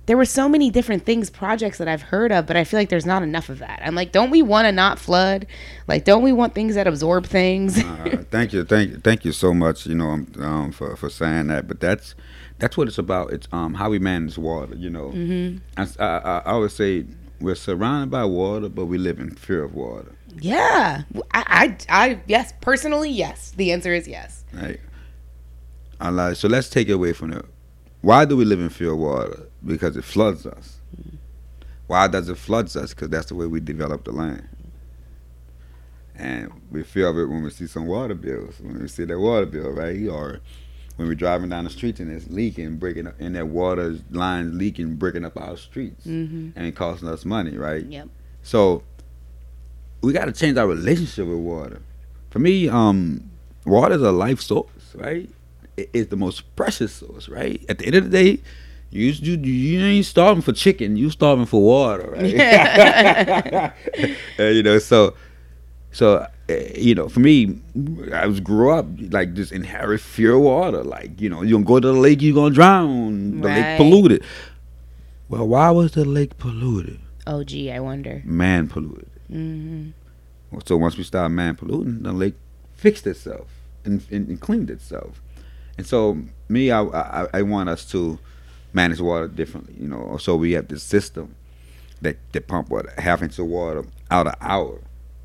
there 0.06 0.18
were 0.18 0.26
so 0.26 0.48
many 0.48 0.70
different 0.70 1.04
things, 1.04 1.30
projects 1.30 1.78
that 1.80 1.88
I've 1.88 2.04
heard 2.04 2.32
of, 2.32 2.46
but 2.46 2.56
I 2.56 2.64
feel 2.64 2.80
like 2.80 2.90
there's 2.90 3.06
not 3.06 3.24
enough 3.24 3.50
of 3.50 3.60
that. 3.60 3.82
I'm 3.84 3.96
like, 3.96 4.12
don't 4.12 4.30
we 4.30 4.42
want 4.42 4.68
to 4.68 4.72
not 4.72 5.00
flood? 5.00 5.48
Like, 5.88 6.06
don't 6.06 6.22
we 6.22 6.32
want 6.32 6.54
things 6.54 6.76
that 6.76 6.88
absorb 6.88 7.26
things? 7.26 7.84
Uh, 7.84 8.24
thank 8.30 8.54
you, 8.54 8.64
thank 8.64 8.92
you, 8.92 8.98
thank 8.98 9.26
you 9.26 9.32
so 9.32 9.54
much. 9.54 9.88
You 9.88 9.96
know, 9.96 10.10
um, 10.10 10.28
um, 10.40 10.72
for 10.72 10.96
for 10.96 11.10
saying 11.10 11.48
that. 11.48 11.68
But 11.68 11.80
that's 11.80 12.14
that's 12.60 12.78
what 12.78 12.88
it's 12.88 12.98
about. 12.98 13.32
It's 13.32 13.48
um 13.52 13.76
how 13.76 13.90
we 13.90 14.00
manage 14.00 14.38
water. 14.38 14.76
You 14.76 14.90
know, 14.90 15.10
mm-hmm. 15.10 15.58
I, 15.78 16.04
I, 16.04 16.40
I 16.40 16.52
always 16.52 16.74
say 16.74 17.06
we're 17.40 17.56
surrounded 17.56 18.12
by 18.12 18.26
water, 18.26 18.70
but 18.70 18.86
we 18.86 18.98
live 18.98 19.20
in 19.20 19.32
fear 19.32 19.64
of 19.64 19.74
water. 19.74 20.15
Yeah, 20.42 21.04
I, 21.34 21.76
I, 21.90 22.08
I, 22.08 22.20
yes, 22.28 22.54
personally, 22.62 23.10
yes. 23.10 23.52
The 23.52 23.72
answer 23.72 23.94
is 23.94 24.08
yes. 24.08 24.44
Right. 24.54 24.80
I 26.00 26.10
like, 26.10 26.36
so 26.36 26.48
let's 26.48 26.70
take 26.70 26.90
it 26.90 26.94
away 26.94 27.14
from 27.14 27.34
it. 27.34 27.46
Why 28.02 28.26
do 28.26 28.36
we 28.38 28.46
live 28.46 28.60
in 28.60 28.70
fear 28.70 28.92
of 28.92 29.00
water? 29.00 29.48
Because 29.66 29.96
it 29.98 30.04
floods 30.04 30.46
us. 30.46 30.78
Why 31.88 32.08
does 32.08 32.30
it 32.30 32.38
floods 32.38 32.76
us? 32.76 32.94
Because 32.94 33.10
that's 33.10 33.28
the 33.28 33.36
way 33.36 33.46
we 33.48 33.60
develop 33.60 34.04
the 34.04 34.12
land. 34.12 34.48
And 36.18 36.52
we 36.72 36.84
feel 36.84 37.10
of 37.10 37.18
it 37.18 37.26
when 37.26 37.44
we 37.44 37.50
see 37.50 37.68
some 37.68 37.88
water 37.88 38.16
bills, 38.16 38.56
when 38.62 38.80
we 38.82 38.88
see 38.88 39.04
that 39.06 39.20
water 39.20 39.46
bill, 39.46 39.72
right? 39.72 40.08
Or 40.08 40.40
when 40.96 41.08
we're 41.08 41.16
driving 41.16 41.50
down 41.50 41.66
the 41.66 41.70
streets 41.70 42.00
and 42.00 42.10
it's 42.12 42.28
leaking, 42.30 42.78
breaking 42.78 43.08
up, 43.08 43.16
and 43.20 43.36
that 43.36 43.48
water 43.48 43.98
line 44.12 44.58
leaking, 44.58 44.96
breaking 44.96 45.26
up 45.26 45.36
our 45.38 45.58
streets, 45.58 46.06
Mm-hmm. 46.06 46.58
and 46.58 46.76
costing 46.76 47.10
us 47.10 47.26
money, 47.26 47.58
right? 47.58 47.86
Yep. 47.86 48.08
So 48.44 48.84
we 50.02 50.14
got 50.14 50.26
to 50.26 50.32
change 50.32 50.58
our 50.58 50.68
relationship 50.68 51.28
with 51.28 51.38
water. 51.40 51.82
For 52.30 52.40
me, 52.40 52.68
um, 52.70 53.30
water 53.66 53.96
is 53.96 54.02
a 54.02 54.12
life 54.12 54.42
source, 54.42 54.94
right? 54.96 55.30
It's 55.78 56.10
the 56.10 56.16
most 56.18 56.56
precious 56.56 56.94
source, 56.94 57.28
right? 57.30 57.64
At 57.70 57.80
the 57.80 57.86
end 57.88 57.96
of 57.96 58.04
the 58.06 58.10
day, 58.10 58.42
you 58.92 59.08
you 59.12 59.38
you 59.38 59.82
ain't 59.84 60.06
starving 60.06 60.42
for 60.42 60.54
chicken, 60.54 60.96
you 60.96 61.10
starving 61.10 61.46
for 61.46 61.62
water, 61.62 62.12
right? 62.12 63.74
Uh, 64.40 64.44
you 64.44 64.64
know, 64.64 64.78
so 64.80 65.16
so 65.92 66.26
uh, 66.50 66.54
you 66.76 66.96
know, 66.96 67.10
for 67.10 67.20
me, 67.20 67.60
I 68.14 68.26
was 68.28 68.40
grew 68.40 68.72
up 68.72 68.86
like 69.10 69.36
this 69.36 69.52
inherit 69.52 70.00
fear 70.02 70.34
of 70.36 70.42
water. 70.42 70.84
Like 70.84 71.20
you 71.20 71.30
know, 71.30 71.42
you 71.42 71.56
gonna 71.56 71.66
go 71.66 71.80
to 71.80 71.88
the 71.88 71.94
lake, 71.94 72.22
you 72.22 72.34
gonna 72.34 72.54
drown. 72.54 73.42
The 73.42 73.48
Right. 73.50 73.56
lake 73.68 73.78
polluted. 73.78 74.24
Well, 75.28 75.48
why 75.48 75.72
was 75.72 75.94
the 75.94 76.06
lake 76.06 76.38
polluted? 76.38 77.00
Oh, 77.28 77.44
gee, 77.44 77.72
I 77.72 77.80
wonder. 77.80 78.22
Man 78.24 78.68
polluted. 78.68 79.10
Hmm 79.30 79.90
So 80.66 80.78
once 80.78 80.98
we 80.98 81.04
start 81.04 81.32
man 81.32 81.56
polluting, 81.56 82.04
the 82.04 82.12
lake 82.14 82.36
fixed 82.76 83.08
itself 83.08 83.48
and, 83.84 84.04
and, 84.12 84.28
and 84.30 84.40
cleaned 84.40 84.70
itself. 84.70 85.22
And 85.78 85.86
so 85.86 86.18
me, 86.48 86.72
I, 86.72 86.82
I 86.84 87.28
I 87.34 87.42
want 87.42 87.70
us 87.70 87.86
to 87.92 88.18
manage 88.74 89.02
water 89.02 89.28
differently. 89.28 89.76
You 89.80 89.88
know, 89.88 90.18
so 90.18 90.36
we 90.36 90.54
have 90.54 90.68
this 90.68 90.84
system 90.84 91.36
that 92.02 92.18
that 92.34 92.48
pump 92.48 92.70
water 92.70 92.94
half 92.98 93.22
inch 93.22 93.38
of 93.40 93.48
water 93.48 93.86
out 94.10 94.28
an 94.28 94.36
hour. 94.42 94.80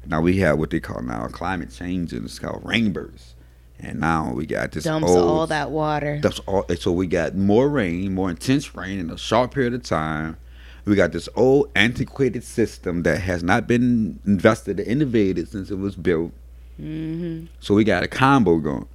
Now 0.07 0.21
we 0.21 0.39
have 0.39 0.59
what 0.59 0.71
they 0.71 0.81
call 0.81 1.03
now 1.03 1.27
climate 1.29 1.71
change, 1.71 2.13
and 2.13 2.25
it's 2.25 2.39
called 2.39 2.65
rainbursts. 2.65 3.35
And 3.83 4.01
now 4.01 4.33
we 4.35 4.45
got 4.45 4.73
this 4.73 4.85
Dumps 4.85 5.09
old, 5.11 5.19
all 5.19 5.47
that 5.47 5.71
water. 5.71 6.21
that's 6.23 6.39
all. 6.41 6.67
So 6.77 6.93
we 6.93 7.07
got 7.07 7.35
more 7.35 7.69
rain, 7.69 8.15
more 8.15 8.29
intense 8.31 8.75
rain 8.75 8.99
in 8.99 9.11
a 9.11 9.17
short 9.17 9.53
period 9.53 9.73
of 9.73 9.83
time. 9.83 10.37
We 10.85 10.97
got 10.97 11.13
this 11.13 11.29
old 11.37 11.71
antiquated 11.77 12.43
system 12.43 13.03
that 13.03 13.21
has 13.21 13.43
not 13.43 13.67
been 13.67 14.19
invested 14.27 14.81
or 14.81 14.83
innovated 14.85 15.49
since 15.49 15.71
it 15.71 15.79
was 15.79 15.95
built. 15.95 16.33
hmm 16.77 17.45
So 17.61 17.75
we 17.75 17.85
got 17.85 18.03
a 18.03 18.09
combo 18.09 18.59
going, 18.59 18.89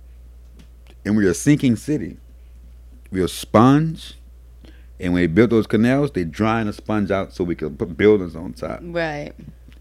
and 1.06 1.16
we're 1.16 1.32
a 1.32 1.36
sinking 1.36 1.76
city. 1.76 2.18
We're 3.12 3.26
a 3.26 3.30
sponge, 3.30 4.16
and 5.00 5.14
when 5.14 5.22
they 5.22 5.28
built 5.28 5.52
those 5.52 5.68
canals, 5.68 6.12
they 6.12 6.24
drying 6.24 6.68
the 6.68 6.74
sponge 6.74 7.12
out 7.12 7.34
so 7.34 7.44
we 7.44 7.56
could 7.56 7.78
put 7.78 7.96
buildings 7.96 8.36
on 8.36 8.54
top. 8.54 8.80
Right. 8.82 9.32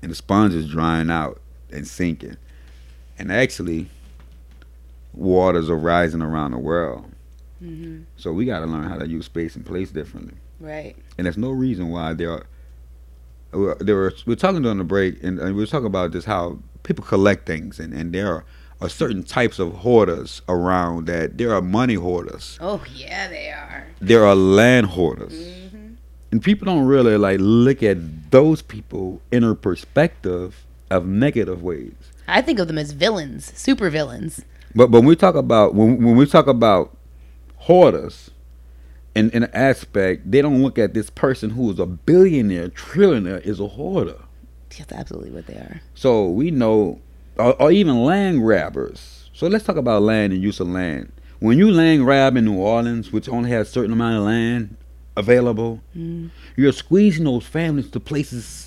And 0.02 0.10
the 0.10 0.14
sponge 0.14 0.54
is 0.54 0.68
drying 0.68 1.10
out 1.10 1.40
and 1.72 1.86
sinking. 1.88 2.36
And 3.18 3.32
actually, 3.32 3.88
waters 5.12 5.70
are 5.70 5.76
rising 5.76 6.20
around 6.22 6.50
the 6.50 6.58
world. 6.58 7.10
hmm 7.60 8.02
So 8.16 8.32
we 8.32 8.44
got 8.44 8.60
to 8.60 8.66
learn 8.66 8.84
how 8.84 8.98
to 8.98 9.08
use 9.08 9.24
space 9.24 9.56
and 9.56 9.64
place 9.64 9.90
differently. 9.90 10.34
Right. 10.64 10.96
And 11.18 11.26
there's 11.26 11.36
no 11.38 11.50
reason 11.50 11.90
why 11.90 12.14
there 12.14 12.30
are. 12.32 12.46
There 13.78 13.94
were 13.94 14.12
we 14.26 14.32
were 14.32 14.36
talking 14.36 14.62
during 14.62 14.78
the 14.78 14.84
break, 14.84 15.22
and, 15.22 15.38
and 15.38 15.54
we 15.54 15.62
were 15.62 15.66
talking 15.66 15.86
about 15.86 16.10
just 16.12 16.26
how 16.26 16.58
people 16.82 17.04
collect 17.04 17.46
things, 17.46 17.78
and, 17.78 17.94
and 17.94 18.12
there 18.12 18.28
are, 18.28 18.44
are 18.80 18.88
certain 18.88 19.22
types 19.22 19.60
of 19.60 19.72
hoarders 19.74 20.42
around 20.48 21.06
that. 21.06 21.38
There 21.38 21.54
are 21.54 21.62
money 21.62 21.94
hoarders. 21.94 22.58
Oh, 22.60 22.82
yeah, 22.92 23.28
they 23.28 23.50
are. 23.50 23.86
There 24.00 24.26
are 24.26 24.34
land 24.34 24.86
hoarders, 24.86 25.34
hmm 25.70 25.74
and 26.34 26.42
people 26.42 26.66
don't 26.66 26.84
really 26.84 27.16
like 27.16 27.38
look 27.40 27.80
at 27.84 28.32
those 28.32 28.60
people 28.60 29.22
in 29.30 29.44
a 29.44 29.54
perspective 29.54 30.66
of 30.90 31.06
negative 31.06 31.62
ways. 31.62 31.94
I 32.26 32.42
think 32.42 32.58
of 32.58 32.66
them 32.66 32.76
as 32.76 32.90
villains, 32.90 33.52
super 33.56 33.88
villains. 33.88 34.44
But 34.74 34.90
but 34.90 34.98
when 34.98 35.06
we 35.06 35.14
talk 35.14 35.36
about 35.36 35.76
when 35.76 36.02
when 36.02 36.16
we 36.16 36.26
talk 36.26 36.48
about 36.48 36.96
hoarders, 37.58 38.30
in 39.14 39.30
in 39.30 39.44
an 39.44 39.50
aspect, 39.54 40.30
they 40.30 40.42
don't 40.42 40.62
look 40.62 40.78
at 40.78 40.94
this 40.94 41.10
person 41.10 41.50
who 41.50 41.70
is 41.70 41.78
a 41.78 41.86
billionaire, 41.86 42.68
trillionaire, 42.68 43.40
is 43.42 43.60
a 43.60 43.66
hoarder. 43.68 44.16
That's 44.76 44.92
absolutely 44.92 45.30
what 45.30 45.46
they 45.46 45.54
are. 45.54 45.80
So 45.94 46.28
we 46.28 46.50
know, 46.50 47.00
or, 47.36 47.60
or 47.62 47.70
even 47.70 48.04
land 48.04 48.40
grabbers. 48.40 49.30
So 49.32 49.46
let's 49.46 49.64
talk 49.64 49.76
about 49.76 50.02
land 50.02 50.32
and 50.32 50.42
use 50.42 50.58
of 50.60 50.68
land. 50.68 51.12
When 51.40 51.58
you 51.58 51.70
land 51.70 52.02
grab 52.04 52.36
in 52.36 52.44
New 52.44 52.56
Orleans, 52.58 53.12
which 53.12 53.28
only 53.28 53.50
has 53.50 53.68
a 53.68 53.70
certain 53.70 53.92
amount 53.92 54.16
of 54.18 54.24
land 54.24 54.76
available, 55.16 55.80
Mm. 55.96 56.30
you're 56.56 56.72
squeezing 56.72 57.24
those 57.24 57.44
families 57.46 57.90
to 57.90 58.00
places, 58.00 58.63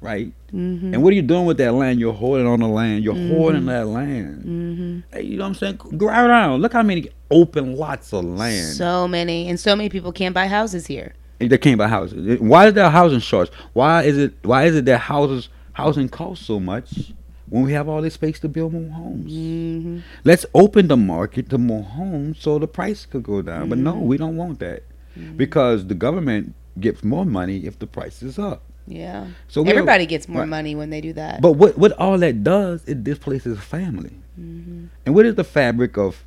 right? 0.00 0.32
Mm-hmm. 0.52 0.94
And 0.94 1.02
what 1.02 1.12
are 1.12 1.16
you 1.16 1.22
doing 1.22 1.44
with 1.46 1.58
that 1.58 1.72
land? 1.74 1.98
You're 2.00 2.12
hoarding 2.12 2.46
on 2.46 2.60
the 2.60 2.68
land. 2.68 3.02
You're 3.04 3.14
Mhm. 3.14 3.28
hoarding 3.28 3.66
that 3.66 3.86
land. 3.86 4.42
hmm 4.42 4.98
Hey, 5.12 5.22
you 5.22 5.36
know 5.36 5.44
what 5.44 5.48
I'm 5.48 5.54
saying? 5.54 5.78
Go 5.96 6.06
around. 6.06 6.62
Look 6.62 6.72
how 6.72 6.82
many 6.82 7.08
open 7.30 7.76
lots 7.76 8.12
of 8.12 8.24
land. 8.24 8.66
So 8.74 9.06
many, 9.08 9.48
and 9.48 9.58
so 9.58 9.74
many 9.76 9.88
people 9.88 10.12
can't 10.12 10.34
buy 10.34 10.46
houses 10.46 10.86
here. 10.86 11.14
they 11.40 11.56
can't 11.58 11.78
buy 11.78 11.86
houses. 11.88 12.40
Why 12.40 12.66
is 12.68 12.74
there 12.74 12.90
housing 12.90 13.20
shortage? 13.20 13.54
Why 13.72 14.02
is 14.02 14.18
it? 14.18 14.34
Why 14.42 14.64
is 14.64 14.74
it 14.74 14.84
that 14.86 14.98
houses 14.98 15.48
housing 15.72 16.08
costs 16.08 16.44
so 16.44 16.58
much 16.58 17.12
when 17.48 17.62
we 17.64 17.72
have 17.72 17.88
all 17.88 18.02
this 18.02 18.14
space 18.14 18.40
to 18.40 18.48
build 18.48 18.72
more 18.72 18.90
homes? 18.90 19.32
hmm 19.32 19.98
Let's 20.24 20.46
open 20.54 20.88
the 20.88 20.96
market 20.96 21.48
to 21.50 21.58
more 21.58 21.82
homes 21.84 22.38
so 22.40 22.58
the 22.58 22.66
price 22.66 23.06
could 23.06 23.22
go 23.22 23.40
down. 23.42 23.68
But 23.68 23.78
no, 23.78 23.94
Mhm. 23.94 24.02
we 24.02 24.16
don't 24.16 24.36
want 24.36 24.58
that 24.60 24.82
Mm-hmm. 25.18 25.36
because 25.36 25.86
the 25.86 25.94
government 25.94 26.54
gets 26.80 27.02
more 27.04 27.24
money 27.24 27.58
if 27.66 27.78
the 27.78 27.86
price 27.86 28.20
is 28.22 28.38
up. 28.38 28.62
Yeah. 28.88 29.26
So 29.48 29.64
Everybody 29.64 30.06
gets 30.06 30.28
more 30.28 30.40
right. 30.42 30.48
money 30.48 30.74
when 30.74 30.90
they 30.90 31.00
do 31.00 31.12
that. 31.12 31.40
But 31.42 31.52
what 31.52 31.76
what 31.78 31.92
all 31.92 32.18
that 32.18 32.42
does, 32.42 32.82
it 32.86 33.04
displaces 33.04 33.58
a 33.58 33.60
family. 33.60 34.14
hmm 34.34 34.86
And 35.04 35.14
what 35.14 35.26
is 35.26 35.34
the 35.34 35.44
fabric 35.44 35.96
of 35.98 36.24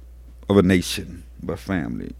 of 0.50 0.58
a 0.58 0.62
nation 0.62 1.24
but 1.42 1.60
family? 1.60 2.14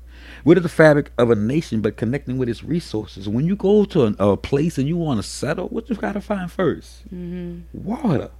What 0.44 0.58
is 0.58 0.64
the 0.64 0.70
fabric 0.70 1.12
of 1.18 1.30
a 1.30 1.36
nation 1.36 1.82
but 1.82 1.98
connecting 1.98 2.38
with 2.38 2.50
its 2.50 2.64
resources? 2.64 3.30
When 3.30 3.46
you 3.46 3.56
go 3.56 3.86
to 3.86 4.06
an, 4.06 4.16
a 4.18 4.36
place 4.38 4.78
and 4.80 4.88
you 4.88 4.98
want 4.98 5.20
to 5.22 5.24
settle, 5.28 5.68
what 5.68 5.90
you 5.90 5.96
got 5.96 6.14
to 6.14 6.22
find 6.22 6.52
first? 6.52 7.02
hmm 7.10 7.60
Water. 7.74 8.32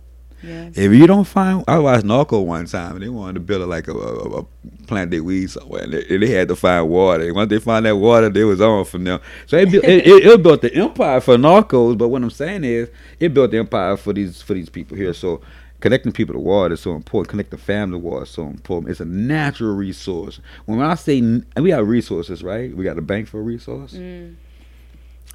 Yes. 0.44 0.78
If 0.78 0.92
you 0.92 1.06
don't 1.08 1.26
find, 1.26 1.64
I 1.68 1.78
watched 1.80 2.06
Narco 2.06 2.40
one 2.42 2.66
time 2.66 2.96
and 2.96 3.04
they 3.04 3.10
wanted 3.10 3.36
to 3.36 3.40
build 3.42 3.68
like 3.70 3.88
a, 3.88 3.94
a, 3.94 4.40
a 4.40 4.46
plant 4.88 5.12
their 5.12 5.24
weed 5.24 5.50
somewhere 5.50 5.84
and 5.84 5.94
they, 5.94 6.18
they 6.18 6.28
had 6.30 6.48
to 6.48 6.56
find 6.56 6.90
water. 6.90 7.26
And 7.26 7.36
once 7.36 7.50
they 7.50 7.60
found 7.60 7.86
that 7.86 7.96
water, 7.96 8.30
they 8.30 8.44
was 8.44 8.60
on 8.62 8.86
from 8.86 9.04
them. 9.04 9.20
So 9.46 9.58
it, 9.58 9.72
built, 9.72 9.84
it, 9.84 10.08
it, 10.08 10.26
it 10.26 10.44
built 10.44 10.62
the 10.62 10.74
empire 10.74 11.22
for 11.22 11.38
Narcos. 11.38 11.98
But 11.98 12.10
what 12.10 12.24
I'm 12.24 12.30
saying 12.30 12.64
is, 12.64 12.90
it 13.20 13.34
built 13.34 13.52
the 13.52 13.60
empire 13.60 13.98
for 13.98 14.14
these 14.14 14.42
for 14.42 14.54
these 14.54 14.70
people 14.70 14.98
here. 14.98 15.14
So 15.14 15.42
connecting 15.80 16.12
people 16.12 16.34
to 16.34 16.40
water 16.40 16.74
is 16.74 16.80
so 16.80 16.96
important. 16.96 17.30
Connecting 17.30 17.60
family 17.60 18.00
to 18.00 18.00
water 18.00 18.24
is 18.24 18.30
so 18.30 18.44
important. 18.48 18.90
It's 18.92 19.00
a 19.00 19.06
natural 19.06 19.76
resource. 19.76 20.40
When 20.66 20.82
I 20.82 20.96
say 20.96 21.22
we 21.56 21.70
have 21.72 21.88
resources, 21.88 22.44
right? 22.44 22.76
We 22.76 22.84
got 22.84 22.98
a 22.98 23.02
bank 23.02 23.28
for 23.28 23.40
a 23.40 23.44
resource. 23.44 23.94
Mm. 23.94 24.36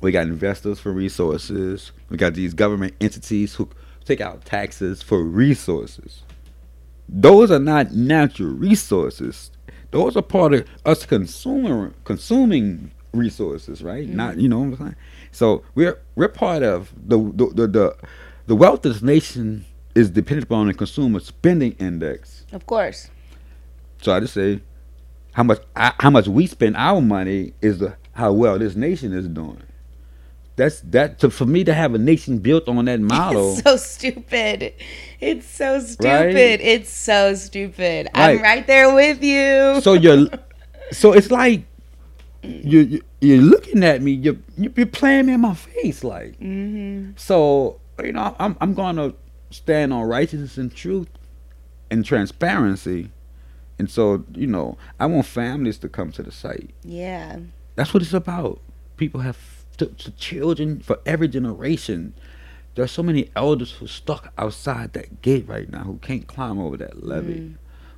We 0.02 0.12
got 0.12 0.24
investors 0.26 0.78
for 0.78 0.92
resources. 0.92 1.92
We 2.10 2.18
got 2.18 2.34
these 2.34 2.52
government 2.52 2.94
entities 3.00 3.54
who 3.54 3.68
take 4.06 4.20
out 4.20 4.44
taxes 4.44 5.02
for 5.02 5.22
resources. 5.22 6.22
Those 7.08 7.50
are 7.50 7.58
not 7.58 7.92
natural 7.92 8.50
resources. 8.50 9.50
Those 9.90 10.16
are 10.16 10.22
part 10.22 10.54
of 10.54 10.66
us 10.84 11.06
consumer 11.06 11.92
consuming 12.04 12.90
resources, 13.12 13.82
right? 13.82 14.08
Not 14.08 14.32
mm-hmm. 14.32 14.40
you 14.40 14.48
know 14.48 14.58
what 14.60 14.66
I'm 14.66 14.76
saying. 14.76 14.96
So 15.32 15.62
we're 15.74 16.00
we're 16.14 16.28
part 16.28 16.62
of 16.62 16.92
the 16.96 17.18
the 17.18 17.46
the 17.54 17.66
the, 17.66 17.96
the 18.46 18.56
wealth 18.56 18.84
of 18.86 18.94
this 18.94 19.02
nation 19.02 19.64
is 19.94 20.10
dependent 20.10 20.44
upon 20.44 20.66
the 20.66 20.74
consumer 20.74 21.20
spending 21.20 21.72
index. 21.72 22.44
Of 22.52 22.66
course. 22.66 23.10
So 24.02 24.12
I 24.12 24.20
just 24.20 24.34
say 24.34 24.60
how 25.32 25.42
much 25.42 25.60
how 25.74 26.10
much 26.10 26.28
we 26.28 26.46
spend 26.46 26.76
our 26.76 27.00
money 27.00 27.52
is 27.60 27.78
the 27.78 27.96
how 28.12 28.32
well 28.32 28.58
this 28.58 28.76
nation 28.76 29.12
is 29.12 29.28
doing. 29.28 29.62
That's 30.56 30.80
that 30.80 31.18
to, 31.20 31.30
for 31.30 31.44
me 31.46 31.64
to 31.64 31.74
have 31.74 31.94
a 31.94 31.98
nation 31.98 32.38
built 32.38 32.66
on 32.68 32.84
that 32.86 33.00
model. 33.14 33.52
It's 33.54 33.62
so 33.62 33.76
stupid. 33.76 34.72
It's 35.20 35.46
so 35.46 35.80
stupid. 35.80 36.34
Right? 36.34 36.60
It's 36.60 36.90
so 36.90 37.34
stupid. 37.34 38.08
I'm 38.14 38.36
Right. 38.36 38.42
right 38.42 38.66
there 38.66 38.92
with 38.94 39.22
you. 39.22 39.80
so 39.82 39.92
you're 39.92 40.26
so 40.92 41.12
it's 41.12 41.30
like 41.30 41.64
you, 42.42 42.80
you 42.80 43.02
you're 43.20 43.42
looking 43.42 43.84
at 43.84 44.02
me. 44.02 44.12
You're 44.12 44.36
you're 44.56 44.86
playing 44.86 45.26
me 45.26 45.34
in 45.34 45.40
my 45.40 45.54
face, 45.54 46.02
like. 46.04 46.38
Mm-hmm. 46.40 47.12
So 47.16 47.80
you 48.02 48.12
know, 48.12 48.34
I'm 48.38 48.56
I'm 48.60 48.74
gonna 48.74 49.12
stand 49.50 49.92
on 49.92 50.04
righteousness 50.08 50.56
and 50.58 50.74
truth 50.74 51.08
and 51.90 52.04
transparency. 52.04 53.10
And 53.78 53.90
so, 53.90 54.24
you 54.34 54.46
know, 54.46 54.78
I 54.98 55.04
want 55.06 55.26
families 55.26 55.76
to 55.78 55.88
come 55.90 56.10
to 56.12 56.22
the 56.22 56.32
site. 56.32 56.70
Yeah. 56.82 57.40
That's 57.74 57.92
what 57.92 58.02
it's 58.02 58.14
about. 58.14 58.60
People 58.96 59.20
have 59.20 59.36
to, 59.78 59.86
to 59.86 60.10
children 60.12 60.80
for 60.80 60.98
every 61.06 61.28
generation. 61.28 62.14
There 62.74 62.84
are 62.84 62.88
so 62.88 63.02
many 63.02 63.30
elders 63.34 63.72
who 63.72 63.86
stuck 63.86 64.32
outside 64.36 64.92
that 64.92 65.22
gate 65.22 65.48
right 65.48 65.70
now 65.70 65.84
who 65.84 65.98
can't 65.98 66.26
climb 66.26 66.58
over 66.58 66.76
that 66.76 67.02
levee. 67.02 67.34
Mm. 67.40 67.54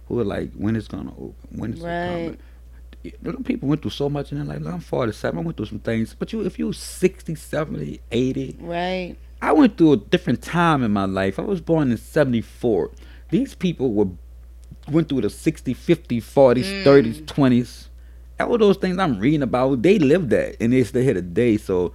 Who 0.07 0.21
are 0.21 0.25
like, 0.25 0.53
when 0.55 0.77
it's 0.77 0.89
gonna 0.89 1.11
open? 1.13 1.35
When 1.51 1.75
is 1.75 1.81
Right. 1.81 2.37
You 3.03 3.13
know, 3.23 3.33
people 3.45 3.69
went 3.69 3.83
through 3.83 3.93
so 3.93 4.09
much 4.09 4.33
in 4.33 4.39
their 4.39 4.47
life. 4.47 4.63
Like, 4.63 4.75
I'm 4.75 4.81
47. 4.81 5.39
I 5.39 5.43
went 5.43 5.57
through 5.57 5.67
some 5.67 5.79
things. 5.79 6.15
But 6.19 6.33
you, 6.33 6.41
if 6.43 6.59
you 6.59 6.73
60, 6.73 7.35
70, 7.35 8.01
80, 8.11 8.57
Right. 8.61 9.17
I 9.41 9.53
went 9.53 9.77
through 9.77 9.93
a 9.93 9.97
different 9.97 10.43
time 10.43 10.83
in 10.83 10.91
my 10.93 11.05
life. 11.05 11.39
I 11.39 11.43
was 11.43 11.61
born 11.61 11.91
in 11.93 11.97
74. 11.97 12.91
These 13.31 13.55
people 13.55 13.93
were 13.93 14.09
went 14.91 15.09
through 15.09 15.21
the 15.21 15.31
60, 15.31 15.75
50, 15.75 16.21
40s, 16.21 16.65
Mm. 16.65 16.85
30s, 16.85 17.23
20s. 17.27 17.88
All 18.41 18.59
those 18.59 18.77
things 18.77 18.99
I'm 18.99 19.19
reading 19.19 19.43
about, 19.43 19.83
they 19.83 19.99
lived 19.99 20.31
that 20.31 20.57
and 20.61 20.73
they 20.73 20.85
still 20.85 21.03
here 21.03 21.15
today. 21.15 21.57
So, 21.57 21.93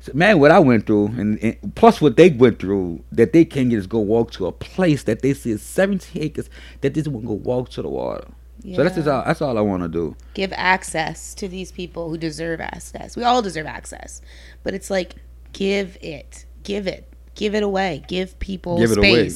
so, 0.00 0.12
man, 0.14 0.38
what 0.38 0.50
I 0.50 0.58
went 0.58 0.86
through 0.86 1.06
and, 1.06 1.38
and 1.42 1.74
plus 1.74 2.00
what 2.00 2.16
they 2.16 2.28
went 2.30 2.58
through, 2.58 3.02
that 3.12 3.32
they 3.32 3.44
can't 3.44 3.72
is 3.72 3.86
go 3.86 3.98
walk 3.98 4.30
to 4.32 4.46
a 4.46 4.52
place 4.52 5.04
that 5.04 5.22
they 5.22 5.32
see 5.32 5.52
is 5.52 5.62
17 5.62 6.22
acres 6.22 6.50
that 6.82 6.92
they 6.94 7.00
just 7.00 7.08
want 7.08 7.24
to 7.24 7.28
go 7.28 7.34
walk 7.34 7.70
to 7.70 7.82
the 7.82 7.88
water. 7.88 8.26
So 8.74 8.82
that's 8.82 8.94
just 8.94 9.08
all, 9.08 9.22
that's 9.24 9.42
all 9.42 9.58
I 9.58 9.60
want 9.60 9.82
to 9.82 9.88
do. 9.90 10.16
give 10.32 10.50
access 10.54 11.34
to 11.34 11.48
these 11.48 11.70
people 11.70 12.08
who 12.08 12.16
deserve 12.16 12.62
access. 12.62 13.14
We 13.14 13.22
all 13.22 13.42
deserve 13.42 13.66
access, 13.66 14.22
but 14.62 14.72
it's 14.72 14.90
like 14.90 15.16
give 15.52 15.98
it, 16.00 16.46
give 16.62 16.86
it, 16.86 17.06
give 17.34 17.54
it 17.54 17.62
away, 17.62 18.04
give 18.08 18.38
people 18.38 18.78
Give 18.78 18.92
it 18.92 18.98
away. 18.98 19.30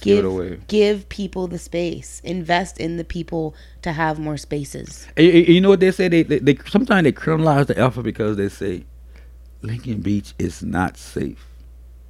Give 0.00 0.18
Give 0.18 0.24
away. 0.24 0.60
give 0.68 1.08
people 1.08 1.48
the 1.48 1.58
space. 1.58 2.20
Invest 2.24 2.78
in 2.78 2.96
the 2.98 3.04
people 3.04 3.54
to 3.82 3.92
have 3.92 4.18
more 4.18 4.36
spaces. 4.36 5.06
And 5.16 5.26
you- 5.26 5.32
and 5.32 5.48
you 5.48 5.60
know 5.60 5.70
what 5.70 5.80
they 5.80 5.90
say? 5.90 6.08
They, 6.08 6.22
they, 6.22 6.38
they 6.38 6.56
sometimes 6.68 7.04
they 7.04 7.12
criminalize 7.12 7.66
the 7.66 7.78
effort 7.78 8.02
because 8.02 8.36
they 8.36 8.48
say 8.48 8.84
Lincoln 9.62 10.00
Beach 10.00 10.34
is 10.38 10.62
not 10.62 10.96
safe. 10.96 11.44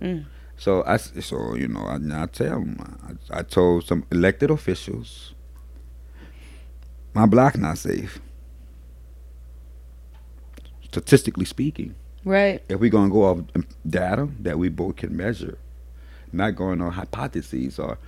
Mm. 0.03 0.27
So 0.57 0.83
I 0.87 0.97
so 0.99 1.55
you 1.55 1.69
know 1.69 1.81
I, 1.81 1.97
I 2.23 2.27
tell 2.27 2.61
them 2.61 3.17
I, 3.31 3.39
I 3.39 3.43
told 3.43 3.85
some 3.87 4.05
elected 4.11 4.51
officials 4.51 5.35
my 7.15 7.27
block 7.27 7.57
not 7.57 7.79
safe. 7.79 8.21
Statistically 10.85 11.45
speaking, 11.45 11.95
Right. 12.25 12.63
if 12.69 12.81
we're 12.81 12.91
gonna 12.91 13.11
go 13.13 13.25
off 13.25 13.41
data 13.89 14.29
that 14.41 14.59
we 14.59 14.69
both 14.69 14.97
can 14.97 15.17
measure, 15.17 15.59
not 16.33 16.57
going 16.57 16.81
on 16.81 16.93
hypotheses 16.93 17.79
or 17.79 17.99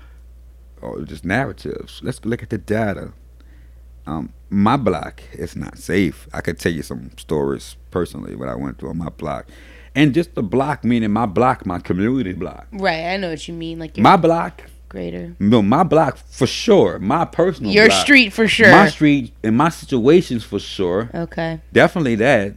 or 0.81 1.03
just 1.03 1.25
narratives. 1.25 2.01
Let's 2.03 2.25
look 2.25 2.43
at 2.43 2.51
the 2.51 2.59
data. 2.59 3.13
Um, 4.07 4.33
my 4.49 4.77
block 4.79 5.23
is 5.33 5.55
not 5.55 5.77
safe. 5.79 6.27
I 6.33 6.41
could 6.41 6.59
tell 6.59 6.73
you 6.73 6.83
some 6.83 7.11
stories 7.19 7.77
personally 7.91 8.35
what 8.35 8.49
I 8.49 8.55
went 8.55 8.79
through 8.79 8.89
on 8.91 8.99
my 8.99 9.11
block, 9.11 9.47
and 9.95 10.15
just 10.15 10.35
the 10.35 10.43
block 10.43 10.85
meaning 10.85 11.11
my 11.13 11.27
block, 11.27 11.67
my 11.67 11.79
community 11.79 12.33
block. 12.33 12.67
Right. 12.73 13.05
I 13.07 13.17
know 13.19 13.31
what 13.31 13.47
you 13.47 13.55
mean. 13.55 13.79
Like 13.79 13.99
My 13.99 14.17
block, 14.17 14.63
greater. 14.89 15.37
no, 15.39 15.61
my 15.63 15.83
block 15.83 16.17
for 16.17 16.47
sure. 16.47 16.99
My 16.99 17.25
personal, 17.27 17.73
Your 17.73 17.89
block. 17.89 18.01
street 18.03 18.33
for 18.33 18.49
sure. 18.49 18.71
my 18.71 18.89
street, 18.89 19.33
and 19.45 19.57
my 19.57 19.69
situations 19.69 20.43
for 20.45 20.59
sure. 20.59 21.11
Okay. 21.15 21.61
Definitely 21.73 22.15
that. 22.17 22.55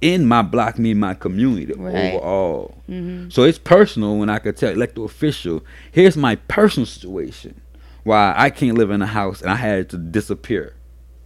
In 0.00 0.26
my 0.26 0.42
block, 0.42 0.78
me, 0.78 0.94
my 0.94 1.14
community 1.14 1.72
Right. 1.72 2.14
overall. 2.14 2.76
Mm-hmm. 2.88 3.30
So 3.30 3.42
it's 3.42 3.58
personal 3.58 4.16
when 4.18 4.28
I 4.28 4.38
could 4.38 4.56
tell 4.56 4.70
elected 4.70 5.02
official, 5.04 5.64
here's 5.90 6.16
my 6.16 6.36
personal 6.36 6.86
situation. 6.86 7.60
Why 8.04 8.32
I 8.36 8.50
can't 8.50 8.78
live 8.78 8.90
in 8.90 9.02
a 9.02 9.06
house 9.06 9.42
and 9.42 9.50
I 9.50 9.56
had 9.56 9.88
to 9.90 9.98
disappear. 9.98 10.74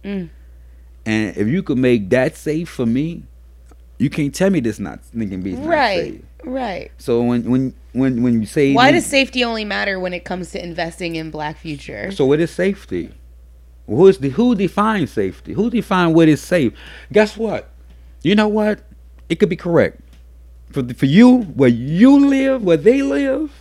Mm. 0.03 0.29
And 1.05 1.37
if 1.37 1.47
you 1.47 1.61
could 1.63 1.77
make 1.77 2.09
that 2.09 2.35
safe 2.35 2.69
for 2.69 2.85
me, 2.85 3.23
you 3.99 4.09
can't 4.09 4.33
tell 4.33 4.49
me 4.49 4.59
this 4.59 4.79
not 4.79 4.99
Beach 5.13 5.29
not 5.29 5.65
Right. 5.67 6.23
Right. 6.43 6.91
So 6.97 7.21
when 7.21 7.49
when 7.49 7.73
when 7.93 8.23
when 8.23 8.41
you 8.41 8.45
say 8.45 8.73
Why 8.73 8.85
Lin- 8.85 8.95
does 8.95 9.05
safety 9.05 9.43
only 9.43 9.65
matter 9.65 9.99
when 9.99 10.13
it 10.13 10.25
comes 10.25 10.51
to 10.51 10.63
investing 10.63 11.15
in 11.15 11.31
Black 11.31 11.57
future? 11.57 12.11
So 12.11 12.25
what 12.25 12.39
is 12.39 12.51
safety? 12.51 13.11
Who 13.87 14.07
is 14.07 14.17
the 14.17 14.29
who 14.29 14.55
defines 14.55 15.11
safety? 15.11 15.53
Who 15.53 15.69
defines 15.69 16.13
what 16.15 16.27
is 16.27 16.41
safe? 16.41 16.73
Guess 17.11 17.37
what? 17.37 17.69
You 18.23 18.35
know 18.35 18.47
what? 18.47 18.81
It 19.29 19.35
could 19.35 19.49
be 19.49 19.55
correct. 19.55 19.99
For 20.71 20.81
the, 20.81 20.93
for 20.93 21.05
you, 21.05 21.41
where 21.43 21.69
you 21.69 22.27
live, 22.27 22.63
where 22.63 22.77
they 22.77 23.01
live, 23.03 23.51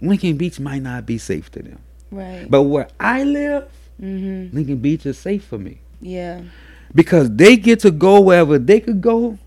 Lincoln 0.00 0.36
Beach 0.36 0.58
might 0.58 0.82
not 0.82 1.06
be 1.06 1.18
safe 1.18 1.50
to 1.52 1.62
them. 1.62 1.78
Right. 2.10 2.46
But 2.50 2.62
where 2.62 2.88
I 2.98 3.22
live, 3.24 3.68
Mm-hmm. 3.98 4.54
Lincoln 4.54 4.76
Beach 4.76 5.06
is 5.06 5.16
safe 5.16 5.42
for 5.44 5.56
me 5.56 5.78
Yeah. 6.02 6.42
because 6.94 7.34
they 7.34 7.56
get 7.56 7.80
to 7.80 7.90
go 7.90 8.20
wherever 8.20 8.58
they 8.58 8.78
could 8.78 9.00
go, 9.00 9.38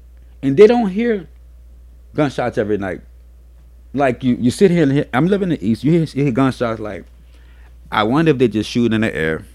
and 0.41 0.57
they 0.57 0.65
don't 0.65 0.89
hear 0.89 1.27
gunshots 2.15 2.57
every 2.57 2.79
night. 2.79 3.01
Like 3.93 4.23
you, 4.23 4.33
you 4.39 4.49
sit 4.49 4.71
here 4.71 4.81
and 4.83 4.91
hear, 4.91 5.05
I'm 5.13 5.27
living 5.27 5.51
in 5.51 5.59
the 5.59 5.67
east. 5.67 5.83
You 5.83 5.91
hear, 5.91 6.01
you 6.01 6.23
hear 6.23 6.31
gunshots. 6.31 6.79
Like 6.79 7.05
I 7.91 8.01
wonder 8.03 8.31
if 8.31 8.39
they 8.39 8.47
just 8.47 8.67
shoot 8.71 8.91
in 8.91 9.01
the 9.01 9.15
air. 9.15 9.45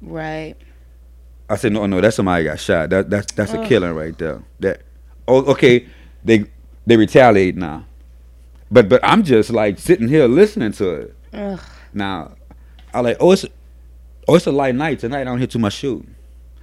Right. 0.00 0.54
I 1.48 1.56
said, 1.56 1.72
no, 1.72 1.84
no, 1.86 2.00
that's 2.00 2.16
somebody 2.16 2.44
got 2.44 2.60
shot. 2.60 2.90
That 2.90 3.10
that's 3.10 3.32
that's 3.32 3.52
a 3.52 3.60
Oh. 3.60 3.66
killing 3.66 3.92
right 3.94 4.16
there. 4.16 4.42
That 4.60 4.82
oh, 5.28 5.44
okay, 5.52 5.86
they 6.24 6.44
they 6.86 6.96
retaliate 6.96 7.56
now, 7.56 7.84
but 8.70 8.88
but 8.88 9.00
I'm 9.04 9.22
just 9.22 9.50
like 9.50 9.78
sitting 9.78 10.08
here 10.08 10.26
listening 10.26 10.72
to 10.72 10.90
it. 10.90 11.16
Ugh. 11.32 11.60
Now, 11.92 12.32
I 12.94 13.00
like 13.00 13.16
oh 13.20 13.32
it's 13.32 13.44
oh 14.28 14.36
it's 14.36 14.46
a 14.46 14.52
light 14.52 14.74
night 14.74 15.00
tonight. 15.00 15.22
I 15.22 15.24
don't 15.24 15.38
hear 15.38 15.46
too 15.46 15.58
much 15.58 15.74
shooting. 15.74 16.14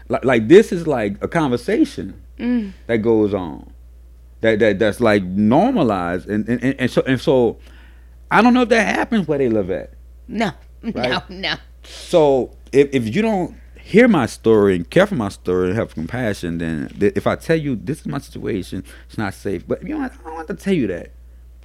Like 0.08 0.26
like 0.26 0.48
this 0.48 0.72
is 0.72 0.88
like 0.88 1.24
a 1.24 1.28
conversation 1.28 2.22
Mm. 2.40 2.72
that 2.88 3.00
goes 3.00 3.34
on, 3.34 3.70
that 4.40 4.60
that 4.60 4.80
that's 4.80 5.02
like 5.02 5.24
normalized, 5.24 6.30
and 6.30 6.48
and, 6.48 6.64
and, 6.64 6.76
and 6.80 6.90
so 6.90 7.02
and 7.06 7.20
so, 7.20 7.58
I 8.32 8.42
don't 8.42 8.54
know 8.54 8.62
if 8.62 8.70
that 8.70 8.96
happens 8.96 9.28
where 9.28 9.38
they 9.38 9.50
live 9.50 9.70
at. 9.70 9.92
No. 10.28 10.52
No. 10.82 11.22
No. 11.28 11.56
So 11.84 12.52
if 12.72 12.88
if 12.94 13.14
you 13.14 13.22
don't 13.22 13.56
hear 13.90 14.08
my 14.08 14.26
story 14.28 14.76
and 14.76 14.88
care 14.90 15.08
for 15.08 15.16
my 15.16 15.30
story 15.30 15.70
and 15.70 15.78
have 15.78 15.94
compassion, 15.96 16.60
then 16.60 16.90
th- 17.00 17.14
if 17.16 17.26
I 17.26 17.36
tell 17.36 17.56
you 17.66 17.76
this 17.76 18.02
is 18.02 18.06
my 18.08 18.20
situation, 18.20 18.84
it's 19.08 19.18
not 19.18 19.34
safe. 19.34 19.68
But 19.68 19.82
you 19.88 19.98
know. 19.98 20.04
I 20.06 20.10
don't 20.10 20.36
want 20.36 20.48
to 20.50 20.54
tell 20.54 20.74
you 20.76 20.88
that. 20.88 21.12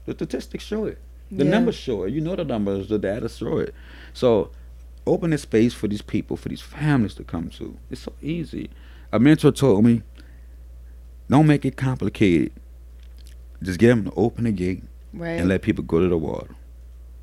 The 0.07 0.13
statistics 0.15 0.65
show 0.65 0.87
it. 0.87 0.99
The 1.31 1.45
Yeah. 1.45 1.51
numbers 1.51 1.75
show 1.75 2.05
it. 2.05 2.13
You 2.15 2.21
know 2.23 2.35
the 2.37 2.45
numbers, 2.45 2.89
the 2.89 2.99
data 2.99 3.29
show 3.29 3.59
it. 3.59 3.75
So 4.15 4.51
open 5.07 5.33
a 5.35 5.39
space 5.39 5.75
for 5.75 5.87
these 5.89 6.03
people, 6.03 6.37
for 6.37 6.49
these 6.49 6.63
families 6.63 7.15
to 7.15 7.25
come 7.25 7.51
to. 7.59 7.77
It's 7.91 8.03
so 8.03 8.13
easy. 8.23 8.71
A 9.13 9.19
mentor 9.19 9.53
told 9.53 9.85
me, 9.85 10.03
don't 11.29 11.47
make 11.47 11.65
it 11.65 11.77
complicated. 11.77 12.53
Just 13.63 13.79
get 13.79 13.89
them 13.89 14.05
to 14.05 14.13
open 14.17 14.45
the 14.45 14.53
gate 14.53 14.83
Right. 15.13 15.39
and 15.41 15.49
let 15.49 15.63
people 15.63 15.85
go 15.85 16.01
to 16.01 16.09
the 16.09 16.19
water. 16.19 16.55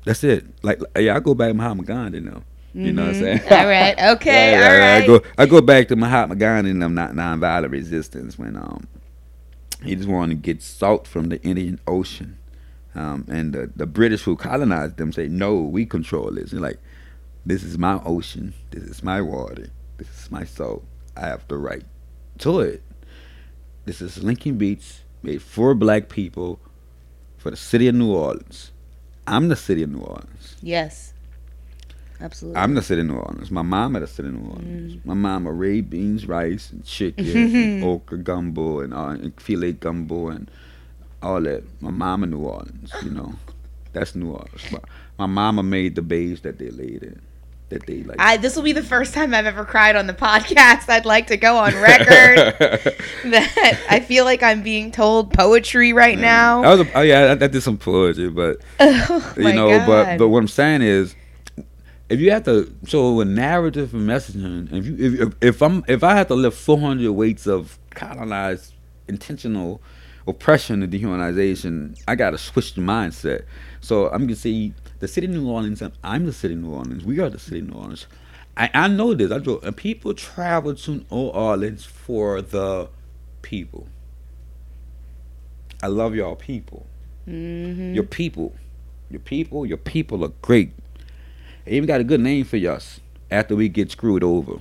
That's 0.04 0.22
it. 0.24 0.44
Like 0.62 0.80
yeah, 0.98 1.16
I 1.16 1.20
go 1.20 1.34
back 1.34 1.48
to 1.50 1.54
Mahatma 1.54 1.82
Gandhi 1.84 2.20
now. 2.20 2.42
You 2.74 2.92
know 2.92 3.02
what 3.02 3.10
I'm 3.10 3.14
Mhm. 3.16 3.20
saying? 3.20 3.40
All 3.50 3.66
right. 3.68 3.96
Okay. 4.14 4.54
All 4.56 4.76
yeah. 4.76 4.76
right. 4.76 4.96
I 4.96 5.02
go 5.02 5.22
I 5.38 5.46
go 5.46 5.60
back 5.60 5.88
to 5.88 5.96
Mahatma 5.96 6.36
Gandhi 6.36 6.70
and 6.70 6.82
them 6.82 6.94
not 6.94 7.12
nonviolent 7.12 7.70
resistance 7.72 8.38
when 8.38 8.56
um 8.56 8.88
he 9.84 9.96
just 9.96 10.08
wanted 10.08 10.34
to 10.36 10.40
get 10.40 10.62
salt 10.62 11.06
from 11.08 11.28
the 11.30 11.42
Indian 11.42 11.80
Ocean. 11.86 12.38
Um, 12.94 13.26
and 13.28 13.54
the, 13.54 13.70
the 13.74 13.86
British 13.86 14.22
who 14.22 14.36
colonized 14.36 14.96
them 14.98 15.12
say, 15.12 15.28
No, 15.28 15.60
we 15.60 15.86
control 15.86 16.30
this. 16.32 16.52
And 16.52 16.60
like, 16.62 16.78
this 17.46 17.64
is 17.64 17.78
my 17.78 18.00
ocean, 18.04 18.54
this 18.70 18.84
is 18.84 19.02
my 19.02 19.20
water, 19.22 19.68
this 19.98 20.08
is 20.24 20.30
my 20.30 20.44
soul. 20.44 20.84
I 21.16 21.22
have 21.26 21.46
the 21.48 21.58
right 21.58 21.84
to 22.40 22.60
it. 22.60 22.82
This 23.86 24.00
is 24.02 24.22
Lincoln 24.22 24.58
Beach, 24.58 25.00
made 25.22 25.42
for 25.42 25.74
black 25.74 26.08
people 26.08 26.60
for 27.38 27.50
the 27.50 27.56
city 27.56 27.88
of 27.88 27.94
New 27.96 28.12
Orleans. 28.14 28.72
I'm 29.26 29.48
the 29.48 29.56
city 29.56 29.82
of 29.82 29.90
New 29.90 30.00
Orleans. 30.00 30.56
Yes. 30.62 31.14
Absolutely. 32.22 32.60
I'm 32.60 32.74
the 32.74 32.82
city 32.82 33.00
of 33.00 33.08
New 33.08 33.16
Orleans. 33.16 33.50
My 33.50 33.62
mama 33.62 34.00
the 34.00 34.06
city 34.06 34.28
of 34.28 34.34
New 34.34 34.48
Orleans. 34.48 34.94
Mm. 34.94 35.04
My 35.04 35.14
mama 35.14 35.52
ray 35.52 35.80
beans, 35.80 36.26
rice, 36.26 36.70
and 36.70 36.84
chicken, 36.84 37.26
and 37.26 37.84
okra 37.84 38.18
gumbo, 38.18 38.80
and, 38.80 38.94
uh, 38.94 39.08
and 39.08 39.40
filet 39.40 39.72
gumbo, 39.72 40.28
and 40.28 40.48
all 41.20 41.40
that. 41.40 41.64
My 41.80 41.90
mama 41.90 42.26
New 42.26 42.44
Orleans, 42.44 42.92
you 43.02 43.10
know, 43.10 43.34
that's 43.92 44.14
New 44.14 44.30
Orleans. 44.30 44.70
My, 44.70 44.78
my 45.18 45.26
mama 45.26 45.64
made 45.64 45.96
the 45.96 46.02
beige 46.02 46.40
that 46.42 46.58
they 46.58 46.70
laid 46.70 47.02
in, 47.02 47.20
that 47.70 47.86
they 47.86 48.04
like. 48.04 48.20
I, 48.20 48.36
this 48.36 48.54
will 48.54 48.62
be 48.62 48.72
the 48.72 48.84
first 48.84 49.14
time 49.14 49.34
I've 49.34 49.46
ever 49.46 49.64
cried 49.64 49.96
on 49.96 50.06
the 50.06 50.14
podcast. 50.14 50.88
I'd 50.88 51.04
like 51.04 51.26
to 51.26 51.36
go 51.36 51.56
on 51.56 51.74
record 51.74 52.56
that 53.24 53.80
I 53.90 53.98
feel 53.98 54.24
like 54.24 54.44
I'm 54.44 54.62
being 54.62 54.92
told 54.92 55.32
poetry 55.32 55.92
right 55.92 56.18
now. 56.18 56.62
That 56.62 56.78
was 56.78 56.86
a, 56.86 56.98
oh 56.98 57.02
yeah, 57.02 57.20
I, 57.20 57.32
I 57.32 57.48
did 57.48 57.62
some 57.62 57.78
poetry, 57.78 58.30
but 58.30 58.58
Oh 58.80 59.34
you 59.36 59.52
know, 59.52 59.84
but 59.86 60.18
but 60.18 60.28
what 60.28 60.38
I'm 60.38 60.48
saying 60.48 60.82
is, 60.82 61.16
if 62.12 62.20
you 62.20 62.30
have 62.30 62.44
to 62.44 62.72
so 62.86 63.20
a 63.20 63.24
narrative 63.24 63.94
and 63.94 64.08
messaging 64.08 64.70
if 64.72 64.86
you 64.86 65.22
if, 65.22 65.34
if, 65.40 65.62
i'm 65.62 65.82
if 65.88 66.04
i 66.04 66.14
have 66.14 66.28
to 66.28 66.34
lift 66.34 66.56
400 66.58 67.10
weights 67.10 67.46
of 67.46 67.78
colonized 67.90 68.74
intentional 69.08 69.80
oppression 70.28 70.82
and 70.82 70.92
dehumanization 70.92 71.98
i 72.06 72.14
gotta 72.14 72.38
switch 72.38 72.74
the 72.74 72.80
mindset. 72.80 73.44
So 73.80 74.08
i'm 74.10 74.22
gonna 74.22 74.36
say 74.36 74.72
the 75.00 75.08
city 75.08 75.26
of 75.26 75.32
new 75.32 75.48
orleans 75.48 75.82
i'm 76.04 76.26
the 76.26 76.32
city 76.32 76.54
of 76.54 76.60
new 76.60 76.72
orleans 76.72 77.04
we 77.04 77.18
are 77.18 77.30
the 77.30 77.38
city 77.38 77.60
of 77.60 77.68
new 77.68 77.74
orleans. 77.74 78.06
I, 78.56 78.70
I 78.74 78.88
know 78.88 79.14
this 79.14 79.32
i 79.32 79.38
know 79.38 79.58
and 79.62 79.76
people 79.76 80.12
travel 80.12 80.74
to 80.74 80.90
new 80.90 81.04
orleans 81.10 81.84
for 81.84 82.42
the 82.42 82.90
people. 83.40 83.88
I 85.82 85.88
love 85.88 86.14
y'all 86.14 86.36
people. 86.36 86.86
Mm-hmm. 87.26 87.94
your 87.94 88.02
people 88.02 88.52
your 89.08 89.20
people 89.20 89.64
your 89.64 89.76
people 89.76 90.24
are 90.24 90.32
great 90.42 90.72
they 91.64 91.72
even 91.72 91.86
got 91.86 92.00
a 92.00 92.04
good 92.04 92.20
name 92.20 92.44
for 92.44 92.56
us 92.56 93.00
after 93.30 93.56
we 93.56 93.68
get 93.68 93.90
screwed 93.90 94.22
over. 94.22 94.60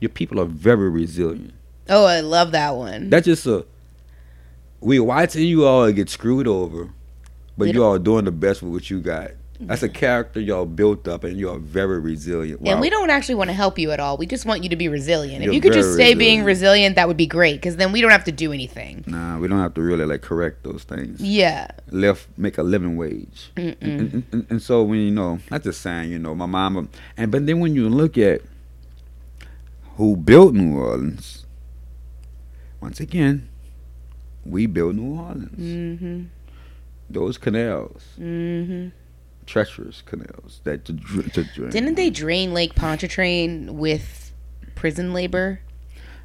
Your 0.00 0.08
people 0.08 0.40
are 0.40 0.46
very 0.46 0.90
resilient. 0.90 1.54
Oh, 1.88 2.04
I 2.04 2.20
love 2.20 2.52
that 2.52 2.76
one. 2.76 3.10
That's 3.10 3.26
just 3.26 3.46
a 3.46 3.64
we 4.80 4.98
watching 4.98 5.44
you 5.44 5.64
all 5.64 5.90
get 5.92 6.10
screwed 6.10 6.48
over, 6.48 6.90
but 7.56 7.68
We 7.68 7.72
you 7.72 7.84
all 7.84 7.98
doing 7.98 8.24
the 8.24 8.32
best 8.32 8.62
with 8.62 8.72
what 8.72 8.90
you 8.90 9.00
got. 9.00 9.30
That's 9.66 9.82
a 9.82 9.88
character 9.88 10.40
y'all 10.40 10.66
built 10.66 11.06
up, 11.06 11.24
and 11.24 11.36
you 11.36 11.48
are 11.50 11.58
very 11.58 12.00
resilient. 12.00 12.60
and 12.66 12.80
we 12.80 12.90
don't 12.90 13.10
actually 13.10 13.36
want 13.36 13.48
to 13.48 13.54
help 13.54 13.78
you 13.78 13.90
at 13.92 14.00
all. 14.00 14.16
We 14.16 14.26
just 14.26 14.44
want 14.44 14.62
you 14.62 14.68
to 14.70 14.76
be 14.76 14.88
resilient. 14.88 15.42
If 15.42 15.46
You're 15.46 15.54
you 15.54 15.60
could 15.60 15.72
just 15.72 15.94
stay 15.94 16.14
being 16.14 16.44
resilient. 16.44 16.46
resilient, 16.46 16.96
that 16.96 17.08
would 17.08 17.16
be 17.16 17.26
great 17.26 17.56
because 17.56 17.76
then 17.76 17.92
we 17.92 18.00
don't 18.00 18.10
have 18.10 18.24
to 18.24 18.32
do 18.32 18.52
anything. 18.52 19.04
Nah, 19.06 19.38
we 19.38 19.48
don't 19.48 19.60
have 19.60 19.74
to 19.74 19.82
really 19.82 20.04
like 20.04 20.22
correct 20.22 20.64
those 20.64 20.84
things. 20.84 21.20
Yeah. 21.20 21.68
Left 21.90 22.26
make 22.36 22.58
a 22.58 22.62
living 22.62 22.96
wage, 22.96 23.50
and, 23.56 23.76
and, 23.80 24.22
and, 24.32 24.46
and 24.50 24.62
so 24.62 24.82
when 24.82 24.98
you 24.98 25.10
know, 25.10 25.38
not 25.50 25.62
just 25.62 25.80
saying, 25.80 26.10
you 26.10 26.18
know, 26.18 26.34
my 26.34 26.46
mama, 26.46 26.88
and 27.16 27.30
but 27.30 27.46
then 27.46 27.60
when 27.60 27.74
you 27.74 27.88
look 27.88 28.18
at 28.18 28.40
who 29.96 30.16
built 30.16 30.54
New 30.54 30.78
Orleans, 30.78 31.44
once 32.80 32.98
again, 32.98 33.48
we 34.44 34.66
built 34.66 34.94
New 34.94 35.20
Orleans. 35.20 35.58
Mm-hmm. 36.00 36.22
Those 37.10 37.36
canals, 37.36 38.02
Mm-hmm. 38.18 38.88
Treacherous 39.46 40.02
canals 40.02 40.60
that 40.64 40.84
to, 40.86 40.92
to 40.94 41.44
drain. 41.44 41.70
Didn't 41.70 41.94
they 41.96 42.10
drain 42.10 42.52
Lake 42.54 42.74
Pontchartrain 42.74 43.74
with 43.74 44.32
prison 44.74 45.12
labor? 45.12 45.60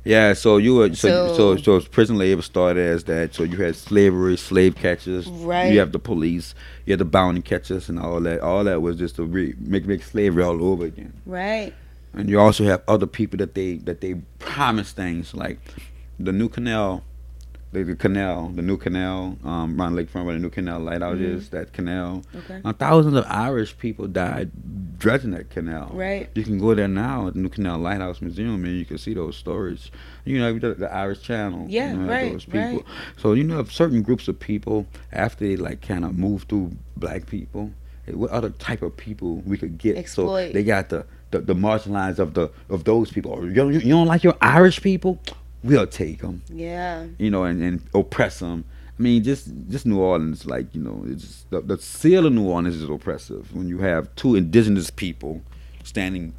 Yeah, 0.04 0.34
so 0.34 0.56
you 0.56 0.76
were 0.76 0.94
so 0.96 1.36
so 1.36 1.56
So- 1.58 1.80
so, 1.80 1.90
prison 1.90 2.18
labor 2.18 2.42
started 2.42 2.86
as 2.88 3.04
that. 3.06 3.36
So 3.36 3.44
you 3.44 3.58
had 3.58 3.76
slavery, 3.76 4.38
slave 4.38 4.76
catchers. 4.76 5.28
Right. 5.28 5.74
You 5.74 5.80
have 5.80 5.92
the 5.92 6.00
police. 6.00 6.56
You 6.86 6.94
had 6.94 7.00
the 7.00 7.06
bounty 7.06 7.42
catchers 7.42 7.90
and 7.90 8.00
all 8.00 8.22
that. 8.22 8.40
All 8.40 8.64
that 8.64 8.82
was 8.82 8.96
just 8.98 9.18
to 9.18 9.26
re- 9.26 9.56
make 9.60 9.86
make 9.86 10.04
slavery 10.04 10.44
all 10.44 10.64
over 10.64 10.86
again. 10.86 11.12
Right. 11.26 11.74
And 12.14 12.30
you 12.30 12.40
also 12.40 12.64
have 12.64 12.82
other 12.88 13.06
people 13.06 13.38
that 13.40 13.54
they 13.54 13.76
that 13.80 14.00
they 14.00 14.16
promise 14.40 14.92
things 14.94 15.34
like 15.34 15.60
the 16.18 16.32
new 16.32 16.48
canal, 16.48 17.04
the, 17.74 17.84
the 17.84 17.96
canal, 17.96 18.50
the 18.56 18.62
new 18.62 18.78
canal, 18.78 19.38
um, 19.44 19.80
around 19.80 19.96
Lakefront 19.96 20.26
where 20.26 20.34
the 20.36 20.40
new 20.40 20.50
canal 20.50 20.80
lighthouse 20.80 21.16
Mm-hmm. 21.18 21.38
is. 21.38 21.50
That 21.50 21.74
canal. 21.74 22.24
Okay. 22.36 22.62
Uh, 22.64 22.72
thousands 22.74 23.16
of 23.16 23.26
Irish 23.28 23.78
people 23.78 24.08
died 24.08 24.52
dredging 24.98 25.32
that 25.32 25.50
canal. 25.50 25.92
Right. 25.94 26.30
You 26.34 26.44
can 26.44 26.58
go 26.60 26.74
there 26.74 26.88
now 26.88 27.28
at 27.28 27.34
the 27.34 27.40
New 27.40 27.50
Canal 27.50 27.78
Lighthouse 27.78 28.22
Museum 28.22 28.64
and 28.66 28.78
you 28.80 28.86
can 28.86 28.98
see 28.98 29.14
those 29.14 29.36
stories. 29.36 29.92
You 30.26 30.40
know, 30.40 30.58
the, 30.58 30.74
the 30.76 30.92
Irish 30.94 31.22
Channel. 31.22 31.66
Yeah, 31.70 31.92
you 31.92 31.98
know, 32.00 32.10
right, 32.10 32.32
Those 32.32 32.46
people. 32.46 32.60
right. 32.60 32.84
So 33.18 33.34
you 33.34 33.44
know, 33.44 33.64
certain 33.66 34.02
groups 34.02 34.28
of 34.28 34.40
people 34.40 34.88
after 35.12 35.46
they 35.48 35.56
like 35.58 35.82
kind 35.82 36.04
of 36.06 36.18
move 36.18 36.44
through 36.44 36.72
black 36.96 37.28
people, 37.28 37.72
eh, 38.08 38.14
what 38.14 38.32
other 38.32 38.50
type 38.50 38.82
of 38.82 38.96
people 38.98 39.36
we 39.46 39.58
could 39.58 39.78
get? 39.78 39.98
Exploit. 39.98 40.48
So 40.48 40.54
they 40.54 40.64
got 40.64 40.90
the, 40.90 41.06
the 41.32 41.42
the 41.42 41.54
marginalized 41.54 42.18
of 42.20 42.34
the 42.34 42.50
of 42.70 42.86
those 42.86 43.12
people. 43.12 43.34
Or, 43.34 43.46
you, 43.46 43.54
don't- 43.54 43.74
you 43.74 43.80
don't 43.90 44.08
like 44.08 44.24
your 44.24 44.36
Irish 44.42 44.82
people? 44.82 45.20
We'll 45.64 45.88
take 45.88 46.22
them 46.22 46.44
Yeah. 46.54 47.06
you 47.18 47.30
know, 47.32 47.44
and, 47.44 47.62
and 47.62 47.82
oppress 47.94 48.40
them. 48.40 48.64
I 49.00 49.02
mean, 49.04 49.24
just 49.24 49.50
just 49.70 49.86
New 49.86 50.00
Orleans, 50.00 50.46
like 50.46 50.74
you 50.74 50.82
know, 50.82 51.04
it's 51.08 51.46
the, 51.50 51.62
the 51.62 51.78
seal 51.78 52.26
of 52.26 52.34
New 52.34 52.48
Orleans 52.48 52.76
is 52.76 52.90
oppressive 52.90 53.54
when 53.56 53.68
you 53.68 53.80
have 53.80 54.14
two 54.16 54.36
indigenous 54.36 54.90
people 54.90 55.42
standing, 55.84 56.34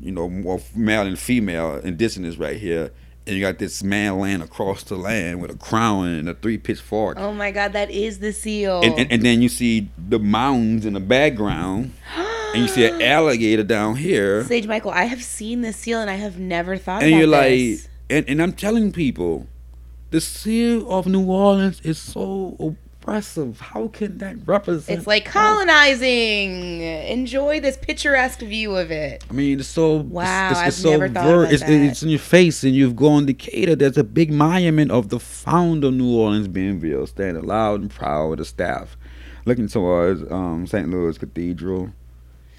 you 0.00 0.10
know, 0.12 0.28
more 0.28 0.60
male 0.74 1.02
and 1.06 1.18
female 1.18 1.76
indigenous 1.76 2.36
right 2.36 2.56
here, 2.56 2.90
and 3.26 3.36
you 3.36 3.42
got 3.42 3.58
this 3.60 3.82
man 3.84 4.18
laying 4.18 4.40
across 4.42 4.82
the 4.82 4.96
land 4.96 5.40
with 5.40 5.50
a 5.52 5.56
crown 5.56 6.08
and 6.08 6.28
a 6.28 6.34
three 6.34 6.58
pitchfork, 6.58 7.16
Oh 7.18 7.32
my 7.32 7.50
God, 7.52 7.72
that 7.74 7.90
is 7.90 8.18
the 8.18 8.32
seal. 8.32 8.80
and, 8.82 8.94
and 8.98 9.12
and 9.12 9.22
then 9.22 9.40
you 9.42 9.48
see 9.48 9.88
the 9.96 10.18
mountains 10.18 10.84
in 10.84 10.94
the 10.94 11.00
background, 11.00 11.92
and 12.54 12.62
you 12.62 12.66
see 12.68 12.86
an 12.86 13.00
alligator 13.16 13.62
down 13.62 13.94
here, 13.96 14.42
Sage 14.44 14.66
Michael, 14.66 14.90
I 14.90 15.04
have 15.04 15.22
seen 15.22 15.60
this 15.60 15.76
seal 15.76 16.00
and 16.00 16.10
I 16.10 16.14
have 16.16 16.38
never 16.40 16.76
thought 16.76 17.02
and 17.04 17.12
about 17.12 17.18
you're 17.18 17.28
like, 17.28 17.50
this. 17.50 17.88
And, 18.12 18.28
and 18.28 18.42
I'm 18.42 18.52
telling 18.52 18.92
people, 18.92 19.46
the 20.10 20.20
seal 20.20 20.90
of 20.92 21.06
New 21.06 21.24
Orleans 21.24 21.80
is 21.80 21.96
so 21.96 22.76
oppressive. 23.00 23.58
How 23.58 23.88
can 23.88 24.18
that 24.18 24.36
represent? 24.46 24.98
It's 24.98 25.06
like 25.06 25.24
colonizing. 25.24 26.82
Enjoy 26.82 27.58
this 27.58 27.78
picturesque 27.78 28.40
view 28.40 28.76
of 28.76 28.90
it. 28.90 29.24
I 29.30 29.32
mean, 29.32 29.60
it's 29.60 29.68
so 29.68 29.96
Wow, 29.96 30.50
It's, 30.50 30.58
it's, 30.58 30.66
I've 30.66 30.74
so 30.74 30.90
never 30.90 31.08
thought 31.08 31.24
ver- 31.24 31.42
about 31.44 31.54
it's, 31.54 31.62
that. 31.62 31.70
it's 31.70 32.02
in 32.02 32.10
your 32.10 32.18
face, 32.18 32.62
and 32.64 32.74
you've 32.74 32.96
gone 32.96 33.22
to 33.26 33.32
Decatur. 33.32 33.76
There's 33.76 33.96
a 33.96 34.04
big 34.04 34.30
monument 34.30 34.90
of 34.90 35.08
the 35.08 35.18
founder 35.18 35.86
of 35.86 35.94
New 35.94 36.14
Orleans, 36.14 36.48
Bienville, 36.48 37.06
standing 37.08 37.42
loud 37.44 37.80
and 37.80 37.90
proud 37.90 38.28
with 38.28 38.40
the 38.40 38.44
staff, 38.44 38.98
looking 39.46 39.68
towards 39.68 40.30
um, 40.30 40.66
St. 40.66 40.90
Louis 40.90 41.16
Cathedral, 41.16 41.94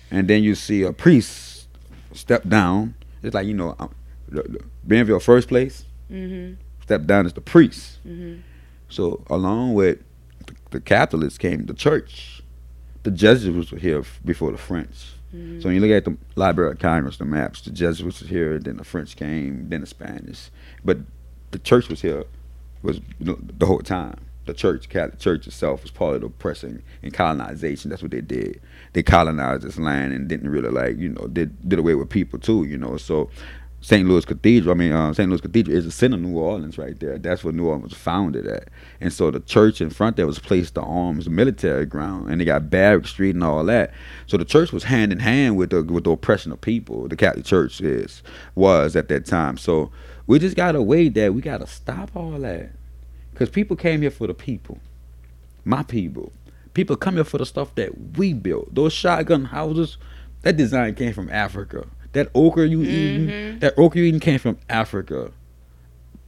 and 0.10 0.28
then 0.28 0.41
you 0.41 0.56
see 0.56 0.82
a 0.82 0.91
priest 0.91 1.68
step 2.12 2.49
down. 2.49 2.95
It's 3.22 3.36
like 3.36 3.45
you 3.45 3.54
know, 3.54 3.76
Bienville 4.88 5.22
first 5.22 5.48
place. 5.48 5.86
Mm-hmm. 6.12 6.56
Step 6.84 7.06
down 7.06 7.26
as 7.26 7.34
the 7.34 7.42
priest. 7.42 8.00
Mm-hmm. 8.08 8.42
So 8.90 9.24
along 9.30 9.74
with 9.74 10.00
the, 10.70 10.80
Catholics 10.80 11.38
came 11.38 11.66
the 11.66 11.74
church. 11.74 12.42
The 13.04 13.12
Jesuits 13.12 13.72
were 13.72 13.80
here 13.80 14.00
f- 14.00 14.20
before 14.24 14.52
the 14.52 14.58
French. 14.58 15.14
Mm-hmm. 15.36 15.62
So 15.62 15.68
when 15.68 15.76
you 15.76 15.82
look 15.82 15.92
at 15.92 16.06
the 16.06 16.18
Library 16.36 16.72
of 16.72 16.80
Congress, 16.80 17.18
the 17.18 17.26
maps, 17.26 17.62
the 17.62 17.72
Jesuits 17.72 18.22
were 18.22 18.28
here, 18.28 18.60
then 18.60 18.78
the 18.78 18.84
French 18.84 19.16
came, 19.16 19.70
then 19.70 19.82
the 19.82 19.88
Spanish. 19.88 20.50
But 20.86 21.00
the 21.52 21.60
church 21.60 21.90
was 21.90 22.02
here 22.02 22.26
was 22.82 23.00
the 23.20 23.38
the 23.42 23.66
whole 23.66 23.80
time. 23.80 24.20
The 24.46 24.54
church, 24.54 24.90
Catholic 24.90 25.20
Church 25.20 25.48
itself, 25.48 25.84
was 25.84 25.92
part 25.92 26.16
of 26.16 26.22
the 26.22 26.28
oppressing 26.28 26.84
and 27.02 27.14
colonization. 27.14 27.90
That's 27.90 28.02
what 28.02 28.12
they 28.12 28.20
did. 28.20 28.60
They 28.92 29.02
colonized 29.02 29.64
this 29.64 29.78
land 29.78 30.12
and 30.12 30.28
didn't 30.28 30.50
really 30.50 30.70
like, 30.70 30.98
you 30.98 31.10
know, 31.10 31.28
did 31.28 31.68
did 31.68 31.80
away 31.80 31.96
with 31.96 32.10
people 32.10 32.40
too, 32.40 32.66
you 32.66 32.78
know. 32.78 32.98
So 32.98 33.30
St. 33.84 34.08
Louis 34.08 34.24
Cathedral, 34.24 34.74
I 34.74 34.78
mean, 34.78 34.94
uh, 34.94 35.14
St. 35.14 35.30
Louis 35.30 35.42
Cathedral 35.42 35.76
is 35.76 35.84
the 35.84 35.92
center 35.92 36.16
of 36.16 36.22
New 36.22 36.38
Orleans 36.38 36.78
right 36.78 36.98
there. 37.02 37.18
That's 37.18 37.44
where 37.44 37.52
New 37.52 37.66
Orleans 37.66 37.90
was 37.90 37.94
founded 37.94 38.48
at. 38.48 38.70
And 39.02 39.12
so 39.12 39.30
the 39.30 39.42
church 39.42 39.82
in 39.82 39.90
front 39.90 40.16
there 40.16 40.26
was 40.26 40.40
placed 40.40 40.76
the 40.76 40.82
arms 40.82 41.28
military 41.30 41.86
ground, 41.86 42.32
and 42.32 42.40
they 42.40 42.46
got 42.46 42.70
Barrack 42.70 43.06
Street 43.08 43.36
and 43.36 43.44
all 43.44 43.66
that. 43.66 43.92
So 44.26 44.38
the 44.38 44.46
church 44.46 44.72
was 44.72 44.86
hand 44.86 45.12
in 45.12 45.20
hand 45.20 45.58
with 45.58 45.72
the 45.72 45.84
with 45.84 46.06
the 46.06 46.12
oppression 46.12 46.54
of 46.54 46.62
people. 46.62 47.10
The 47.10 47.18
Catholic 47.18 47.44
Church 47.44 47.82
is 47.82 48.24
was 48.56 48.96
at 48.96 49.10
that 49.10 49.26
time. 49.26 49.58
So 49.58 49.92
we 50.28 50.40
just 50.40 50.56
got 50.56 50.72
to 50.72 50.82
wait 50.82 51.16
that 51.16 51.34
we 51.34 51.42
got 51.42 51.58
to 51.58 51.68
stop 51.68 52.16
all 52.16 52.40
that, 52.40 52.72
because 53.34 53.50
people 53.50 53.76
came 53.76 54.02
here 54.02 54.12
for 54.12 54.28
the 54.28 54.34
people, 54.34 54.80
my 55.66 55.84
people. 55.84 56.32
People 56.74 56.96
come 56.96 57.16
here 57.16 57.26
for 57.26 57.38
the 57.38 57.46
stuff 57.46 57.76
that 57.76 58.18
we 58.18 58.32
built. 58.34 58.74
Those 58.74 58.94
shotgun 58.94 59.46
houses, 59.46 59.98
that 60.42 60.56
design 60.56 60.96
came 60.96 61.14
from 61.14 61.30
Africa. 61.30 61.86
That 62.14 62.30
okra 62.34 62.68
you 62.68 62.84
eating, 62.84 63.28
mm-hmm. 63.28 63.59
that 63.59 63.78
okra 63.78 64.01
you 64.01 64.07
eating 64.07 64.20
came 64.20 64.39
from 64.39 64.57
Africa. 64.70 65.32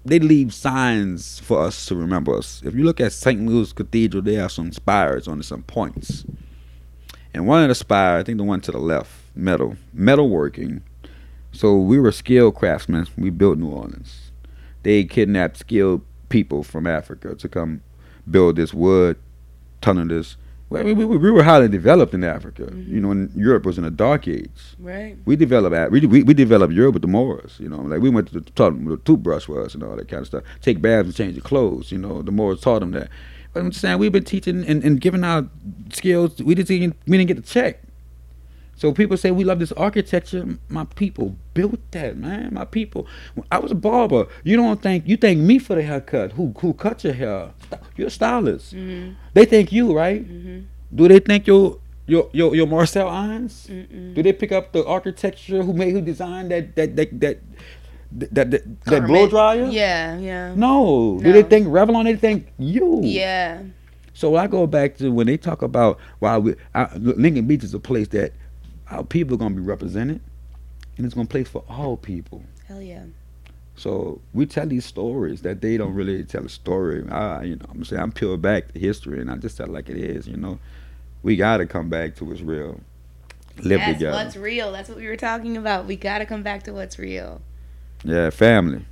They 0.04 0.20
leave 0.20 0.54
signs 0.54 1.40
for 1.40 1.62
us 1.62 1.86
to 1.88 1.96
remember 1.96 2.38
us. 2.38 2.62
If 2.64 2.76
you 2.76 2.84
look 2.84 3.00
at 3.00 3.12
St. 3.12 3.44
Louis 3.44 3.74
Cathedral, 3.74 4.22
they 4.22 4.36
have 4.36 4.52
some 4.52 4.72
spires 4.72 5.28
on 5.28 5.42
some 5.42 5.64
points. 5.64 6.26
And 7.34 7.48
one 7.48 7.64
of 7.64 7.70
the 7.70 7.76
spires, 7.76 8.22
I 8.22 8.24
think 8.24 8.38
the 8.38 8.44
one 8.44 8.62
to 8.62 8.72
the 8.72 8.78
left, 8.78 9.12
metal, 9.36 9.78
metalworking. 9.96 10.82
So 11.52 11.76
we 11.76 12.00
were 12.00 12.12
skilled 12.12 12.56
craftsmen. 12.56 13.08
We 13.18 13.30
built 13.30 13.58
New 13.58 13.70
Orleans. 13.70 14.32
They 14.84 15.04
kidnapped 15.06 15.58
skilled 15.58 16.02
people 16.30 16.64
from 16.64 16.86
Africa 16.86 17.36
to 17.36 17.50
come 17.50 17.82
build 18.30 18.56
this 18.56 18.74
wood, 18.74 19.18
tunnel 19.82 20.08
this. 20.08 20.38
Well, 20.70 20.84
we, 20.84 20.94
we, 20.94 21.06
we 21.06 21.32
were 21.32 21.44
highly 21.44 21.68
developed 21.68 22.14
in 22.14 22.24
Africa. 22.24 22.64
You 22.64 22.70
mm-hmm. 22.70 23.02
know, 23.02 23.12
and 23.12 23.36
Europe 23.36 23.66
was 23.66 23.78
in 23.78 23.86
a 23.86 23.92
dark 23.92 24.28
age. 24.28 24.50
Right. 24.80 25.16
We 25.26 25.36
developed 25.36 25.76
at- 25.76 25.92
we, 25.92 26.06
we 26.06 26.24
we 26.24 26.34
developed 26.34 26.74
Europe 26.74 26.94
with 26.94 27.02
the 27.04 27.08
Moors. 27.08 27.56
You 27.60 27.70
know, 27.70 27.82
like 27.82 28.02
we 28.02 28.10
went 28.10 28.28
to 28.30 28.40
the, 28.40 28.52
taught 28.52 28.72
them 28.72 28.86
what 28.86 28.94
a 28.94 28.98
toothbrush 29.04 29.48
was 29.48 29.76
and 29.76 29.84
all 29.84 29.96
that 29.96 30.08
kind 30.08 30.22
of 30.22 30.28
stuff. 30.28 30.44
Take 30.62 30.82
baths 30.82 31.06
and 31.06 31.16
change 31.16 31.36
your 31.36 31.44
clothes. 31.44 31.92
You 31.92 32.00
know, 32.00 32.22
the 32.24 32.32
Moors 32.32 32.62
taught 32.62 32.80
them 32.80 32.92
that. 32.92 33.10
But 33.54 33.62
I'm 33.62 33.72
saying 33.72 34.00
we've 34.00 34.12
been 34.12 34.26
teaching 34.26 34.66
and, 34.66 34.84
and 34.84 35.00
giving 35.00 35.24
out 35.24 35.50
skills. 35.90 36.42
We 36.42 36.56
didn't 36.56 36.72
even, 36.72 36.96
we 37.08 37.18
didn't 37.18 37.28
get 37.28 37.38
the 37.38 37.44
check. 37.44 37.82
So 38.76 38.92
people 38.92 39.16
say 39.16 39.32
we 39.32 39.44
love 39.44 39.60
this 39.60 39.72
architecture. 39.74 40.46
My 40.68 40.84
people 40.84 41.36
built 41.54 41.80
that, 41.92 42.18
man. 42.18 42.54
My 42.54 42.66
people. 42.66 43.08
I 43.52 43.60
was 43.60 43.72
a 43.72 43.76
barber. 43.76 44.28
You 44.44 44.58
don't 44.58 44.82
think 44.82 45.08
you 45.08 45.16
thank 45.16 45.40
me 45.40 45.60
for 45.60 45.76
the 45.76 45.82
haircut. 45.82 46.34
Who 46.34 46.54
who 46.60 46.74
cut 46.74 47.04
your 47.04 47.14
hair? 47.14 47.52
You're 47.96 48.08
a 48.08 48.12
stylist. 48.12 48.76
Mm-hmm. 48.76 49.14
They 49.34 49.46
thank 49.46 49.72
you, 49.72 49.96
right? 49.96 50.28
Mm-hmm. 50.28 50.66
Do 50.94 51.08
they 51.08 51.20
thank 51.20 51.48
your 51.48 51.80
your 52.06 52.30
your 52.34 52.54
your 52.56 52.68
Marcel 52.68 53.08
Irons? 53.08 53.66
Do 53.68 54.22
they 54.22 54.34
pick 54.34 54.52
up 54.52 54.74
the 54.74 54.86
architecture? 54.86 55.64
Who 55.64 55.74
made 55.74 55.94
who 55.94 56.02
designed 56.02 56.52
that 56.52 56.76
that 56.76 56.96
that 56.98 57.20
that 57.22 57.40
that 58.12 58.52
that, 58.52 58.84
that, 58.86 59.08
blow 59.08 59.28
dryer? 59.28 59.66
Yeah, 59.72 60.18
yeah. 60.18 60.54
No. 60.56 61.20
Do 61.24 61.32
they 61.32 61.44
think 61.44 61.68
Revlon? 61.68 62.04
They 62.04 62.16
think 62.18 62.52
you. 62.58 63.00
Yeah. 63.04 63.64
So 64.14 64.36
I 64.36 64.48
go 64.48 64.66
back 64.66 64.96
to 64.98 65.12
when 65.12 65.28
they 65.28 65.38
talk 65.38 65.62
about 65.62 66.00
why 66.20 66.38
we 66.38 66.56
I, 66.74 66.88
Lincoln 66.96 67.48
Beach 67.48 67.64
is 67.64 67.74
a 67.74 67.80
place 67.80 68.08
that 68.10 68.34
our 68.90 69.04
people 69.04 69.36
are 69.36 69.38
gonna 69.38 69.56
be 69.56 69.62
represented, 69.62 70.22
and 70.98 71.06
it's 71.06 71.16
gonna 71.16 71.28
play 71.28 71.44
for 71.44 71.64
all 71.70 71.98
people. 71.98 72.44
Hell 72.68 72.82
yeah. 72.82 73.04
So 73.76 74.22
we 74.34 74.46
tell 74.46 74.66
these 74.68 74.86
stories 74.86 75.42
that 75.42 75.62
they 75.62 75.76
don't 75.78 75.94
really 75.94 76.24
tell 76.24 76.46
a 76.46 76.50
story. 76.50 77.06
I, 77.10 77.44
you 77.44 77.56
know, 77.58 77.66
I'm 77.70 77.84
saying 77.84 78.02
I'm 78.02 78.12
peeled 78.12 78.42
back 78.42 78.72
the 78.72 78.80
history, 78.80 79.20
and 79.20 79.30
I 79.30 79.36
just 79.36 79.58
tell 79.58 79.68
it 79.68 79.72
like 79.72 79.90
it 79.90 79.98
is. 79.98 80.28
You 80.28 80.38
know, 80.38 80.60
we 81.24 81.36
gotta 81.36 81.66
come 81.66 81.90
back 81.90 82.16
to 82.16 82.26
what's 82.26 82.42
real, 82.42 82.80
live 83.58 83.80
That's 83.80 83.94
together. 83.94 84.18
what's 84.18 84.36
real. 84.38 84.72
That's 84.72 84.90
what 84.90 84.98
we 84.98 85.08
were 85.08 85.18
talking 85.18 85.58
about. 85.58 85.86
We 85.86 85.96
got 85.96 86.20
to 86.20 86.26
come 86.26 86.44
back 86.44 86.64
to 86.64 86.74
what's 86.74 86.98
real. 87.00 87.42
Yeah, 88.04 88.30
family, 88.30 88.86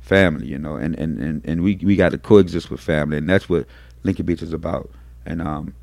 family. 0.00 0.46
You 0.46 0.58
know, 0.58 0.76
and 0.76 0.98
and 0.98 1.18
and, 1.18 1.44
and 1.44 1.62
we 1.62 1.76
we 1.82 1.96
got 1.96 2.10
to 2.10 2.18
coexist 2.18 2.70
with 2.70 2.80
family, 2.80 3.18
and 3.18 3.28
that's 3.28 3.48
what 3.48 3.66
Lincoln 4.02 4.26
Beach 4.26 4.42
is 4.42 4.52
about. 4.52 4.90
And 5.26 5.42
um, 5.42 5.74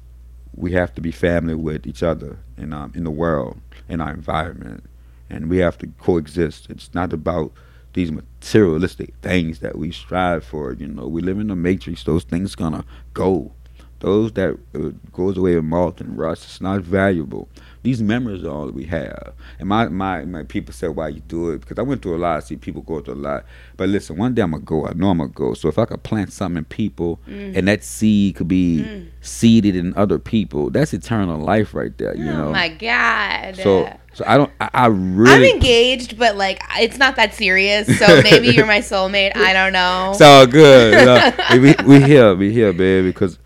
we 0.55 0.71
have 0.71 0.93
to 0.95 1.01
be 1.01 1.11
family 1.11 1.55
with 1.55 1.85
each 1.85 2.03
other 2.03 2.37
in 2.57 2.73
um 2.73 2.91
in 2.95 3.03
the 3.03 3.11
world 3.11 3.59
in 3.89 4.01
our 4.01 4.11
environment, 4.11 4.83
and 5.29 5.49
we 5.49 5.57
have 5.57 5.77
to 5.79 5.87
coexist. 5.99 6.69
It's 6.69 6.93
not 6.93 7.13
about 7.13 7.51
these 7.93 8.11
materialistic 8.11 9.13
things 9.21 9.59
that 9.59 9.77
we 9.77 9.91
strive 9.91 10.43
for. 10.43 10.73
You 10.73 10.87
know, 10.87 11.07
we 11.07 11.21
live 11.21 11.39
in 11.39 11.49
a 11.49 11.55
matrix. 11.55 12.03
Those 12.03 12.23
things 12.23 12.55
gonna 12.55 12.85
go. 13.13 13.51
Those 13.99 14.33
that 14.33 14.57
uh, 14.75 14.89
goes 15.13 15.37
away 15.37 15.55
with 15.55 15.63
moth 15.63 16.01
and 16.01 16.17
rust. 16.17 16.43
It's 16.45 16.61
not 16.61 16.81
valuable. 16.81 17.47
These 17.85 18.01
memories 18.01 18.43
are 18.43 18.49
all 18.49 18.71
we 18.71 18.85
have. 18.85 19.35
And 19.59 19.69
my, 19.69 19.87
my, 19.89 20.25
my 20.25 20.41
people 20.41 20.73
said, 20.73 20.95
why 20.95 21.09
you 21.09 21.19
do 21.21 21.51
it? 21.51 21.61
Because 21.61 21.77
I 21.77 21.83
went 21.83 22.01
through 22.01 22.15
a 22.15 22.17
lot. 22.17 22.37
I 22.37 22.39
see 22.39 22.55
people 22.55 22.81
go 22.81 22.99
through 22.99 23.13
a 23.13 23.15
lot. 23.15 23.45
But 23.77 23.89
listen, 23.89 24.17
one 24.17 24.33
day 24.33 24.41
I'm 24.41 24.49
going 24.49 24.63
to 24.63 24.65
go. 24.65 24.87
I 24.87 24.93
know 24.93 25.11
I'm 25.11 25.19
going 25.19 25.29
to 25.29 25.35
go. 25.35 25.53
So 25.53 25.69
if 25.69 25.77
I 25.77 25.85
could 25.85 26.01
plant 26.01 26.33
something 26.33 26.57
in 26.57 26.65
people 26.65 27.19
mm. 27.27 27.55
and 27.55 27.67
that 27.67 27.83
seed 27.83 28.37
could 28.37 28.47
be 28.47 28.83
mm. 28.83 29.07
seeded 29.21 29.75
in 29.75 29.95
other 29.95 30.17
people, 30.17 30.71
that's 30.71 30.95
eternal 30.95 31.39
life 31.39 31.75
right 31.75 31.95
there, 31.99 32.17
you 32.17 32.27
oh 32.31 32.45
know? 32.45 32.51
my 32.51 32.69
god. 32.69 33.57
So 33.57 33.87
so 34.13 34.23
I 34.25 34.37
don't, 34.37 34.51
I, 34.59 34.69
I 34.73 34.85
I'm 34.85 35.43
engaged, 35.43 36.17
but 36.17 36.37
like 36.37 36.59
it's 36.77 36.97
not 36.97 37.17
that 37.17 37.35
serious. 37.35 37.85
So 37.99 38.21
maybe 38.23 38.47
you're 38.47 38.65
my 38.65 38.79
soulmate. 38.79 39.35
I 39.35 39.53
don't 39.53 39.73
know. 39.73 40.11
It's 40.11 40.21
all 40.21 40.47
good. 40.47 40.99
you 40.99 41.05
know. 41.05 41.75
we 41.85 41.99
we 41.99 42.01
here, 42.01 42.33
we 42.33 42.51
here, 42.51 42.73
baby, 42.73 43.09
because 43.09 43.37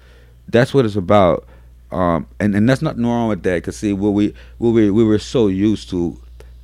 that's 0.47 0.73
what 0.73 0.85
it's 0.85 0.95
about. 0.95 1.45
Um, 1.91 2.27
and 2.39 2.55
and 2.55 2.69
that's 2.69 2.81
nothing 2.81 3.05
wrong 3.05 3.29
with 3.29 3.43
that. 3.43 3.63
Cause 3.63 3.77
see, 3.77 3.93
what 3.93 4.11
we 4.11 4.33
what 4.57 4.71
we 4.71 4.91
we 4.91 5.03
were 5.03 5.19
so 5.19 5.47
used 5.47 5.89
to, 5.89 6.19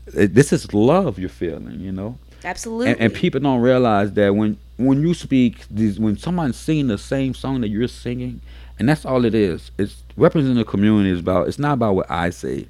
this 0.06 0.54
is 0.54 0.74
love 0.74 1.18
you're 1.18 1.30
feeling, 1.30 1.80
you 1.80 1.92
know. 1.92 2.18
Absolutely. 2.44 2.92
And, 2.92 3.02
and 3.02 3.14
people 3.14 3.40
don't 3.40 3.62
realize 3.62 4.14
that 4.14 4.36
when 4.36 4.58
when 4.78 5.02
you 5.02 5.14
speak, 5.14 5.66
these 5.70 6.00
when 6.00 6.18
someone's 6.18 6.58
singing 6.58 6.88
the 6.88 6.98
same 6.98 7.34
song 7.34 7.62
that 7.62 7.70
you're 7.70 7.88
singing, 7.88 8.42
and 8.78 8.88
that's 8.88 9.06
all 9.06 9.26
it 9.26 9.34
is. 9.34 9.72
It's 9.78 10.04
representing 10.16 10.58
the 10.58 10.66
community 10.66 11.10
is 11.10 11.20
about. 11.20 11.48
It's 11.48 11.60
not 11.60 11.74
about 11.74 11.96
what 11.96 12.12
I 12.12 12.30
say. 12.30 12.68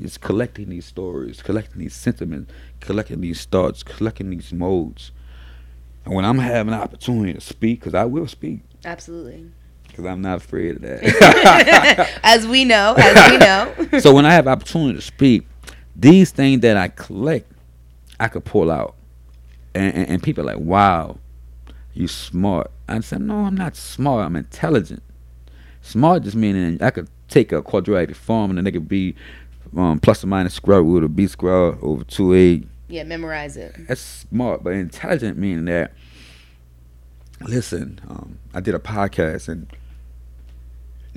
It's 0.00 0.16
collecting 0.16 0.68
these 0.68 0.86
stories, 0.86 1.42
collecting 1.42 1.80
these 1.80 1.94
sentiments, 1.94 2.52
collecting 2.78 3.20
these 3.20 3.44
thoughts, 3.44 3.82
collecting 3.82 4.30
these 4.30 4.52
modes. 4.52 5.10
And 6.04 6.14
when 6.14 6.24
I'm 6.24 6.38
having 6.38 6.72
an 6.72 6.80
opportunity 6.80 7.32
to 7.32 7.40
speak, 7.40 7.80
because 7.80 7.94
I 7.94 8.04
will 8.04 8.28
speak, 8.28 8.60
Absolutely. 8.84 9.50
Because 9.98 10.12
I'm 10.12 10.22
not 10.22 10.36
afraid 10.36 10.76
of 10.76 10.82
that. 10.82 12.08
as 12.22 12.46
we 12.46 12.64
know, 12.64 12.94
as 12.96 13.32
we 13.32 13.38
know. 13.38 13.98
so 14.00 14.14
when 14.14 14.24
I 14.24 14.32
have 14.32 14.46
opportunity 14.46 14.94
to 14.94 15.02
speak, 15.02 15.44
these 15.96 16.30
things 16.30 16.60
that 16.60 16.76
I 16.76 16.86
collect, 16.86 17.50
I 18.20 18.28
could 18.28 18.44
pull 18.44 18.70
out, 18.70 18.94
and, 19.74 19.92
and, 19.92 20.08
and 20.08 20.22
people 20.22 20.44
are 20.44 20.54
like, 20.54 20.64
"Wow, 20.64 21.18
you 21.94 22.06
smart." 22.06 22.70
I 22.88 23.00
said, 23.00 23.22
"No, 23.22 23.38
I'm 23.38 23.56
not 23.56 23.74
smart. 23.74 24.24
I'm 24.24 24.36
intelligent. 24.36 25.02
Smart 25.82 26.22
just 26.22 26.36
meaning 26.36 26.80
I 26.80 26.90
could 26.90 27.08
take 27.26 27.50
a 27.50 27.60
quadratic 27.60 28.14
form 28.14 28.52
and 28.52 28.58
then 28.58 28.66
it 28.66 28.72
could 28.72 28.88
be 28.88 29.16
um, 29.76 29.98
plus 29.98 30.22
or 30.22 30.28
minus 30.28 30.54
square 30.54 30.82
root 30.82 31.02
of 31.02 31.14
b 31.16 31.26
squared 31.26 31.76
over 31.82 32.04
two 32.04 32.34
a. 32.34 32.62
yeah, 32.86 33.02
memorize 33.02 33.56
it. 33.56 33.74
That's 33.88 34.00
smart, 34.00 34.62
but 34.62 34.74
intelligent 34.74 35.38
meaning 35.38 35.64
that. 35.64 35.92
Listen, 37.40 38.00
um, 38.08 38.38
I 38.52 38.60
did 38.60 38.74
a 38.74 38.80
podcast 38.80 39.48
and 39.48 39.68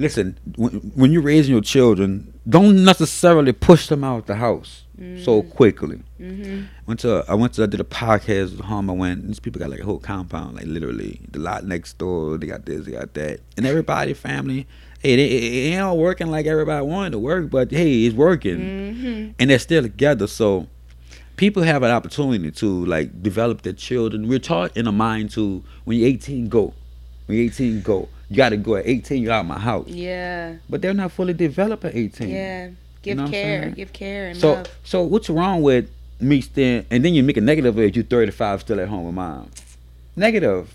listen 0.02 0.38
when, 0.58 0.72
when 0.96 1.12
you're 1.12 1.22
raising 1.22 1.54
your 1.54 1.62
children, 1.62 2.34
don't 2.48 2.84
necessarily 2.84 3.54
push 3.54 3.88
them 3.88 4.04
out 4.04 4.18
of 4.20 4.26
the 4.26 4.36
house 4.36 4.84
so 5.24 5.42
quickly. 5.42 6.00
Mm-hmm. 6.20 6.66
Went 6.86 7.00
to 7.00 7.26
I 7.28 7.34
went 7.34 7.54
to 7.54 7.64
I 7.64 7.66
did 7.66 7.80
a 7.80 7.84
podcast 7.84 8.52
with 8.58 8.66
home. 8.66 8.90
I 8.90 8.94
went. 8.94 9.26
These 9.26 9.40
people 9.40 9.60
got 9.60 9.72
like 9.72 9.80
a 9.80 9.84
whole 9.84 9.98
compound, 10.00 10.56
like 10.58 10.66
literally 10.68 11.22
the 11.32 11.40
lot 11.40 11.64
next 11.66 11.98
door. 11.98 12.38
They 12.38 12.46
got 12.48 12.66
this, 12.66 12.86
they 12.86 12.92
got 12.92 13.14
that, 13.16 13.40
and 13.58 13.66
everybody, 13.66 14.14
family. 14.14 14.68
Hey, 15.02 15.16
they, 15.16 15.26
it, 15.26 15.44
it 15.44 15.74
ain't 15.74 15.82
all 15.82 15.98
working 15.98 16.28
like 16.28 16.46
everybody 16.46 16.86
wanted 16.86 17.12
to 17.14 17.20
work, 17.20 17.50
but 17.50 17.72
hey, 17.72 18.06
it's 18.06 18.16
working, 18.16 18.60
Mm-hmm. 18.60 19.32
and 19.40 19.50
they're 19.50 19.58
still 19.58 19.82
together. 19.82 20.28
So 20.28 20.68
people 21.36 21.64
have 21.64 21.82
an 21.82 21.90
opportunity 21.90 22.52
to 22.52 22.86
like 22.86 23.24
develop 23.24 23.64
their 23.64 23.74
children. 23.74 24.28
We're 24.28 24.38
taught 24.38 24.78
in 24.78 24.86
a 24.86 24.92
mind 24.92 25.32
to 25.32 25.64
when 25.86 25.98
you're 25.98 26.10
18, 26.10 26.50
go. 26.50 26.76
When 27.26 27.38
you're 27.40 27.48
18, 27.48 27.82
go. 27.82 28.08
You 28.32 28.38
got 28.38 28.50
to 28.50 28.58
go 28.58 28.76
at 28.78 28.88
18. 28.88 29.22
You're 29.22 29.34
out 29.34 29.42
of 29.42 29.46
my 29.48 29.60
house, 29.60 29.90
Yeah. 29.90 30.54
but 30.70 30.82
they're 30.82 30.94
not 30.94 31.12
fully 31.12 31.34
developed 31.34 31.84
at 31.84 31.94
18. 31.96 32.30
Yeah. 32.30 32.70
Give 33.04 33.18
know 33.18 33.28
care. 33.28 33.70
Give 33.76 33.92
care 33.92 34.28
and 34.30 34.38
So 34.40 34.54
love. 34.54 34.68
so 34.86 35.04
what's 35.04 35.30
wrong 35.30 35.62
with 35.62 35.90
me 36.22 36.40
staying 36.40 36.86
and 36.90 37.04
then 37.04 37.14
you 37.14 37.24
make 37.24 37.36
a 37.36 37.42
negative 37.42 37.78
if 37.78 37.94
you're 37.96 38.06
35 38.06 38.62
still 38.62 38.80
at 38.80 38.88
home 38.88 39.06
with 39.06 39.16
mom. 39.16 39.50
Negative. 40.16 40.74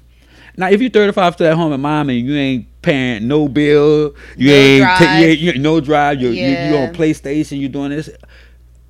Now 0.57 0.69
if 0.71 0.81
you're 0.81 0.91
35 0.91 1.35
still 1.35 1.47
at 1.47 1.55
home 1.57 1.71
with 1.71 1.81
mom 1.81 2.11
and 2.11 2.19
you 2.19 2.35
ain't 2.35 2.67
paying 2.83 3.27
no 3.29 3.49
bill, 3.49 4.15
you 4.37 4.49
No 4.49 4.55
ain't 4.55 4.83
drive. 4.85 4.99
ta- 4.99 5.17
you, 5.19 5.27
ain't- 5.27 5.39
you, 5.39 5.59
no 5.59 5.81
drive, 5.81 6.21
you 6.21 6.29
you 6.29 6.35
you 6.35 6.41
Yeah. 6.51 6.87
on 6.89 6.95
PlayStation, 6.95 7.59
you're 7.61 7.69
doing 7.71 7.91
this. 7.91 8.11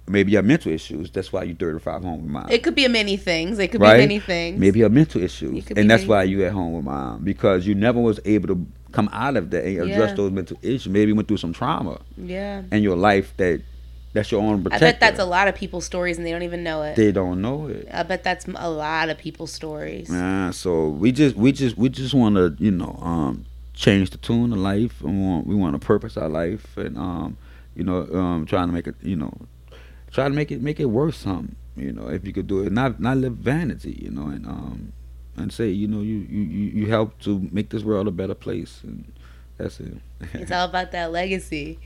Maybe 0.08 0.30
you 0.32 0.38
have 0.38 0.44
mental 0.44 0.70
issues. 0.72 1.10
That's 1.10 1.32
why 1.32 1.42
you're 1.42 1.56
35 1.56 2.02
home 2.04 2.22
with 2.22 2.30
mom. 2.30 2.46
It 2.48 2.62
could 2.62 2.74
be 2.76 2.84
a 2.84 2.88
many 2.88 3.16
things. 3.16 3.58
It 3.58 3.72
could 3.72 3.80
Right? 3.80 3.96
be 3.96 4.02
many 4.02 4.18
things. 4.20 4.58
Maybe 4.60 4.78
you 4.78 4.84
have 4.84 4.92
mental 4.92 5.20
issues, 5.22 5.58
It 5.58 5.66
could 5.66 5.74
be 5.74 5.80
and 5.80 5.90
that's 5.90 6.02
many- 6.02 6.10
why 6.10 6.22
you 6.24 6.44
at 6.44 6.52
home 6.52 6.74
with 6.74 6.84
mom 6.84 7.24
because 7.24 7.66
you 7.66 7.74
never 7.74 8.00
was 8.00 8.20
able 8.24 8.48
to 8.48 8.66
come 8.92 9.08
out 9.12 9.36
of 9.36 9.50
that 9.50 9.64
and 9.64 9.78
address 9.90 10.10
Yeah. 10.10 10.14
those 10.16 10.30
mental 10.32 10.56
issues. 10.62 10.88
Maybe 10.88 11.08
you 11.10 11.16
went 11.16 11.26
through 11.28 11.36
some 11.38 11.52
trauma 11.52 11.98
Yeah. 12.16 12.62
in 12.70 12.82
your 12.82 12.96
life 12.96 13.34
that 13.38 13.60
that's 14.12 14.30
your 14.32 14.40
own 14.40 14.62
protector. 14.62 14.86
I 14.86 14.92
bet 14.92 15.00
that's 15.00 15.18
a 15.18 15.24
lot 15.26 15.46
of 15.48 15.54
people's 15.56 15.84
stories 15.84 16.16
and 16.16 16.26
they 16.26 16.30
don't 16.30 16.44
even 16.44 16.62
know 16.62 16.82
it. 16.82 16.96
They 16.96 17.12
don't 17.12 17.42
know 17.42 17.66
it. 17.66 17.86
I 17.92 18.02
bet 18.04 18.22
that's 18.24 18.46
a 18.54 18.70
lot 18.70 19.10
of 19.10 19.18
people's 19.18 19.52
stories. 19.52 20.08
Yeah, 20.10 20.50
so 20.52 20.88
we 20.88 21.10
just 21.12 21.36
we 21.36 21.50
just 21.52 21.76
we 21.76 21.88
just 21.90 22.14
want 22.14 22.36
to 22.36 22.54
you 22.58 22.70
know 22.70 22.96
um 23.02 23.44
change 23.74 24.10
the 24.10 24.16
tune 24.18 24.52
of 24.52 24.58
life 24.58 25.02
and 25.02 25.20
we 25.20 25.26
want 25.26 25.46
we 25.48 25.54
want 25.56 25.78
to 25.78 25.84
purpose 25.84 26.16
our 26.16 26.28
life 26.30 26.76
and 26.78 26.96
um 26.96 27.36
you 27.74 27.82
know 27.84 28.06
um 28.14 28.46
trying 28.46 28.68
to 28.68 28.72
make 28.72 28.86
it 28.86 28.94
you 29.02 29.16
know 29.16 29.34
try 30.16 30.28
to 30.28 30.34
make 30.34 30.50
it 30.50 30.62
make 30.62 30.80
it 30.80 30.86
worth 30.86 31.14
something 31.14 31.54
you 31.76 31.92
know 31.92 32.08
if 32.08 32.26
you 32.26 32.32
could 32.32 32.46
do 32.46 32.62
it 32.64 32.72
not 32.72 32.98
not 32.98 33.18
live 33.18 33.34
vanity 33.34 33.98
you 34.02 34.10
know 34.10 34.28
and 34.28 34.46
um 34.46 34.92
and 35.36 35.52
say 35.52 35.68
you 35.68 35.86
know 35.86 36.00
you 36.00 36.26
you 36.30 36.40
you 36.40 36.64
you 36.78 36.86
help 36.86 37.18
to 37.20 37.46
make 37.52 37.68
this 37.68 37.82
world 37.82 38.08
a 38.08 38.10
better 38.10 38.34
place 38.34 38.80
and 38.82 39.12
that's 39.58 39.80
it. 39.80 39.96
It's 40.34 40.50
all 40.50 40.66
about 40.66 40.92
that 40.92 41.12
legacy. 41.12 41.78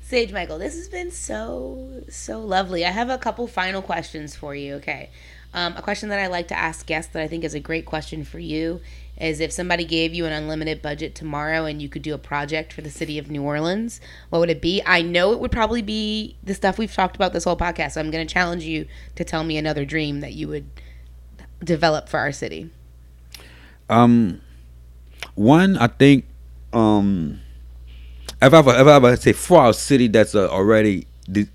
Sage 0.00 0.32
Michael, 0.32 0.58
this 0.58 0.74
has 0.74 0.88
been 0.88 1.10
so 1.10 2.02
so 2.08 2.40
lovely. 2.40 2.84
I 2.84 2.90
have 2.90 3.10
a 3.10 3.18
couple 3.18 3.46
final 3.46 3.82
questions 3.82 4.34
for 4.34 4.54
you. 4.54 4.74
Okay, 4.76 5.10
um, 5.52 5.76
a 5.76 5.82
question 5.82 6.08
that 6.10 6.18
I 6.18 6.28
like 6.28 6.48
to 6.48 6.58
ask 6.58 6.86
guests 6.86 7.12
that 7.12 7.22
I 7.22 7.26
think 7.26 7.44
is 7.44 7.54
a 7.54 7.60
great 7.60 7.84
question 7.84 8.24
for 8.24 8.38
you 8.38 8.80
is 9.20 9.40
if 9.40 9.52
somebody 9.52 9.84
gave 9.84 10.14
you 10.14 10.24
an 10.24 10.32
unlimited 10.32 10.80
budget 10.80 11.14
tomorrow 11.14 11.66
and 11.66 11.82
you 11.82 11.88
could 11.88 12.02
do 12.02 12.14
a 12.14 12.18
project 12.18 12.72
for 12.72 12.80
the 12.80 12.90
city 12.90 13.18
of 13.18 13.30
New 13.30 13.42
Orleans, 13.42 14.00
what 14.30 14.38
would 14.38 14.48
it 14.48 14.62
be? 14.62 14.82
I 14.86 15.02
know 15.02 15.32
it 15.32 15.40
would 15.40 15.52
probably 15.52 15.82
be 15.82 16.36
the 16.42 16.54
stuff 16.54 16.78
we've 16.78 16.92
talked 16.92 17.16
about 17.16 17.32
this 17.32 17.44
whole 17.44 17.56
podcast. 17.56 17.92
So 17.92 18.00
I'm 18.00 18.10
going 18.10 18.26
to 18.26 18.32
challenge 18.32 18.64
you 18.64 18.86
to 19.16 19.24
tell 19.24 19.44
me 19.44 19.58
another 19.58 19.84
dream 19.84 20.20
that 20.20 20.32
you 20.32 20.48
would 20.48 20.66
develop 21.62 22.08
for 22.08 22.18
our 22.18 22.32
city. 22.32 22.70
Um, 23.90 24.40
one, 25.34 25.76
I 25.76 25.88
think, 25.88 26.24
um, 26.72 27.40
if 28.40 28.54
I 28.54 28.58
ever, 28.58 28.70
if 28.70 29.04
I 29.04 29.14
say 29.16 29.32
for 29.32 29.60
our 29.60 29.72
city 29.74 30.08
that's 30.08 30.34
already 30.34 31.06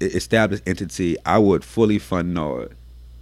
established 0.01 0.63
entity, 0.67 1.17
I 1.25 1.39
would 1.39 1.63
fully 1.63 1.97
fund 1.97 2.33
Nord. 2.33 2.74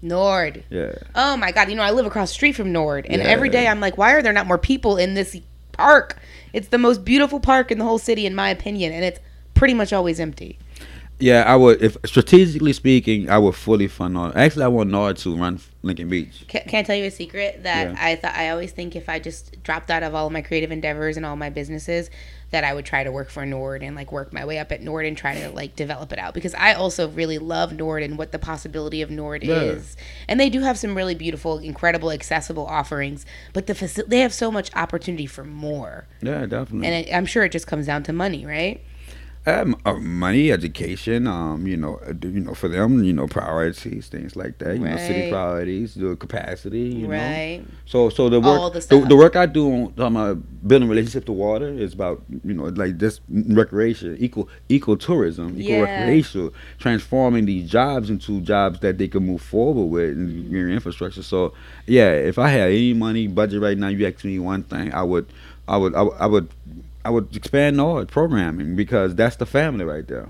Nord. 0.03 0.63
Yeah. 0.69 0.93
Oh 1.15 1.35
my 1.37 1.51
god, 1.51 1.69
you 1.69 1.75
know 1.75 1.81
I 1.81 1.91
live 1.91 2.05
across 2.05 2.29
the 2.29 2.35
street 2.35 2.53
from 2.53 2.71
Nord 2.71 3.05
and 3.09 3.21
Yeah. 3.21 3.27
every 3.27 3.49
day 3.49 3.67
I'm 3.67 3.79
like 3.79 3.97
why 3.97 4.13
are 4.13 4.21
there 4.21 4.33
not 4.33 4.45
more 4.45 4.57
people 4.59 4.97
in 4.97 5.13
this 5.15 5.35
park? 5.71 6.17
It's 6.53 6.67
the 6.67 6.77
most 6.77 7.03
beautiful 7.03 7.39
park 7.39 7.71
in 7.71 7.79
the 7.79 7.85
whole 7.85 7.97
city 7.97 8.25
in 8.25 8.35
my 8.35 8.49
opinion 8.49 8.91
and 8.93 9.03
it's 9.03 9.19
pretty 9.55 9.73
much 9.73 9.91
always 9.93 10.19
empty. 10.19 10.59
Yeah, 11.19 11.43
I 11.43 11.55
would. 11.55 11.81
If 11.81 11.95
strategically 12.05 12.73
speaking, 12.73 13.29
I 13.29 13.37
would 13.37 13.55
fully 13.55 13.87
fund 13.87 14.15
Nord. 14.15 14.35
Actually, 14.35 14.65
I 14.65 14.67
want 14.67 14.89
Nord 14.89 15.15
to 15.17 15.35
run 15.37 15.59
Lincoln 15.81 16.09
Beach. 16.09 16.43
Can, 16.49 16.63
can 16.67 16.79
I 16.79 16.83
tell 16.83 16.95
you 16.97 17.05
a 17.05 17.11
secret 17.11 17.63
that 17.63 17.91
Yeah. 17.91 17.95
I 17.97 18.15
thought 18.17 18.33
I 18.35 18.49
always 18.49 18.71
think 18.71 18.95
if 18.95 19.07
I 19.07 19.19
just 19.19 19.61
dropped 19.63 19.89
out 19.89 20.03
of 20.03 20.13
all 20.15 20.27
of 20.27 20.33
my 20.33 20.41
creative 20.41 20.71
endeavors 20.71 21.15
and 21.15 21.25
all 21.25 21.35
my 21.37 21.49
businesses 21.49 22.09
that 22.53 22.63
I 22.63 22.73
would 22.73 22.85
try 22.85 23.03
to 23.03 23.11
work 23.11 23.29
for 23.31 23.45
Nord 23.45 23.81
and 23.83 23.95
like 23.95 24.11
work 24.11 24.31
my 24.31 24.45
way 24.45 24.59
up 24.59 24.71
at 24.71 24.79
Nord 24.81 25.05
and 25.07 25.17
try 25.17 25.33
to 25.41 25.49
like 25.49 25.75
develop 25.75 26.13
it 26.13 26.19
out 26.19 26.33
because 26.35 26.53
I 26.53 26.73
also 26.73 27.09
really 27.09 27.39
love 27.39 27.73
Nord 27.73 28.03
and 28.03 28.15
what 28.17 28.31
the 28.31 28.37
possibility 28.39 29.01
of 29.01 29.09
Nord 29.09 29.43
Yeah. 29.43 29.55
is. 29.61 29.97
And 30.27 30.39
they 30.39 30.49
do 30.51 30.61
have 30.61 30.77
some 30.77 30.95
really 30.95 31.15
beautiful, 31.15 31.57
incredible, 31.57 32.11
accessible 32.11 32.65
offerings, 32.67 33.25
but 33.53 33.65
the 33.65 33.73
faci- 33.73 34.07
they 34.07 34.19
have 34.19 34.33
so 34.33 34.51
much 34.51 34.69
opportunity 34.75 35.25
for 35.25 35.43
more. 35.43 36.05
Yeah, 36.21 36.45
definitely. 36.45 36.87
And 36.87 37.07
it, 37.07 37.11
I'm 37.13 37.25
sure 37.25 37.43
it 37.43 37.51
just 37.51 37.65
comes 37.67 37.87
down 37.87 38.03
to 38.03 38.13
money, 38.13 38.45
right? 38.45 38.81
Um, 39.45 39.75
uh, 39.85 39.95
money, 39.95 40.53
education, 40.53 41.27
um, 41.27 41.67
you 41.67 41.75
know, 41.75 41.99
uh, 42.07 42.13
you 42.21 42.39
know, 42.39 42.53
for 42.53 42.69
them, 42.69 43.03
you 43.03 43.11
know, 43.11 43.27
priorities, 43.27 44.07
things 44.07 44.37
like 44.37 44.57
that. 44.59 44.75
You 44.77 44.85
know, 44.85 44.95
city 44.95 45.21
priorities, 45.21 45.95
the 45.95 46.15
capacity, 46.15 46.79
you 46.79 47.07
know. 47.07 47.15
right. 47.17 47.61
So, 47.85 48.07
so 48.09 48.29
the 48.29 48.39
work, 48.39 48.61
All 48.61 48.69
the 48.69 48.79
the, 48.79 48.99
the, 49.05 49.15
work 49.17 49.35
I 49.35 49.45
do 49.45 49.69
on 49.69 49.93
talking 49.95 50.15
about 50.15 50.67
building 50.67 50.87
relationship 50.87 51.25
to 51.25 51.33
water 51.33 51.67
is 51.67 51.93
about, 51.93 52.23
you 52.45 52.53
know, 52.53 52.63
like 52.65 52.99
this 52.99 53.19
recreation, 53.29 54.15
eco, 54.17 54.47
eco 54.69 54.95
tourism, 54.95 55.59
eco 55.59 55.73
Yeah. 55.73 55.81
recreational, 55.81 56.53
transforming 56.79 57.43
these 57.45 57.69
jobs 57.69 58.09
into 58.09 58.39
jobs 58.39 58.79
that 58.79 58.97
they 58.97 59.09
can 59.09 59.25
move 59.25 59.41
forward 59.41 59.87
with 59.87 60.11
in 60.11 60.49
your 60.51 60.69
infrastructure. 60.69 61.21
So, 61.21 61.53
yeah, 61.85 62.11
if 62.11 62.39
I 62.39 62.47
had 62.47 62.69
any 62.69 62.93
money 62.93 63.27
budget 63.27 63.61
right 63.61 63.77
now, 63.77 63.89
you 63.89 64.07
ask 64.07 64.23
me 64.23 64.39
one 64.39 64.63
thing, 64.63 64.93
I 64.93 65.03
would, 65.03 65.27
I 65.67 65.75
would, 65.75 65.93
I 65.95 66.01
would, 66.03 66.13
I 66.17 66.25
would, 66.27 66.49
I 67.05 67.09
would 67.09 67.35
expand 67.35 67.77
Nord 67.77 68.07
programming 68.07 68.75
because 68.75 69.15
that's 69.15 69.35
the 69.35 69.45
family 69.45 69.85
right 69.85 70.07
there. 70.07 70.29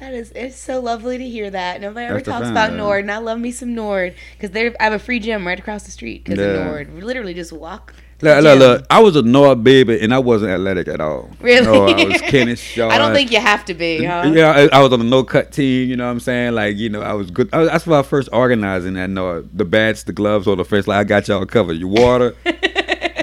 That 0.00 0.14
is, 0.14 0.32
it's 0.34 0.56
so 0.58 0.80
lovely 0.80 1.16
to 1.16 1.28
hear 1.28 1.48
that. 1.50 1.80
Nobody 1.80 2.06
ever 2.06 2.14
That's 2.16 2.26
talks 2.28 2.48
about. 2.48 2.72
Nord, 2.72 3.02
and 3.04 3.12
I 3.12 3.18
love 3.18 3.38
me 3.38 3.52
some 3.52 3.72
Nord 3.74 4.14
because 4.36 4.50
they 4.50 4.74
I 4.80 4.82
have 4.84 4.92
a 4.92 4.98
free 4.98 5.20
gym 5.20 5.46
right 5.46 5.58
across 5.58 5.84
the 5.84 5.92
street 5.92 6.24
because 6.24 6.40
Yeah. 6.40 6.46
of 6.46 6.66
Nord. 6.66 6.94
We 6.94 7.02
literally 7.02 7.34
just 7.34 7.52
walk. 7.52 7.94
Look, 8.20 8.42
look, 8.44 8.58
look, 8.60 8.86
I 8.88 9.00
was 9.00 9.16
a 9.16 9.22
Nord 9.22 9.64
baby 9.64 10.00
and 10.00 10.14
I 10.14 10.20
wasn't 10.20 10.52
athletic 10.52 10.86
at 10.86 11.00
all. 11.00 11.28
Really? 11.40 11.66
No, 11.66 11.86
I 11.86 12.04
was 12.04 12.20
Kenneth 12.20 12.60
Shaw. 12.74 12.88
I 12.88 12.96
don't 12.98 13.12
think 13.12 13.32
you 13.32 13.40
have 13.40 13.64
to 13.64 13.74
be, 13.74 14.04
huh? 14.04 14.30
Yeah, 14.32 14.50
I, 14.72 14.78
I 14.78 14.80
was 14.80 14.92
on 14.92 15.00
the 15.00 15.04
no 15.04 15.24
cut 15.24 15.50
team. 15.50 15.88
You 15.88 15.96
know 15.96 16.04
what 16.06 16.12
I'm 16.12 16.20
saying? 16.20 16.54
Like, 16.54 16.76
you 16.76 16.88
know, 16.88 17.02
I 17.02 17.14
was 17.14 17.32
good. 17.32 17.48
I, 17.52 17.64
that's 17.64 17.84
why 17.84 17.98
I 17.98 18.02
first 18.04 18.28
organizing 18.32 18.94
that. 18.94 19.10
Nord. 19.10 19.50
the 19.56 19.64
bats, 19.64 20.04
the 20.04 20.12
gloves, 20.12 20.46
or 20.46 20.54
the 20.54 20.64
face. 20.64 20.86
Like, 20.86 20.98
I 20.98 21.04
got 21.04 21.26
y'all 21.26 21.44
covered. 21.46 21.74
You 21.74 21.88
water, 21.88 22.34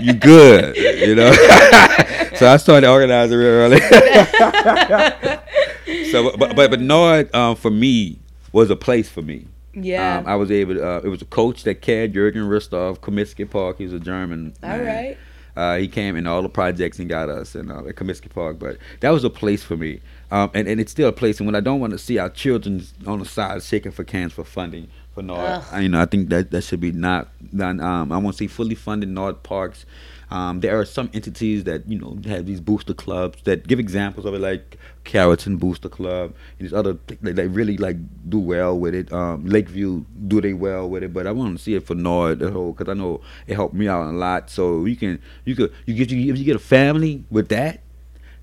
you 0.02 0.14
good. 0.14 0.76
You 0.76 1.16
know. 1.16 1.32
so 2.36 2.48
I 2.48 2.58
started 2.58 2.88
organizing 2.88 3.38
real 3.38 3.48
early. 3.48 3.80
so, 6.12 6.36
but 6.38 6.56
but 6.56 6.72
but 6.72 6.82
Nord 6.82 7.34
um, 7.36 7.56
for 7.56 7.72
me 7.72 8.20
was 8.52 8.70
a 8.70 8.76
place 8.76 9.10
for 9.10 9.22
me. 9.22 9.48
Yeah. 9.74 10.20
Um, 10.20 10.28
I 10.28 10.36
was 10.36 10.52
able. 10.52 10.76
To, 10.76 10.88
uh, 10.88 11.02
it 11.04 11.10
was 11.10 11.22
a 11.22 11.26
coach 11.26 11.64
that 11.64 11.82
cared, 11.82 12.14
Jurgen 12.14 12.44
Ristov, 12.44 13.00
Comiskey 13.00 13.50
Park. 13.50 13.78
He 13.78 13.86
was 13.86 13.94
a 13.94 14.00
German. 14.00 14.54
All 14.64 14.70
man. 14.70 14.86
right. 14.86 15.18
Uh, 15.56 15.78
he 15.78 15.88
came 15.88 16.16
in 16.16 16.26
all 16.26 16.42
the 16.42 16.50
projects 16.50 17.00
and 17.00 17.10
got 17.10 17.28
us 17.28 17.56
and 17.56 17.72
uh, 17.72 17.86
at 17.86 17.96
Comiskey 17.96 18.30
Park. 18.30 18.60
But 18.60 18.78
that 19.02 19.10
was 19.10 19.24
a 19.24 19.30
place 19.30 19.64
for 19.64 19.76
me, 19.76 20.00
um, 20.32 20.52
and 20.54 20.68
and 20.68 20.80
it's 20.80 20.92
still 20.92 21.10
a 21.10 21.14
place. 21.14 21.40
And 21.40 21.48
when 21.48 21.56
I 21.56 21.60
don't 21.60 21.80
want 21.80 21.92
to 21.92 21.98
see 21.98 22.18
our 22.18 22.30
children 22.30 22.84
on 23.06 23.20
the 23.20 23.26
side 23.26 23.62
shaking 23.64 23.92
for 23.92 24.04
cans 24.04 24.34
for 24.34 24.44
funding 24.44 24.90
for 25.20 25.24
Nord, 25.24 25.40
Ugh. 25.40 25.64
I, 25.72 25.80
you 25.82 25.90
know, 25.90 26.02
I 26.02 26.06
think 26.06 26.30
that 26.30 26.52
that 26.52 26.64
should 26.64 26.80
be 26.80 26.92
not 26.92 27.28
done. 27.56 27.80
Um, 27.82 28.12
I 28.12 28.18
want 28.18 28.36
to 28.36 28.38
see 28.38 28.48
fully 28.48 28.76
funded 28.76 29.10
Nord 29.10 29.44
parks. 29.44 29.86
Um, 30.32 30.60
there 30.60 30.80
are 30.80 30.86
some 30.86 31.10
entities 31.14 31.64
that 31.64 31.90
you 31.90 32.00
know 32.00 32.18
have 32.26 32.46
these 32.46 32.62
booster 32.62 32.94
clubs 32.94 33.42
that 33.44 33.68
give 33.68 33.80
examples 33.80 34.26
of 34.26 34.34
it, 34.34 34.40
like 34.40 34.78
Carrollton 35.04 35.58
Booster 35.58 35.90
Club 35.90 36.34
and 36.58 36.68
these 36.68 36.74
other 36.74 36.98
they, 37.22 37.32
they 37.32 37.48
really 37.48 37.78
like 37.78 37.98
do 38.30 38.40
well 38.40 38.78
with 38.78 38.94
it. 38.94 39.12
Um, 39.12 39.46
Lakeview 39.46 40.06
do 40.28 40.40
they 40.40 40.54
well 40.54 40.88
with 40.88 41.04
it, 41.04 41.14
but 41.14 41.28
I 41.28 41.32
want 41.32 41.58
to 41.58 41.64
see 41.64 41.74
it 41.74 41.86
for 41.86 41.96
Nord 41.96 42.40
the 42.40 42.52
whole 42.52 42.72
because 42.72 42.90
I 42.90 42.94
know 42.94 43.22
it 43.48 43.56
helped 43.56 43.74
me 43.74 43.88
out 43.88 44.08
a 44.08 44.16
lot. 44.16 44.50
So 44.50 44.86
you 44.86 44.96
can 44.96 45.20
you 45.46 45.56
could 45.56 45.74
you 45.86 45.96
get 45.96 46.12
you 46.12 46.32
if 46.32 46.40
you 46.40 46.46
get 46.46 46.56
a 46.56 46.60
family 46.60 47.26
with 47.30 47.50
that. 47.50 47.82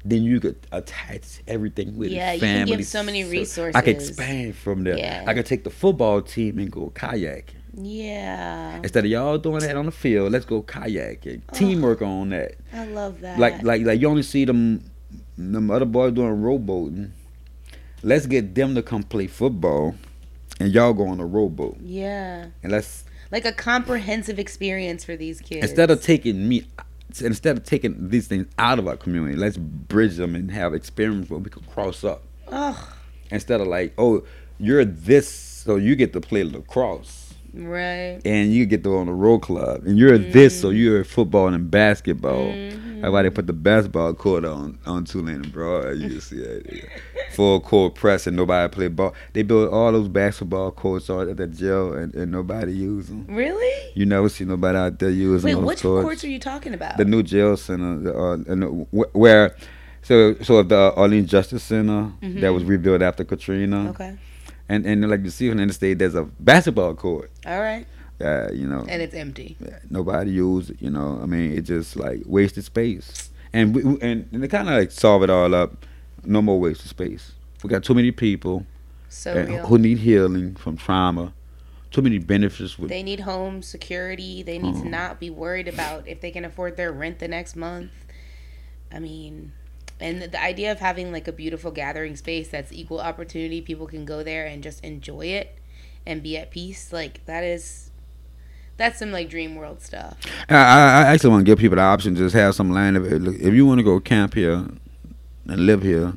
Then 0.09 0.23
you 0.23 0.39
could 0.41 0.57
attach 0.71 1.41
everything 1.49 1.97
with 1.99 2.11
it. 2.13 2.15
Yeah, 2.15 2.31
it. 2.33 2.35
you 2.35 2.41
can 2.41 2.67
give 2.67 2.87
so 2.87 3.03
many 3.03 3.25
resources. 3.25 3.75
I 3.75 3.81
resources. 3.81 3.83
could 3.83 3.97
expand 4.09 4.57
from 4.57 4.85
there. 4.85 4.97
Yeah. 4.97 5.25
I 5.27 5.35
could 5.35 5.47
take 5.47 5.65
the 5.65 5.71
football 5.71 6.23
team 6.23 6.59
and 6.59 6.71
go 6.71 6.91
kayaking. 6.95 7.55
Yeah. 7.79 8.77
Instead 8.77 9.05
of 9.05 9.11
y'all 9.11 9.37
doing 9.39 9.61
that 9.61 9.77
on 9.77 9.87
the 9.87 9.93
field, 9.93 10.33
let's 10.33 10.45
go 10.45 10.63
kayaking. 10.63 11.43
Teamwork 11.53 12.03
on 12.03 12.31
that. 12.31 12.55
I 12.73 12.87
love 12.87 13.21
that. 13.23 13.39
Like 13.39 13.63
like 13.63 13.83
like 13.83 14.01
you 14.01 14.09
only 14.09 14.23
see 14.23 14.45
them 14.45 14.85
them 15.37 15.71
other 15.71 15.85
boys 15.85 16.13
doing 16.13 16.41
rowboating. 16.41 17.11
Let's 18.03 18.27
get 18.27 18.55
them 18.55 18.75
to 18.77 18.83
come 18.83 19.03
play 19.03 19.27
football 19.27 19.95
and 20.61 20.73
y'all 20.73 20.93
go 20.95 21.07
on 21.09 21.19
a 21.21 21.27
rowboat. 21.27 21.79
yeah. 21.83 22.47
And 22.63 22.71
let's 22.73 23.05
Like 23.33 23.45
a 23.45 23.53
comprehensive 23.53 24.39
experience 24.39 25.05
for 25.05 25.17
these 25.17 25.41
kids. 25.41 25.67
instead 25.67 25.91
of 25.91 26.01
taking 26.03 26.49
me 26.49 26.65
instead 27.21 27.57
of 27.57 27.65
taking 27.65 28.09
these 28.09 28.27
things 28.27 28.47
out 28.59 28.79
of 28.79 28.87
our 28.89 28.97
community, 28.97 29.37
let's 29.37 29.57
bridge 29.57 30.17
them 30.17 30.35
and 30.35 30.51
have 30.51 30.75
experiments 30.75 31.31
where 31.31 31.41
we 31.41 31.51
could 31.51 31.69
cross 31.71 32.05
up. 32.05 32.23
Ugh. 32.49 32.77
Instead 33.31 33.61
of 33.61 33.67
like, 33.67 33.93
oh, 33.99 34.25
you're 34.59 34.85
this, 34.85 35.29
so 35.29 35.77
you 35.77 35.97
get 35.97 36.13
to 36.13 36.21
play 36.21 36.45
lacrosse. 36.45 37.26
Right. 37.57 38.21
and 38.25 38.53
you 38.53 38.67
get 38.67 38.85
to 38.85 38.91
go 38.91 38.99
on 38.99 39.07
the 39.07 39.13
road 39.13 39.41
club, 39.41 39.85
and 39.87 39.99
you're 39.99 40.19
this, 40.19 40.61
so 40.61 40.71
you're 40.71 41.05
football 41.05 41.49
and 41.49 41.71
basketball. 41.71 42.53
That's 43.01 43.13
why 43.13 43.23
they 43.23 43.31
put 43.31 43.47
the 43.47 43.53
basketball 43.53 44.15
court 44.15 44.45
on 44.45 44.79
on 44.87 45.05
Tulane 45.05 45.37
and 45.37 45.53
Broad. 45.53 45.99
You 45.99 46.19
see 46.21 46.39
that 46.39 46.63
yeah. 46.73 46.83
full 47.33 47.61
court 47.61 47.95
press, 47.95 48.27
and 48.27 48.37
nobody 48.37 48.73
play 48.73 48.89
ball. 48.89 49.15
They 49.35 49.43
built 49.43 49.71
all 49.71 49.93
those 49.93 50.09
basketball 50.09 50.71
courts 50.73 51.11
out 51.11 51.29
at 51.29 51.37
the 51.37 51.47
jail, 51.47 51.93
and, 51.93 52.15
and 52.15 52.33
nobody 52.33 52.73
use 52.73 53.09
them. 53.09 53.27
Really? 53.29 53.93
You 53.95 54.07
never 54.07 54.29
see 54.31 54.45
nobody 54.45 54.79
out 54.79 54.99
there 54.99 55.11
using 55.11 55.47
Wait, 55.49 55.55
those 55.55 55.65
which 55.65 55.83
courts. 55.83 56.05
courts 56.05 56.25
are 56.25 56.29
you 56.29 56.39
talking 56.39 56.73
about? 56.75 56.97
the 56.97 57.05
new 57.05 57.23
jail 57.23 57.57
center, 57.57 57.99
the, 57.99 58.15
uh, 58.17 58.67
where. 59.13 59.55
So, 60.03 60.35
so 60.37 60.63
the 60.63 60.91
Orleans 60.91 61.29
Justice 61.29 61.65
Center 61.65 62.13
that 62.41 62.53
was 62.53 62.63
rebuilt 62.63 63.03
after 63.03 63.25
Katrina, 63.25 63.77
Mm-hmm. 63.77 63.89
okay. 63.89 64.17
And 64.69 64.87
and 64.87 65.09
like 65.09 65.23
you 65.25 65.31
see 65.31 65.51
on 65.51 65.57
the 65.59 65.63
interstate, 65.63 65.99
there's 65.99 66.15
a 66.15 66.25
basketball 66.25 66.95
court. 66.95 67.31
All 67.47 67.61
right. 67.61 67.87
Uh, 68.21 68.51
you 68.53 68.67
know, 68.67 68.87
And 68.89 69.03
it's 69.03 69.15
empty. 69.15 69.59
nobody 69.91 70.31
use 70.31 70.71
it. 70.71 70.81
You 70.81 70.91
know, 70.91 71.21
I 71.23 71.27
mean, 71.27 71.53
it 71.53 71.63
just 71.63 71.97
like 71.97 72.23
wasted 72.25 72.65
space, 72.65 73.29
and 73.53 73.75
we, 73.75 73.83
and, 74.01 74.27
and 74.33 74.41
to 74.43 74.49
kind 74.49 74.69
of 74.69 74.75
like 74.75 74.91
solve 74.91 75.23
it 75.23 75.29
all 75.29 75.55
up, 75.55 75.85
no 76.25 76.41
more 76.41 76.59
wasted 76.59 76.89
space. 76.89 77.33
We 77.63 77.69
got 77.69 77.85
too 77.85 77.95
many 77.95 78.13
people 78.13 78.65
So 79.11 79.45
who 79.45 79.77
need 79.79 79.99
healing 79.99 80.55
from 80.55 80.77
trauma, 80.79 81.35
too 81.91 82.01
many 82.01 82.19
benefits 82.19 82.79
with 82.79 82.89
They 82.89 83.03
need 83.03 83.21
home 83.21 83.61
security. 83.63 84.43
They 84.43 84.59
need 84.59 84.77
Uh-huh. 84.77 84.85
to 84.85 84.89
not 84.89 85.21
be 85.21 85.29
worried 85.29 85.69
about 85.69 86.09
if 86.09 86.21
they 86.23 86.31
can 86.31 86.45
afford 86.47 86.77
their 86.79 86.93
rent 86.93 87.19
the 87.19 87.29
next 87.29 87.55
month. 87.55 87.91
I 88.91 88.99
mean, 88.99 89.53
and 90.01 90.23
the, 90.23 90.43
idea 90.43 90.71
of 90.73 90.79
having 90.79 91.11
like 91.13 91.27
a 91.27 91.33
beautiful 91.33 91.71
gathering 91.71 92.17
space 92.17 92.49
that's 92.49 92.73
equal 92.73 93.01
opportunity, 93.01 93.61
people 93.61 93.87
can 93.87 94.05
go 94.05 94.23
there 94.23 94.47
and 94.47 94.63
just 94.63 94.85
enjoy 94.85 95.27
it 95.27 95.59
and 96.07 96.23
be 96.23 96.37
at 96.37 96.51
peace. 96.51 96.93
Like 96.93 97.25
that 97.27 97.45
is, 97.45 97.91
that's 98.77 98.99
some 98.99 99.11
like 99.11 99.31
dream 99.31 99.55
world 99.57 99.81
stuff. 99.81 100.19
I, 100.49 100.55
I 100.55 101.03
actually 101.13 101.31
want 101.31 101.47
to 101.47 101.51
give 101.51 101.59
people 101.59 101.77
the 101.77 101.83
option 101.83 102.15
to 102.15 102.21
just 102.21 102.35
have 102.35 102.55
some 102.55 102.71
land. 102.71 102.97
If, 102.97 103.11
if 103.41 103.55
you 103.55 103.65
want 103.67 103.79
to 103.79 103.85
go 103.85 103.99
camp 104.01 104.35
here 104.35 104.67
and 105.49 105.67
live 105.67 105.83
here, 105.83 106.15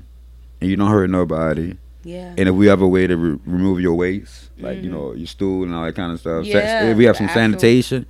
and 0.61 0.69
you 0.69 0.75
don't 0.75 0.89
hurt 0.91 1.09
nobody, 1.09 1.77
Yeah. 2.03 2.33
and 2.37 2.49
if 2.49 2.55
we 2.55 2.67
have 2.67 2.81
a 2.81 2.87
way 2.87 3.07
to 3.07 3.15
re- 3.15 3.39
remove 3.45 3.79
your 3.79 3.93
waste, 3.95 4.49
like 4.59 4.83
you 4.83 4.89
know 4.91 5.13
your 5.13 5.27
stool 5.27 5.63
and 5.63 5.73
all 5.73 5.85
that 5.85 5.95
kind 5.95 6.11
of 6.11 6.19
stuff, 6.19 6.43
Mm-hmm. 6.43 6.51
Yeah, 6.51 6.89
if 6.91 6.97
we 6.97 7.05
have 7.05 7.15
some 7.15 7.29
sanitation, 7.29 8.05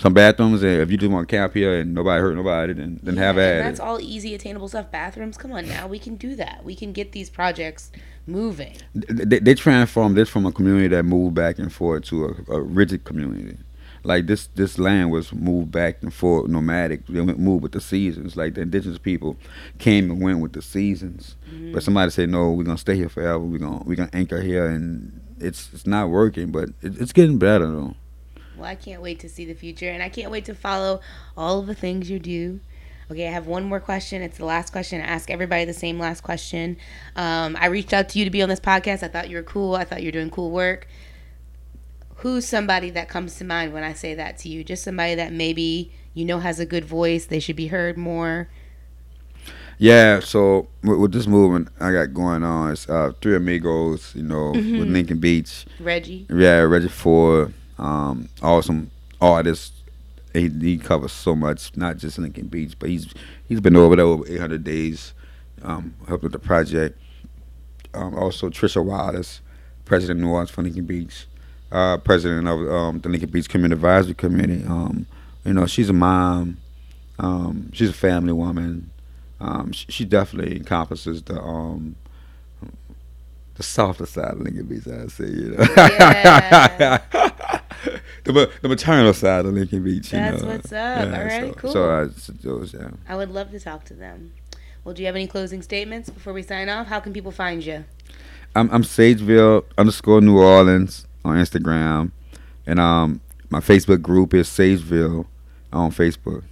some 0.00 0.14
bathrooms, 0.14 0.62
and 0.62 0.80
if 0.80 0.90
you 0.90 0.96
just 0.96 1.12
want 1.12 1.28
to 1.28 1.36
camp 1.36 1.54
here 1.54 1.78
and 1.78 1.92
nobody 1.94 2.20
hurt 2.20 2.34
nobody, 2.34 2.72
then 2.72 3.00
then 3.02 3.16
have 3.16 3.36
Yeah, 3.36 3.42
at 3.42 3.48
and 3.50 3.60
it. 3.60 3.62
that's 3.64 3.80
all 3.80 4.00
easy 4.00 4.34
attainable 4.34 4.68
stuff. 4.68 4.90
Bathrooms, 4.90 5.36
come 5.36 5.52
on 5.52 5.66
now, 5.68 5.86
we 5.86 5.98
can 5.98 6.16
do 6.16 6.34
that. 6.36 6.64
We 6.64 6.74
can 6.74 6.92
get 6.92 7.12
these 7.12 7.28
projects 7.30 7.92
moving. 8.26 8.76
they, 8.94 9.38
they 9.40 9.54
transformed 9.54 10.16
this 10.16 10.28
from 10.28 10.46
a 10.46 10.52
community 10.52 10.88
that 10.88 11.02
moved 11.04 11.34
back 11.34 11.58
and 11.58 11.72
forth 11.72 12.04
to 12.04 12.26
a, 12.48 12.52
a 12.54 12.60
rigid 12.62 13.04
community. 13.04 13.58
Like 14.02 14.26
this, 14.26 14.46
this 14.54 14.78
land 14.78 15.10
was 15.10 15.30
moved 15.30 15.70
back 15.70 16.02
and 16.02 16.12
forth, 16.14 16.48
nomadic. 16.48 17.06
They 17.06 17.20
went- 17.20 17.38
moved 17.38 17.62
with 17.62 17.72
the 17.72 17.82
seasons. 17.82 18.34
Like 18.34 18.54
the 18.54 18.62
indigenous 18.62 18.96
people 18.96 19.36
came 19.78 20.10
and 20.10 20.22
went 20.22 20.40
with 20.40 20.54
the 20.54 20.62
seasons. 20.62 21.36
Mm-hmm. 21.52 21.72
But 21.74 21.82
somebody 21.82 22.10
said, 22.10 22.30
"No, 22.30 22.52
we're 22.52 22.64
gonna 22.64 22.78
stay 22.78 22.96
here 22.96 23.10
forever. 23.10 23.40
We're 23.40 23.58
gonna 23.58 23.82
we're 23.84 23.96
gonna 23.96 24.08
anchor 24.14 24.40
here," 24.40 24.66
and 24.66 25.20
it's 25.38 25.68
it's 25.74 25.86
not 25.86 26.08
working, 26.08 26.50
but 26.50 26.70
it, 26.80 26.98
it's 26.98 27.12
getting 27.12 27.36
better 27.38 27.66
though. 27.66 27.94
Well, 28.60 28.68
I 28.68 28.74
can't 28.74 29.00
wait 29.00 29.20
to 29.20 29.28
see 29.28 29.46
the 29.46 29.54
future, 29.54 29.88
and 29.88 30.02
I 30.02 30.10
can't 30.10 30.30
wait 30.30 30.44
to 30.44 30.54
follow 30.54 31.00
all 31.34 31.60
of 31.60 31.66
the 31.66 31.74
things 31.74 32.10
you 32.10 32.18
do. 32.18 32.60
Okay, 33.10 33.26
I 33.26 33.30
have 33.30 33.46
one 33.46 33.64
more 33.64 33.80
question. 33.80 34.20
It's 34.20 34.36
the 34.36 34.44
last 34.44 34.70
question. 34.70 35.00
I 35.00 35.04
ask 35.04 35.30
everybody 35.30 35.64
the 35.64 35.72
same 35.72 35.98
last 35.98 36.20
question. 36.20 36.76
Um, 37.16 37.56
I 37.58 37.66
reached 37.66 37.94
out 37.94 38.10
to 38.10 38.18
you 38.18 38.26
to 38.26 38.30
be 38.30 38.42
on 38.42 38.50
this 38.50 38.60
podcast. 38.60 39.02
I 39.02 39.08
thought 39.08 39.30
you 39.30 39.36
were 39.36 39.42
cool. 39.42 39.74
I 39.74 39.84
thought 39.84 40.02
you 40.02 40.08
were 40.08 40.12
doing 40.12 40.30
cool 40.30 40.50
work. 40.50 40.86
Who's 42.16 42.46
somebody 42.46 42.90
that 42.90 43.08
comes 43.08 43.36
to 43.38 43.44
mind 43.44 43.72
when 43.72 43.82
I 43.82 43.94
say 43.94 44.14
that 44.14 44.36
to 44.38 44.50
you? 44.50 44.62
Just 44.62 44.84
somebody 44.84 45.14
that 45.14 45.32
maybe 45.32 45.90
you 46.12 46.26
know 46.26 46.38
has 46.40 46.60
a 46.60 46.66
good 46.66 46.84
voice. 46.84 47.24
They 47.24 47.40
should 47.40 47.56
be 47.56 47.68
heard 47.68 47.96
more. 47.96 48.50
Yeah, 49.78 50.20
so 50.20 50.68
with, 50.84 50.98
with 50.98 51.12
this 51.12 51.26
movement 51.26 51.68
I 51.80 51.92
got 51.92 52.12
going 52.12 52.42
on, 52.42 52.72
it's 52.72 52.86
uh, 52.90 53.12
Three 53.22 53.36
Amigos, 53.36 54.14
you 54.14 54.22
know, 54.22 54.50
with 54.50 54.90
Lincoln 54.90 55.18
Beach. 55.18 55.64
Reggie. 55.80 56.26
Yeah, 56.28 56.60
Reggie 56.60 56.88
Ford, 56.88 57.54
um, 57.80 58.28
awesome 58.42 58.90
artist. 59.20 59.72
he, 60.32 60.48
he 60.48 60.78
covers 60.78 61.12
so 61.12 61.34
much, 61.34 61.76
not 61.76 61.96
just 61.96 62.18
Lincoln 62.18 62.46
Beach, 62.46 62.74
but 62.78 62.90
he's 62.90 63.12
he's 63.48 63.60
been 63.60 63.76
over 63.76 63.96
there 63.96 64.04
over 64.04 64.24
800 64.28 64.62
days, 64.62 65.14
um, 65.62 65.94
helped 66.06 66.22
with 66.22 66.32
the 66.32 66.38
project. 66.38 66.98
Um, 67.92 68.14
also, 68.14 68.50
Trisha 68.50 68.84
Wallace, 68.84 69.40
president 69.84 70.20
of 70.20 70.26
New 70.26 70.30
Orleans 70.30 70.50
for 70.50 70.62
Lincoln 70.62 70.84
Beach, 70.84 71.26
uh, 71.72 71.96
president 71.96 72.46
of 72.46 72.60
um, 72.70 73.00
the 73.00 73.08
Lincoln 73.08 73.30
Beach 73.30 73.48
Community 73.48 73.74
Advisory 73.74 74.14
Committee. 74.14 74.64
Um, 74.64 75.06
you 75.44 75.54
know, 75.54 75.66
she's 75.66 75.88
a 75.88 75.94
mom. 75.94 76.58
Um, 77.18 77.70
she's 77.72 77.90
a 77.90 77.94
family 77.94 78.32
woman. 78.32 78.90
Um, 79.40 79.72
she, 79.72 79.90
she, 79.90 80.04
definitely 80.04 80.56
encompasses 80.56 81.22
the 81.22 81.40
um, 81.40 81.96
the 83.54 83.62
softer 83.62 84.06
side 84.06 84.32
of 84.32 84.40
Lincoln 84.40 84.66
Beach. 84.66 84.86
I 84.86 85.06
say, 85.08 85.26
you 85.26 85.50
know, 85.50 85.66
yeah. 85.76 86.98
the, 88.24 88.50
the 88.62 88.68
maternal 88.68 89.12
side 89.12 89.44
of 89.46 89.54
Lincoln 89.54 89.82
Beach. 89.82 90.10
That's 90.10 90.42
know. 90.42 90.48
what's 90.48 90.72
up. 90.72 90.72
Yeah, 90.72 91.18
All 91.18 91.24
right, 91.24 91.52
so, 91.52 91.52
cool. 91.54 91.72
So 91.72 91.90
I, 91.90 92.32
those, 92.42 92.74
yeah. 92.74 92.90
I 93.08 93.16
would 93.16 93.30
love 93.30 93.50
to 93.52 93.60
talk 93.60 93.84
to 93.84 93.94
them. 93.94 94.32
Well, 94.84 94.94
do 94.94 95.02
you 95.02 95.06
have 95.06 95.16
any 95.16 95.26
closing 95.26 95.62
statements 95.62 96.08
before 96.08 96.32
we 96.32 96.42
sign 96.42 96.68
off? 96.68 96.86
How 96.86 97.00
can 97.00 97.12
people 97.12 97.32
find 97.32 97.64
you? 97.64 97.84
I'm, 98.56 98.70
I'm 98.70 98.82
Sageville 98.82 99.64
underscore 99.78 100.20
New 100.20 100.38
Orleans 100.38 101.06
on 101.24 101.36
Instagram, 101.36 102.12
and 102.66 102.80
um 102.80 103.20
my 103.50 103.60
Facebook 103.60 104.00
group 104.00 104.32
is 104.32 104.48
Sageville 104.48 105.26
on 105.72 105.90
Facebook. 105.90 106.44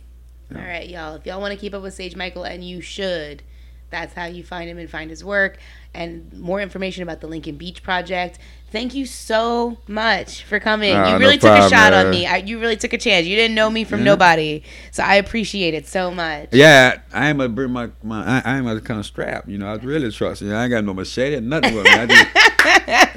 Yeah. 0.50 0.58
All 0.58 0.66
right, 0.66 0.88
y'all. 0.88 1.14
If 1.14 1.26
y'all 1.26 1.40
want 1.40 1.52
to 1.52 1.58
keep 1.58 1.74
up 1.74 1.82
with 1.82 1.94
Sage 1.94 2.16
Michael, 2.16 2.42
and 2.42 2.64
you 2.64 2.80
should, 2.80 3.42
that's 3.90 4.14
how 4.14 4.26
you 4.26 4.42
find 4.42 4.68
him 4.68 4.78
and 4.78 4.90
find 4.90 5.10
his 5.10 5.24
work 5.24 5.58
and 5.94 6.32
more 6.32 6.60
information 6.60 7.02
about 7.02 7.20
the 7.20 7.26
Lincoln 7.26 7.56
Beach 7.56 7.82
Project. 7.82 8.38
Thank 8.70 8.94
you 8.94 9.06
so 9.06 9.78
much 9.86 10.44
for 10.44 10.60
coming. 10.60 10.90
You 10.90 11.16
really 11.16 11.20
no 11.20 11.30
took 11.32 11.40
problem, 11.40 11.64
a 11.64 11.70
shot 11.70 11.92
man. 11.92 12.06
on 12.06 12.10
me. 12.10 12.26
I, 12.26 12.36
you 12.36 12.60
really 12.60 12.76
took 12.76 12.92
a 12.92 12.98
chance. 12.98 13.26
You 13.26 13.34
didn't 13.34 13.54
know 13.54 13.70
me 13.70 13.84
from 13.84 14.00
yeah. 14.00 14.04
nobody, 14.04 14.62
so 14.90 15.02
I 15.02 15.14
appreciate 15.14 15.72
it 15.72 15.86
so 15.86 16.10
much. 16.10 16.50
Yeah, 16.52 17.00
I 17.10 17.28
am 17.28 17.40
a 17.40 17.48
bring 17.48 17.70
my, 17.70 17.88
my 18.02 18.40
I, 18.40 18.42
I 18.44 18.56
am 18.58 18.66
a 18.66 18.78
kind 18.82 19.00
of 19.00 19.06
strap. 19.06 19.48
You 19.48 19.56
know, 19.56 19.68
I 19.68 19.76
really 19.76 20.12
trust 20.12 20.42
you. 20.42 20.52
I 20.52 20.64
ain't 20.64 20.70
got 20.70 20.84
no 20.84 20.92
machete, 20.92 21.40
nothing 21.40 21.76
with 21.76 21.84
me. 21.84 21.90
I, 21.90 22.06
just, 22.06 22.26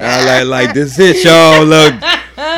I 0.00 0.24
like 0.24 0.46
like 0.46 0.74
this 0.74 0.98
it, 0.98 1.22
y'all. 1.22 1.66
Look, 1.66 2.00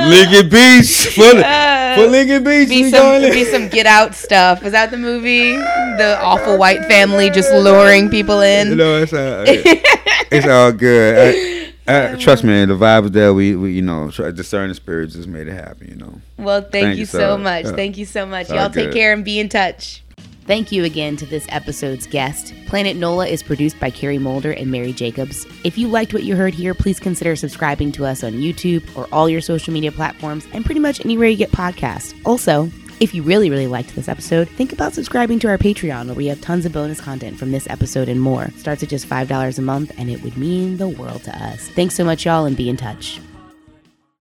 Lincoln 0.09 0.49
Beach 0.49 1.09
for, 1.17 1.43
uh, 1.45 1.97
for 1.97 2.07
Lincoln 2.07 2.45
Beach. 2.45 2.69
Be 2.69 2.91
some 2.93 3.23
be 3.23 3.45
some 3.45 3.69
Get 3.71 3.87
Out 3.87 4.15
stuff. 4.15 4.63
Was 4.63 4.71
that 4.71 4.93
the 4.93 4.99
movie? 4.99 5.57
The 5.97 6.17
awful 6.23 6.59
white 6.59 6.85
family 6.85 7.29
just 7.31 7.53
luring 7.53 8.09
people 8.09 8.41
in. 8.41 8.69
You 8.69 8.77
know, 8.77 9.03
it's 9.03 9.13
uh, 9.13 9.45
it's 9.47 10.47
all 10.47 10.71
good. 10.71 11.64
Uh, 11.87 11.93
I, 11.93 12.13
I, 12.13 12.17
trust 12.17 12.45
me, 12.45 12.65
the 12.65 12.75
vibe 12.75 13.03
was 13.03 13.11
there. 13.13 13.35
We, 13.35 13.57
we 13.57 13.73
you 13.73 13.83
know, 13.83 14.11
discerning 14.11 14.75
spirits 14.75 15.15
just 15.15 15.29
made 15.29 15.49
it 15.49 15.55
happen. 15.55 15.89
You 15.89 15.97
know. 15.97 16.21
Well, 16.39 16.63
thank, 16.63 16.73
thank 16.73 16.99
you, 16.99 17.07
so 17.07 17.37
much. 17.37 17.67
Thank 17.67 17.99
you 17.99 18.07
so 18.07 18.27
much. 18.27 18.51
Y'all 18.51 18.71
take 18.71 18.93
care 18.93 19.13
and 19.13 19.25
be 19.25 19.39
in 19.39 19.49
touch. 19.49 20.03
Thank 20.47 20.73
you 20.73 20.85
again 20.85 21.17
to 21.17 21.27
this 21.27 21.47
episode's 21.49 22.07
guest. 22.07 22.53
Planet 22.67 22.99
NOLA 22.99 23.29
is 23.29 23.43
produced 23.43 23.81
by 23.81 23.89
Carrie 23.89 24.19
Mulder 24.19 24.53
and 24.53 24.71
Mary 24.71 24.93
Jacobs. 24.93 25.47
If 25.65 25.79
you 25.79 25.89
liked 25.89 26.13
what 26.13 26.25
you 26.25 26.37
heard 26.37 26.53
here, 26.53 26.75
please 26.75 27.01
consider 27.01 27.35
subscribing 27.35 27.93
to 27.93 28.05
us 28.05 28.23
on 28.23 28.33
YouTube 28.33 28.85
or 28.95 29.09
all 29.11 29.27
your 29.27 29.41
social 29.41 29.73
media 29.73 29.91
platforms 29.91 30.47
and 30.53 30.63
pretty 30.63 30.81
much 30.81 31.03
anywhere 31.03 31.29
you 31.29 31.39
get 31.39 31.51
podcasts. 31.51 32.15
Also, 32.27 32.71
if 33.05 33.13
you 33.13 33.23
really, 33.23 33.51
really 33.51 33.67
liked 33.67 33.95
this 33.95 34.09
episode, 34.09 34.49
think 34.49 34.73
about 34.73 34.95
subscribing 34.95 35.39
to 35.41 35.49
our 35.49 35.59
Patreon 35.59 36.07
where 36.07 36.15
we 36.15 36.27
have 36.29 36.41
tons 36.41 36.65
of 36.65 36.73
bonus 36.73 37.03
content 37.03 37.39
from 37.39 37.53
this 37.53 37.69
episode 37.69 38.09
and 38.09 38.19
more. 38.19 38.49
Starts 38.57 38.83
at 38.83 38.89
just 38.89 39.07
$5 39.07 39.59
a 39.59 39.63
month 39.63 39.93
and 39.99 40.09
it 40.09 40.23
would 40.23 40.39
mean 40.39 40.79
the 40.79 40.89
world 40.89 41.23
to 41.25 41.45
us. 41.45 41.69
Thanks 41.69 41.95
so 41.95 42.03
much, 42.03 42.25
y'all, 42.25 42.47
and 42.47 42.57
be 42.57 42.71
in 42.71 42.79
touch. 42.79 43.21